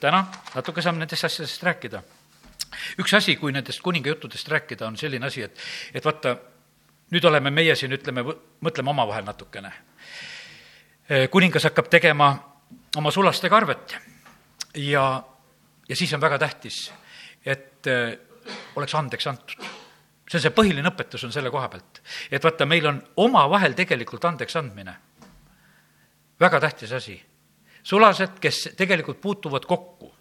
täna 0.00 0.24
natuke 0.54 0.82
saame 0.82 1.02
nendest 1.02 1.24
asjadest 1.24 1.62
rääkida. 1.62 2.02
üks 2.98 3.14
asi, 3.14 3.36
kui 3.36 3.52
nendest 3.52 3.80
kuningajuttudest 3.80 4.48
rääkida, 4.48 4.86
on 4.86 4.96
selline 4.96 5.26
asi, 5.26 5.42
et, 5.42 5.58
et 5.94 6.04
vaata, 6.04 6.36
nüüd 7.12 7.24
oleme 7.28 7.50
meie 7.50 7.76
siin, 7.76 7.92
ütleme, 7.92 8.24
mõtleme 8.60 8.90
omavahel 8.90 9.24
natukene. 9.24 9.72
kuningas 11.30 11.64
hakkab 11.68 11.90
tegema 11.92 12.32
oma 12.96 13.10
sulastega 13.10 13.56
arvet 13.56 13.96
ja, 14.76 15.22
ja 15.88 15.96
siis 15.96 16.12
on 16.14 16.20
väga 16.20 16.38
tähtis, 16.38 16.92
et 17.44 17.86
äh, 17.86 18.16
oleks 18.76 18.94
andeks 18.94 19.26
antud 19.26 19.70
see 20.32 20.38
on 20.38 20.42
see 20.46 20.54
põhiline 20.56 20.88
õpetus 20.88 21.24
on 21.26 21.32
selle 21.32 21.50
koha 21.52 21.68
pealt, 21.68 22.00
et 22.30 22.44
vaata, 22.44 22.66
meil 22.66 22.86
on 22.88 23.02
omavahel 23.20 23.74
tegelikult 23.76 24.24
andeks 24.24 24.56
andmine 24.56 24.94
väga 26.40 26.60
tähtis 26.60 26.92
asi. 26.92 27.16
Sulased, 27.82 28.38
kes 28.40 28.68
tegelikult 28.76 29.20
puutuvad 29.20 29.66
kokku. 29.66 30.14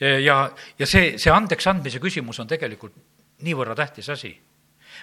ja, 0.00 0.50
ja 0.78 0.86
see, 0.86 1.18
see 1.18 1.32
andeks 1.32 1.66
andmise 1.66 2.00
küsimus 2.02 2.40
on 2.40 2.48
tegelikult 2.50 2.96
niivõrra 3.42 3.74
tähtis 3.78 4.08
asi 4.10 4.32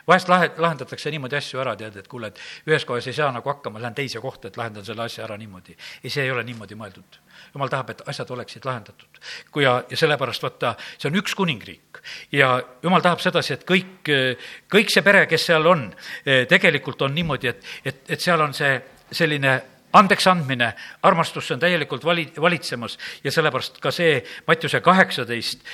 vahest 0.07 0.29
lahe, 0.29 0.49
lahendatakse 0.57 1.11
niimoodi 1.11 1.37
asju 1.39 1.61
ära, 1.61 1.75
tead, 1.79 1.97
et 1.99 2.07
kuule, 2.09 2.31
et 2.31 2.69
ühes 2.69 2.85
kohas 2.87 3.07
ei 3.09 3.15
saa 3.15 3.31
nagu 3.35 3.49
hakkama, 3.49 3.81
lähen 3.81 3.95
teise 3.97 4.21
kohta, 4.23 4.49
et 4.49 4.57
lahendan 4.57 4.85
selle 4.85 5.03
asja 5.05 5.25
ära 5.25 5.37
niimoodi. 5.37 5.75
ei, 6.03 6.09
see 6.09 6.23
ei 6.23 6.31
ole 6.31 6.43
niimoodi 6.43 6.77
mõeldud. 6.79 7.19
jumal 7.53 7.71
tahab, 7.71 7.89
et 7.89 8.03
asjad 8.07 8.31
oleksid 8.31 8.65
lahendatud. 8.65 9.19
kui 9.51 9.63
ja, 9.63 9.83
ja 9.89 9.97
sellepärast 9.97 10.43
vaata, 10.43 10.75
see 10.97 11.09
on 11.09 11.19
üks 11.21 11.35
kuningriik 11.35 12.01
ja 12.31 12.51
jumal 12.83 13.01
tahab 13.01 13.19
sedasi, 13.23 13.53
et 13.53 13.65
kõik, 13.67 14.13
kõik 14.71 14.93
see 14.93 15.05
pere, 15.05 15.25
kes 15.27 15.49
seal 15.51 15.67
on, 15.67 15.89
tegelikult 16.23 17.01
on 17.01 17.15
niimoodi, 17.15 17.47
et, 17.47 17.65
et, 17.85 18.05
et 18.09 18.21
seal 18.21 18.41
on 18.41 18.53
see 18.53 18.79
selline 19.11 19.59
andeks 19.93 20.27
andmine, 20.27 20.73
armastus, 21.03 21.51
on 21.51 21.59
täielikult 21.59 22.05
vali, 22.05 22.27
valitsemas 22.41 22.97
ja 23.23 23.31
sellepärast 23.31 23.79
ka 23.81 23.91
see 23.91 24.19
Mattiuse 24.47 24.81
kaheksateist 24.85 25.65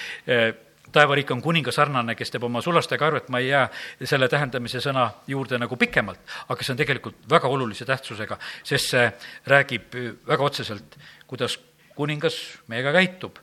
taevariik 0.95 1.32
on 1.32 1.41
kuninga 1.43 1.74
sarnane, 1.76 2.16
kes 2.16 2.32
teeb 2.32 2.45
oma 2.47 2.61
sulastega 2.63 3.07
arvet, 3.07 3.30
ma 3.34 3.41
ei 3.43 3.49
jää 3.49 3.66
selle 4.07 4.30
tähendamise 4.32 4.80
sõna 4.84 5.09
juurde 5.28 5.59
nagu 5.59 5.78
pikemalt, 5.80 6.22
aga 6.49 6.63
see 6.63 6.76
on 6.76 6.80
tegelikult 6.80 7.26
väga 7.32 7.51
olulise 7.51 7.88
tähtsusega, 7.88 8.38
sest 8.63 8.93
see 8.93 9.05
räägib 9.51 9.97
väga 10.28 10.47
otseselt, 10.47 10.97
kuidas 11.28 11.57
kuningas 11.95 12.38
meiega 12.72 12.93
käitub. 12.95 13.39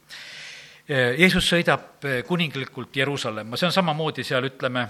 Jeesus 0.88 1.46
sõidab 1.48 2.04
kuninglikult 2.28 2.96
Jeruusalemma, 2.96 3.56
see 3.56 3.68
on 3.68 3.74
samamoodi 3.74 4.24
seal, 4.26 4.48
ütleme, 4.48 4.86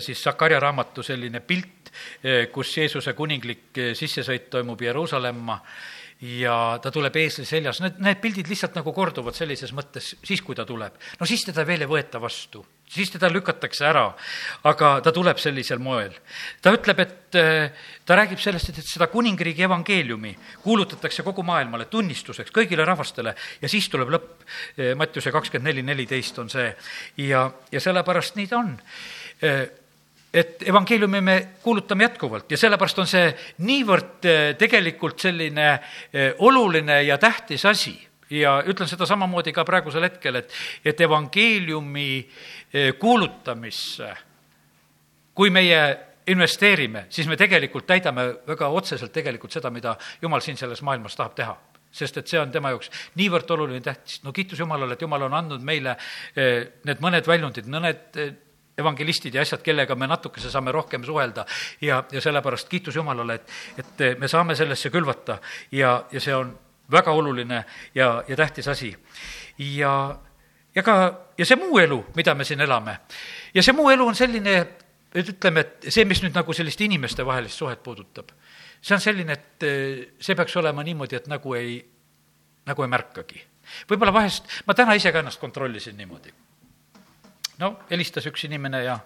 siis 0.00 0.22
Sakarja 0.22 0.60
raamatu 0.62 1.02
selline 1.04 1.40
pilt, 1.44 1.72
kus 2.52 2.72
Jeesuse 2.76 3.12
kuninglik 3.18 3.80
sissesõit 3.96 4.50
toimub 4.50 4.82
Jeruusalemma 4.82 5.60
ja 6.20 6.78
ta 6.80 6.90
tuleb 6.92 7.16
eesli 7.20 7.44
seljas, 7.44 7.82
need, 7.84 7.98
need 8.00 8.20
pildid 8.22 8.48
lihtsalt 8.48 8.76
nagu 8.78 8.92
korduvad 8.96 9.36
sellises 9.36 9.74
mõttes, 9.76 10.14
siis 10.24 10.40
kui 10.44 10.56
ta 10.56 10.64
tuleb. 10.64 10.96
no 11.20 11.28
siis 11.28 11.44
teda 11.44 11.66
veel 11.68 11.84
ei 11.84 11.90
võeta 11.90 12.20
vastu, 12.20 12.64
siis 12.88 13.10
teda 13.12 13.28
lükatakse 13.28 13.84
ära, 13.84 14.06
aga 14.64 14.94
ta 15.04 15.12
tuleb 15.12 15.36
sellisel 15.42 15.78
moel. 15.82 16.14
ta 16.62 16.72
ütleb, 16.72 17.02
et 17.04 17.36
äh, 17.36 17.84
ta 18.08 18.16
räägib 18.16 18.40
sellest, 18.40 18.72
et, 18.72 18.80
et 18.80 18.88
seda 18.88 19.10
kuningriigi 19.12 19.66
evangeeliumi 19.68 20.32
kuulutatakse 20.64 21.22
kogu 21.26 21.44
maailmale 21.44 21.84
tunnistuseks 21.92 22.54
kõigile 22.54 22.88
rahvastele 22.88 23.36
ja 23.60 23.68
siis 23.68 23.88
tuleb 23.92 24.12
lõpp. 24.16 24.32
Mattiuse 24.96 25.32
kakskümmend 25.34 25.68
neli, 25.68 25.82
neliteist 25.82 26.38
on 26.38 26.48
see 26.50 26.68
ja, 27.26 27.48
ja 27.72 27.80
sellepärast 27.82 28.38
nii 28.38 28.48
ta 28.48 28.62
on 28.62 28.76
et 30.36 30.62
evangeeliumi 30.68 31.20
me 31.20 31.36
kuulutame 31.62 32.04
jätkuvalt 32.04 32.50
ja 32.50 32.58
sellepärast 32.60 32.98
on 33.00 33.08
see 33.08 33.30
niivõrd 33.64 34.28
eh, 34.28 34.42
tegelikult 34.58 35.20
selline 35.24 35.68
eh, 35.72 36.34
oluline 36.44 37.00
ja 37.06 37.16
tähtis 37.18 37.64
asi 37.66 37.94
ja 38.30 38.58
ütlen 38.68 38.90
seda 38.90 39.06
samamoodi 39.08 39.54
ka 39.54 39.64
praegusel 39.64 40.04
hetkel, 40.04 40.42
et, 40.42 40.52
et 40.84 41.00
evangeeliumi 41.00 42.10
eh, 42.18 42.92
kuulutamisse, 42.98 44.10
kui 45.36 45.52
meie 45.54 45.80
investeerime, 46.26 47.06
siis 47.08 47.28
me 47.30 47.38
tegelikult 47.38 47.86
täidame 47.86 48.26
väga 48.48 48.68
otseselt 48.74 49.14
tegelikult 49.14 49.54
seda, 49.54 49.70
mida 49.70 49.94
Jumal 50.22 50.42
siin 50.44 50.58
selles 50.58 50.82
maailmas 50.82 51.16
tahab 51.16 51.38
teha 51.38 51.56
sest 51.96 52.18
et 52.20 52.28
see 52.28 52.36
on 52.36 52.50
tema 52.52 52.74
jaoks 52.74 52.90
niivõrd 53.16 53.48
oluline, 53.54 53.80
tähtis. 53.80 54.18
no 54.24 54.32
kiitus 54.36 54.58
Jumalale, 54.60 54.98
et 54.98 55.00
Jumal 55.00 55.22
on 55.30 55.36
andnud 55.38 55.62
meile 55.64 55.94
need 56.36 57.00
mõned 57.00 57.24
väljundid, 57.30 57.70
mõned 57.72 58.18
evangelistid 58.78 59.34
ja 59.34 59.42
asjad, 59.42 59.62
kellega 59.64 59.94
me 59.94 60.06
natukese 60.06 60.50
saame 60.50 60.72
rohkem 60.72 61.04
suhelda 61.04 61.46
ja, 61.80 62.02
ja 62.12 62.20
sellepärast 62.20 62.68
kiitus 62.68 62.96
Jumalale, 62.96 63.34
et, 63.34 63.50
et 63.78 64.20
me 64.20 64.28
saame 64.28 64.56
sellesse 64.56 64.90
külvata 64.90 65.38
ja, 65.72 65.98
ja 66.12 66.20
see 66.20 66.34
on 66.36 66.52
väga 66.92 67.12
oluline 67.12 67.64
ja, 67.94 68.24
ja 68.28 68.36
tähtis 68.36 68.68
asi. 68.68 68.96
ja, 69.58 70.18
ja 70.74 70.82
ka, 70.82 70.96
ja 71.38 71.46
see 71.46 71.56
muu 71.56 71.78
elu, 71.78 72.04
mida 72.16 72.34
me 72.34 72.44
siin 72.44 72.60
elame, 72.60 72.98
ja 73.54 73.62
see 73.62 73.74
muu 73.76 73.90
elu 73.90 74.06
on 74.06 74.14
selline, 74.14 74.56
et 74.60 74.84
ütleme, 75.16 75.64
et 75.64 75.88
see, 75.88 76.04
mis 76.04 76.20
nüüd 76.22 76.36
nagu 76.36 76.52
sellist 76.52 76.80
inimestevahelist 76.84 77.56
suhet 77.56 77.82
puudutab, 77.82 78.34
see 78.80 78.96
on 78.96 79.00
selline, 79.02 79.32
et 79.32 79.68
see 80.20 80.36
peaks 80.36 80.56
olema 80.60 80.84
niimoodi, 80.84 81.16
et 81.16 81.30
nagu 81.32 81.54
ei, 81.56 81.78
nagu 82.66 82.84
ei 82.84 82.92
märkagi. 82.92 83.46
võib-olla 83.88 84.12
vahest, 84.12 84.60
ma 84.66 84.74
täna 84.74 84.94
ise 84.94 85.12
ka 85.12 85.24
ennast 85.24 85.40
kontrollisin 85.40 85.96
niimoodi 85.96 86.34
no 87.62 87.72
helistas 87.90 88.26
üks 88.30 88.46
inimene 88.48 88.82
ja, 88.84 88.98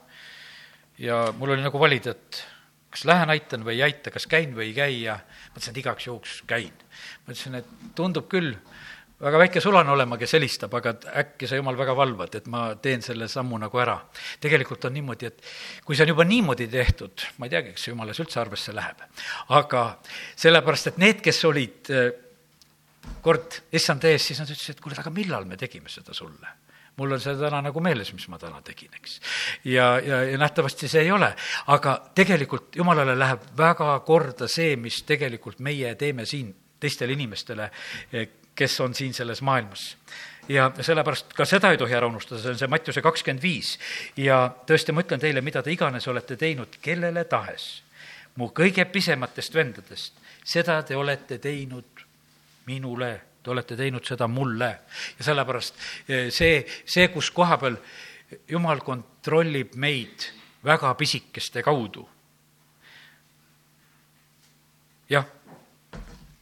ja 0.98 1.20
mul 1.38 1.55
oli 1.55 1.64
nagu 1.64 1.80
valida, 1.80 2.14
et 2.16 2.42
kas 2.90 3.07
lähen 3.07 3.30
aitan 3.30 3.64
või 3.66 3.78
ei 3.78 3.86
aita, 3.90 4.11
kas 4.11 4.26
käin 4.30 4.55
või 4.57 4.70
ei 4.70 4.76
käi 4.76 5.03
ja 5.05 5.18
mõtlesin, 5.55 5.74
et 5.74 5.82
igaks 5.84 6.07
juhuks 6.09 6.40
käin. 6.51 6.72
mõtlesin, 7.26 7.61
et 7.61 7.74
tundub 7.98 8.26
küll 8.30 8.57
väga 9.20 9.40
väike 9.42 9.61
sulane 9.61 9.92
olema, 9.92 10.16
kes 10.18 10.32
helistab, 10.38 10.74
aga 10.78 10.94
äkki 11.22 11.46
sa, 11.46 11.59
jumal, 11.59 11.76
väga 11.78 11.94
valvad, 11.96 12.34
et 12.40 12.48
ma 12.51 12.62
teen 12.82 13.05
selle 13.05 13.28
sammu 13.28 13.59
nagu 13.61 13.82
ära. 13.82 13.98
tegelikult 14.40 14.88
on 14.88 14.96
niimoodi, 14.96 15.28
et 15.28 15.53
kui 15.84 15.96
see 15.96 16.07
on 16.09 16.14
juba 16.14 16.26
niimoodi 16.26 16.66
tehtud, 16.72 17.26
ma 17.38 17.46
ei 17.46 17.55
teagi, 17.55 17.76
kas 17.76 17.86
see 17.86 17.94
jumalas 17.94 18.22
üldse 18.22 18.40
arvesse 18.40 18.74
läheb, 18.74 19.05
aga 19.61 19.84
sellepärast, 20.34 20.90
et 20.90 20.98
need, 21.05 21.20
kes 21.22 21.44
olid 21.44 21.92
eh, 21.94 22.11
kord 23.22 23.61
issand 23.76 24.05
ees, 24.09 24.24
siis 24.24 24.40
nad 24.40 24.51
ütlesid, 24.51 24.78
et 24.78 24.82
kuule, 24.82 24.98
aga 24.98 25.14
millal 25.14 25.46
me 25.46 25.61
tegime 25.61 25.92
seda 25.92 26.16
sulle 26.16 26.57
mul 27.01 27.16
on 27.16 27.22
see 27.22 27.36
täna 27.40 27.62
nagu 27.64 27.80
meeles, 27.84 28.12
mis 28.12 28.28
ma 28.28 28.38
täna 28.40 28.61
tegin, 28.64 28.92
eks. 29.01 29.18
ja, 29.64 29.94
ja, 30.05 30.22
ja 30.28 30.40
nähtavasti 30.40 30.88
see 30.90 31.07
ei 31.07 31.12
ole, 31.14 31.32
aga 31.72 31.96
tegelikult 32.14 32.76
jumalale 32.76 33.16
läheb 33.18 33.46
väga 33.59 33.94
korda 34.07 34.48
see, 34.51 34.76
mis 34.76 35.03
tegelikult 35.09 35.62
meie 35.64 35.94
teeme 36.01 36.28
siin 36.28 36.53
teistele 36.80 37.16
inimestele, 37.16 37.70
kes 38.57 38.80
on 38.84 38.94
siin 38.96 39.14
selles 39.16 39.40
maailmas 39.46 39.94
ja 40.51 40.70
sellepärast 40.80 41.32
ka 41.36 41.44
seda 41.48 41.70
ei 41.70 41.78
tohi 41.78 41.94
ära 41.94 42.09
unustada, 42.11 42.40
see 42.42 42.55
on 42.55 42.59
see 42.59 42.70
Mattiuse 42.70 43.03
kakskümmend 43.05 43.42
viis. 43.42 43.76
ja 44.16 44.42
tõesti, 44.66 44.92
ma 44.92 45.05
ütlen 45.05 45.22
teile, 45.22 45.44
mida 45.44 45.62
te 45.62 45.72
iganes 45.72 46.09
olete 46.11 46.36
teinud 46.36 46.80
kellele 46.82 47.24
tahes, 47.30 47.82
mu 48.36 48.51
kõige 48.57 48.84
pisematest 48.90 49.55
vendadest, 49.55 50.20
seda 50.44 50.80
te 50.82 50.96
olete 50.96 51.38
teinud 51.38 52.05
minule 52.66 53.12
te 53.43 53.51
olete 53.51 53.76
teinud 53.76 54.05
seda 54.05 54.28
mulle 54.28 54.68
ja 55.18 55.24
sellepärast 55.24 55.78
eh, 56.09 56.28
see, 56.34 56.61
see, 56.84 57.09
kus 57.12 57.30
koha 57.34 57.57
peal 57.61 57.78
jumal 58.49 58.82
kontrollib 58.84 59.74
meid 59.80 60.28
väga 60.64 60.93
pisikeste 60.95 61.62
kaudu. 61.62 62.09
jah, 65.11 65.26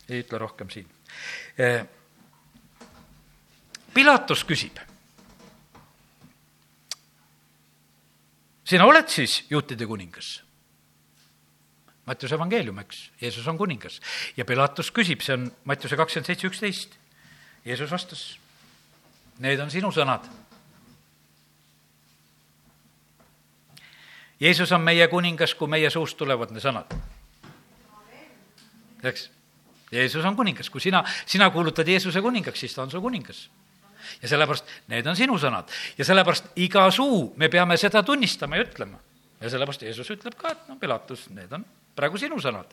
ei 0.08 0.20
ütle 0.20 0.38
rohkem 0.38 0.70
siin. 0.70 0.90
Eh, 1.58 1.86
Pilatus 3.94 4.44
küsib. 4.44 4.76
sina 8.68 8.84
oled 8.84 9.08
siis 9.08 9.46
juutide 9.50 9.86
kuningas 9.86 10.47
Mattiuse 12.08 12.38
evangeelium, 12.38 12.78
eks, 12.80 13.02
Jeesus 13.20 13.46
on 13.48 13.58
kuningas. 13.58 14.00
ja 14.36 14.44
Pilatus 14.48 14.90
küsib, 14.94 15.20
see 15.24 15.36
on 15.36 15.48
Mattiuse 15.68 15.96
kakskümmend 15.96 16.30
seitse, 16.30 16.48
üksteist. 16.48 16.96
Jeesus 17.64 17.90
vastas, 17.92 18.22
need 19.44 19.60
on 19.60 19.70
sinu 19.70 19.90
sõnad. 19.92 20.24
Jeesus 24.40 24.72
on 24.72 24.84
meie 24.86 25.08
kuningas, 25.10 25.54
kui 25.58 25.68
meie 25.68 25.90
suust 25.90 26.16
tulevad 26.16 26.54
need 26.54 26.64
sõnad. 26.64 26.96
eks, 29.04 29.28
Jeesus 29.92 30.24
on 30.24 30.36
kuningas, 30.36 30.70
kui 30.70 30.80
sina, 30.80 31.04
sina 31.26 31.50
kuulutad 31.50 31.88
Jeesuse 31.88 32.22
kuningaks, 32.24 32.60
siis 32.60 32.74
ta 32.74 32.82
on 32.82 32.90
su 32.90 33.00
kuningas 33.00 33.48
ja 34.22 34.28
sellepärast 34.28 34.64
need 34.88 35.06
on 35.06 35.16
sinu 35.18 35.36
sõnad 35.40 35.68
ja 35.98 36.06
sellepärast 36.06 36.54
iga 36.56 36.86
suu 36.94 37.34
me 37.36 37.50
peame 37.52 37.76
seda 37.76 38.02
tunnistama 38.02 38.56
ja 38.56 38.64
ütlema. 38.64 38.98
ja 39.40 39.50
sellepärast 39.50 39.82
Jeesus 39.82 40.10
ütleb 40.10 40.38
ka, 40.38 40.54
et 40.54 40.68
no 40.68 40.76
Pilatus, 40.80 41.28
need 41.30 41.52
on 41.52 41.64
praegu 41.98 42.20
sinu 42.20 42.38
sõnad. 42.42 42.70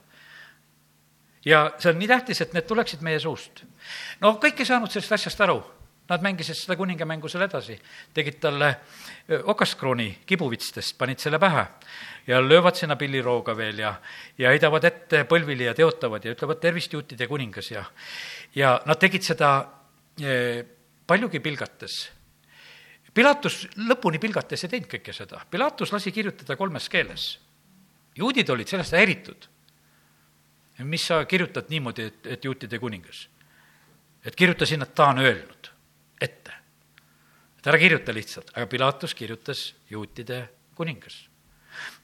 ja 1.46 1.72
see 1.78 1.92
on 1.92 2.00
nii 2.02 2.10
tähtis, 2.10 2.42
et 2.42 2.54
need 2.54 2.68
tuleksid 2.70 3.02
meie 3.06 3.20
suust. 3.20 3.64
no 4.22 4.38
kõik 4.42 4.62
ei 4.62 4.70
saanud 4.70 4.92
sellest 4.92 5.18
asjast 5.18 5.42
aru, 5.42 5.60
nad 6.10 6.22
mängisid 6.22 6.58
seda 6.58 6.78
kuningamängu 6.78 7.30
seal 7.30 7.46
edasi, 7.48 7.78
tegid 8.14 8.38
talle 8.42 8.72
okaskrooni 9.54 10.10
kibuvitstest, 10.26 10.98
panid 10.98 11.22
selle 11.22 11.40
pähe 11.42 11.66
ja 12.28 12.42
löövad 12.42 12.78
sinna 12.78 12.96
pillirooga 12.96 13.56
veel 13.58 13.80
ja, 13.82 13.96
ja 14.38 14.54
heidavad 14.54 14.86
ette 14.86 15.24
põlvili 15.30 15.66
ja 15.66 15.74
teotavad 15.78 16.26
ja 16.26 16.36
ütlevad 16.36 16.62
tervist, 16.62 16.94
juutide 16.94 17.28
kuningas 17.28 17.72
ja, 17.72 17.86
ja 18.56 18.76
nad 18.86 19.02
tegid 19.02 19.26
seda 19.26 19.56
paljugi 21.08 21.42
pilgates. 21.44 21.98
Pilatus 23.16 23.64
lõpuni 23.80 24.20
pilgates 24.20 24.66
ei 24.66 24.74
teinud 24.74 24.90
kõike 24.92 25.14
seda, 25.16 25.40
Pilatus 25.50 25.94
lasi 25.96 26.12
kirjutada 26.12 26.58
kolmes 26.60 26.90
keeles 26.92 27.30
juudid 28.16 28.50
olid 28.50 28.68
sellest 28.68 28.96
häiritud. 28.96 29.48
mis 30.84 31.08
sa 31.08 31.26
kirjutad 31.26 31.70
niimoodi, 31.70 32.04
et, 32.04 32.26
et 32.26 32.46
juutide 32.46 32.80
kuningas? 32.80 33.30
et 34.26 34.36
kirjuta 34.36 34.66
sinna, 34.66 34.86
et 34.86 34.96
ta 34.96 35.12
on 35.14 35.20
öelnud 35.20 35.70
ette. 36.22 36.54
et 37.60 37.68
ära 37.68 37.80
kirjuta 37.80 38.14
lihtsalt, 38.14 38.52
aga 38.56 38.68
Pilatus 38.68 39.16
kirjutas 39.16 39.74
juutide 39.90 40.50
kuningas. 40.76 41.28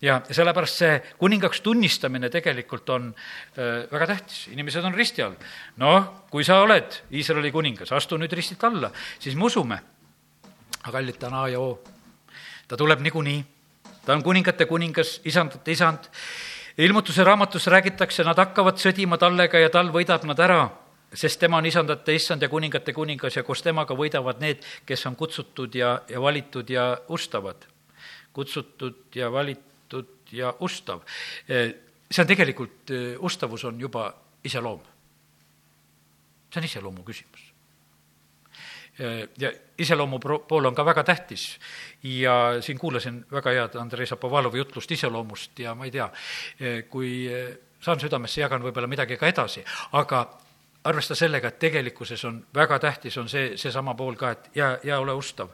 ja 0.02 0.22
sellepärast 0.32 0.82
see 0.84 1.00
kuningaks 1.18 1.62
tunnistamine 1.62 2.30
tegelikult 2.30 2.90
on 2.90 3.14
äh, 3.14 3.88
väga 3.92 4.08
tähtis, 4.08 4.48
inimesed 4.52 4.84
on 4.86 4.96
risti 4.96 5.24
all. 5.24 5.36
noh, 5.78 6.28
kui 6.30 6.44
sa 6.44 6.62
oled 6.62 7.02
Iisraeli 7.12 7.52
kuningas, 7.52 7.92
astu 7.92 8.20
nüüd 8.20 8.34
ristilt 8.36 8.64
alla, 8.64 8.92
siis 9.20 9.36
me 9.36 9.48
usume. 9.48 9.82
aga 10.84 10.92
kallid, 10.98 11.18
ta 11.18 11.28
on 11.28 11.40
A 11.44 11.48
ja 11.50 11.60
O. 11.60 11.80
ta 12.68 12.78
tuleb 12.78 13.00
niikuinii, 13.00 13.44
ta 14.06 14.14
on 14.14 14.24
kuningate 14.24 14.66
kuningas, 14.66 15.20
isandate 15.26 15.72
isand. 15.72 16.10
ilmutuse 16.78 17.24
raamatus 17.24 17.68
räägitakse, 17.68 18.24
nad 18.24 18.38
hakkavad 18.38 18.80
sõdima 18.80 19.18
tallega 19.18 19.60
ja 19.60 19.70
tal 19.70 19.92
võidab 19.92 20.24
nad 20.26 20.40
ära 20.40 20.70
sest 21.14 21.40
tema 21.40 21.58
on 21.58 21.66
isandate 21.66 22.16
issand 22.16 22.42
ja 22.42 22.50
kuningate 22.50 22.94
kuningas 22.94 23.36
ja 23.36 23.44
koos 23.44 23.62
temaga 23.64 23.96
võidavad 23.98 24.40
need, 24.40 24.64
kes 24.88 25.06
on 25.10 25.18
kutsutud 25.20 25.76
ja, 25.76 25.98
ja 26.10 26.22
valitud 26.22 26.70
ja 26.70 26.86
ustavad. 27.10 27.68
kutsutud 28.34 29.16
ja 29.16 29.32
valitud 29.32 30.08
ja 30.32 30.54
ustav. 30.60 31.02
see 31.48 32.24
on 32.24 32.28
tegelikult, 32.28 32.92
ustavus 33.20 33.64
on 33.64 33.80
juba 33.80 34.14
iseloom. 34.44 34.80
see 36.54 36.60
on 36.60 36.66
iseloomu 36.66 37.04
küsimus. 37.04 37.51
Ja 39.40 39.52
iseloomu 39.78 40.20
pool 40.20 40.66
on 40.66 40.76
ka 40.76 40.86
väga 40.86 41.04
tähtis. 41.04 41.60
Ja 42.04 42.62
siin 42.62 42.80
kuulasin 42.80 43.26
väga 43.32 43.50
head 43.50 43.76
Andrei 43.76 44.08
Zapovalovi 44.08 44.58
jutlust 44.58 44.92
iseloomust 44.92 45.60
ja 45.60 45.76
ma 45.76 45.86
ei 45.86 45.92
tea, 45.92 46.10
kui 46.90 47.30
saan 47.82 48.00
südamesse, 48.00 48.42
jagan 48.42 48.62
võib-olla 48.64 48.88
midagi 48.88 49.18
ka 49.18 49.28
edasi, 49.28 49.64
aga 49.98 50.26
arvesta 50.84 51.16
sellega, 51.16 51.48
et 51.48 51.60
tegelikkuses 51.60 52.26
on 52.26 52.40
väga 52.56 52.80
tähtis, 52.80 53.18
on 53.18 53.30
see, 53.30 53.58
seesama 53.58 53.94
pool 53.98 54.16
ka, 54.18 54.32
et 54.32 54.50
jää, 54.56 54.78
jää 54.84 55.00
ole 55.00 55.14
ustav 55.14 55.50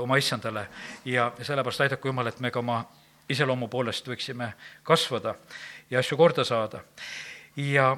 oma 0.00 0.16
issandale. 0.16 0.68
Ja 1.04 1.32
sellepärast 1.42 1.80
aidaku 1.80 2.08
Jumal, 2.08 2.26
et 2.26 2.40
me 2.40 2.50
ka 2.50 2.58
oma 2.58 2.82
iseloomu 3.28 3.68
poolest 3.68 4.08
võiksime 4.08 4.52
kasvada 4.82 5.34
ja 5.90 5.98
asju 5.98 6.16
korda 6.16 6.44
saada. 6.44 6.82
ja 7.56 7.96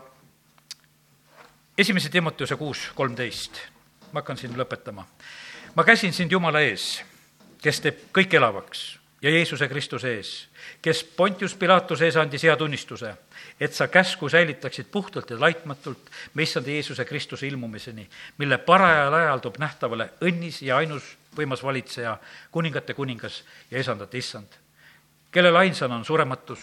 esimese 1.79 2.09
Timoteuse 2.09 2.57
kuus 2.57 2.91
kolmteist, 2.95 3.61
ma 4.13 4.21
hakkan 4.21 4.37
siin 4.37 4.57
lõpetama. 4.57 5.05
ma 5.75 5.85
käsin 5.85 6.13
sind 6.13 6.33
Jumala 6.33 6.61
ees, 6.61 7.03
kes 7.63 7.81
teeb 7.81 8.09
kõik 8.13 8.35
elavaks 8.35 8.99
ja 9.23 9.31
Jeesuse 9.31 9.69
Kristuse 9.69 10.15
ees, 10.17 10.49
kes 10.83 11.05
Pontius 11.05 11.55
Pilatuse 11.55 12.05
ees 12.05 12.17
andis 12.17 12.43
hea 12.43 12.57
tunnistuse 12.57 13.15
et 13.61 13.73
sa 13.73 13.89
käsku 13.89 14.29
säilitaksid 14.29 14.87
puhtalt 14.93 15.31
ja 15.31 15.41
laitmatult 15.41 16.11
meissand 16.35 16.67
Jeesuse 16.67 17.05
Kristuse 17.05 17.47
ilmumiseni, 17.47 18.09
mille 18.39 18.59
parajal 18.59 19.15
ajal 19.15 19.39
toob 19.39 19.59
nähtavale 19.59 20.11
õnnis 20.21 20.63
ja 20.63 20.77
ainus 20.77 21.17
võimas 21.37 21.63
valitseja, 21.63 22.17
kuningate 22.51 22.95
kuningas 22.95 23.43
ja 23.71 23.81
isandate 23.81 24.19
issand, 24.19 24.49
kellel 25.33 25.57
ainsana 25.57 25.97
on 25.97 26.05
surematus, 26.05 26.61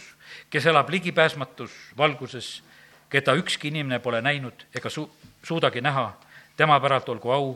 kes 0.49 0.65
elab 0.65 0.89
ligipääsmatus 0.89 1.71
valguses, 1.97 2.61
keda 3.09 3.33
ükski 3.37 3.67
inimene 3.67 3.99
pole 3.99 4.21
näinud 4.21 4.65
ega 4.75 4.89
su-, 4.89 5.09
suudagi 5.43 5.81
näha, 5.81 6.13
tema 6.57 6.79
päralt 6.79 7.09
olgu 7.09 7.31
au 7.31 7.55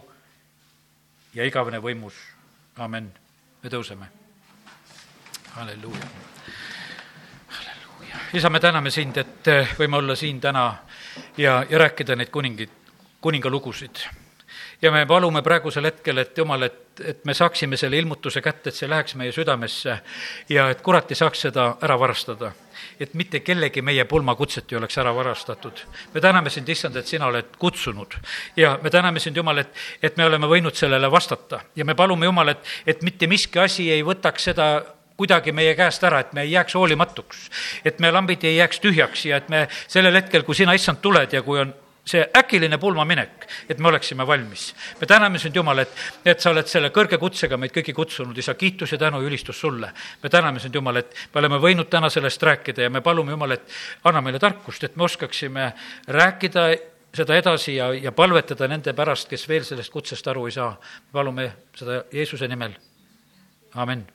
ja 1.34 1.46
igavene 1.46 1.82
võimus, 1.82 2.14
amen. 2.78 3.12
me 3.64 3.70
tõuseme. 3.70 4.10
halleluuja 5.56 6.08
isa, 8.34 8.50
me 8.50 8.60
täname 8.60 8.92
sind, 8.92 9.18
et 9.18 9.48
eh, 9.48 9.76
võime 9.80 9.98
olla 9.98 10.16
siin 10.16 10.40
täna 10.42 10.68
ja, 11.38 11.64
ja 11.70 11.80
rääkida 11.80 12.16
neid 12.16 12.30
kuningid, 12.32 12.70
kuningalugusid. 13.22 14.04
ja 14.82 14.92
me 14.92 15.06
palume 15.06 15.42
praegusel 15.42 15.86
hetkel, 15.86 16.18
et 16.18 16.38
jumal, 16.38 16.64
et, 16.64 17.02
et 17.06 17.26
me 17.26 17.34
saaksime 17.34 17.78
selle 17.78 17.98
ilmutuse 17.98 18.42
kätte, 18.42 18.70
et 18.70 18.76
see 18.76 18.90
läheks 18.90 19.16
meie 19.16 19.32
südamesse 19.32 20.00
ja 20.50 20.70
et 20.70 20.82
kurat 20.82 21.12
ei 21.12 21.16
saaks 21.16 21.48
seda 21.48 21.76
ära 21.82 22.00
varastada. 22.00 22.52
Et 23.00 23.14
mitte 23.14 23.40
kellegi 23.40 23.82
meie 23.82 24.06
pulmakutset 24.06 24.72
ei 24.72 24.78
oleks 24.78 24.98
ära 24.98 25.14
varastatud. 25.16 25.86
me 26.14 26.22
täname 26.22 26.50
sind, 26.50 26.70
issand, 26.70 26.96
et 26.96 27.08
sina 27.08 27.28
oled 27.28 27.56
kutsunud 27.58 28.18
ja 28.58 28.78
me 28.84 28.90
täname 28.90 29.20
sind, 29.20 29.38
Jumal, 29.38 29.58
et, 29.58 29.74
et 30.02 30.18
me 30.18 30.26
oleme 30.26 30.48
võinud 30.48 30.76
sellele 30.76 31.12
vastata 31.12 31.62
ja 31.76 31.86
me 31.86 31.96
palume, 31.96 32.26
Jumal, 32.26 32.56
et, 32.56 32.70
et 32.86 33.02
mitte 33.02 33.28
miski 33.28 33.60
asi 33.60 33.92
ei 33.92 34.04
võtaks 34.04 34.50
seda 34.52 34.70
kuidagi 35.18 35.52
meie 35.52 35.74
käest 35.76 36.04
ära, 36.06 36.22
et 36.22 36.34
me 36.34 36.46
ei 36.46 36.52
jääks 36.52 36.76
hoolimatuks. 36.78 37.50
et 37.86 38.00
me 38.00 38.12
lambid 38.12 38.44
ei 38.44 38.58
jääks 38.58 38.80
tühjaks 38.80 39.26
ja 39.26 39.38
et 39.38 39.50
me 39.50 39.68
sellel 39.88 40.16
hetkel, 40.16 40.44
kui 40.44 40.56
sina, 40.56 40.74
issand, 40.78 41.02
tuled 41.02 41.34
ja 41.34 41.42
kui 41.42 41.60
on 41.60 41.74
see 42.08 42.24
äkiline 42.38 42.78
pulmaminek, 42.78 43.46
et 43.70 43.80
me 43.80 43.88
oleksime 43.88 44.28
valmis. 44.28 44.76
me 45.02 45.08
täname 45.08 45.40
sind, 45.40 45.56
Jumal, 45.56 45.84
et, 45.84 45.94
et 46.26 46.40
sa 46.40 46.52
oled 46.52 46.68
selle 46.68 46.90
kõrge 46.96 47.20
kutsega 47.20 47.58
meid 47.58 47.74
kõiki 47.76 47.94
kutsunud, 47.94 48.38
isa, 48.38 48.56
kiitus 48.56 48.92
ja 48.92 48.98
tänu 48.98 49.22
ja 49.22 49.28
ülistus 49.28 49.60
sulle. 49.60 49.92
me 50.24 50.30
täname 50.30 50.60
sind, 50.60 50.76
Jumal, 50.76 51.04
et 51.04 51.16
me 51.34 51.42
oleme 51.44 51.62
võinud 51.64 51.90
täna 51.90 52.10
sellest 52.10 52.44
rääkida 52.44 52.88
ja 52.88 52.90
me 52.90 53.02
palume, 53.02 53.32
Jumal, 53.36 53.58
et 53.58 53.80
anna 54.04 54.22
meile 54.22 54.40
tarkust, 54.40 54.84
et 54.84 54.96
me 54.96 55.04
oskaksime 55.04 55.72
rääkida 56.08 56.70
seda 57.14 57.36
edasi 57.36 57.76
ja, 57.76 57.94
ja 57.94 58.12
palvetada 58.12 58.68
nende 58.68 58.94
pärast, 58.94 59.30
kes 59.30 59.48
veel 59.50 59.66
sellest 59.66 59.92
kutsest 59.92 60.28
aru 60.28 60.46
ei 60.48 60.56
saa. 60.56 60.76
palume 61.12 61.52
seda 61.76 62.04
Jeesuse 62.14 62.48
nimel, 62.48 62.78
amin 63.76 64.06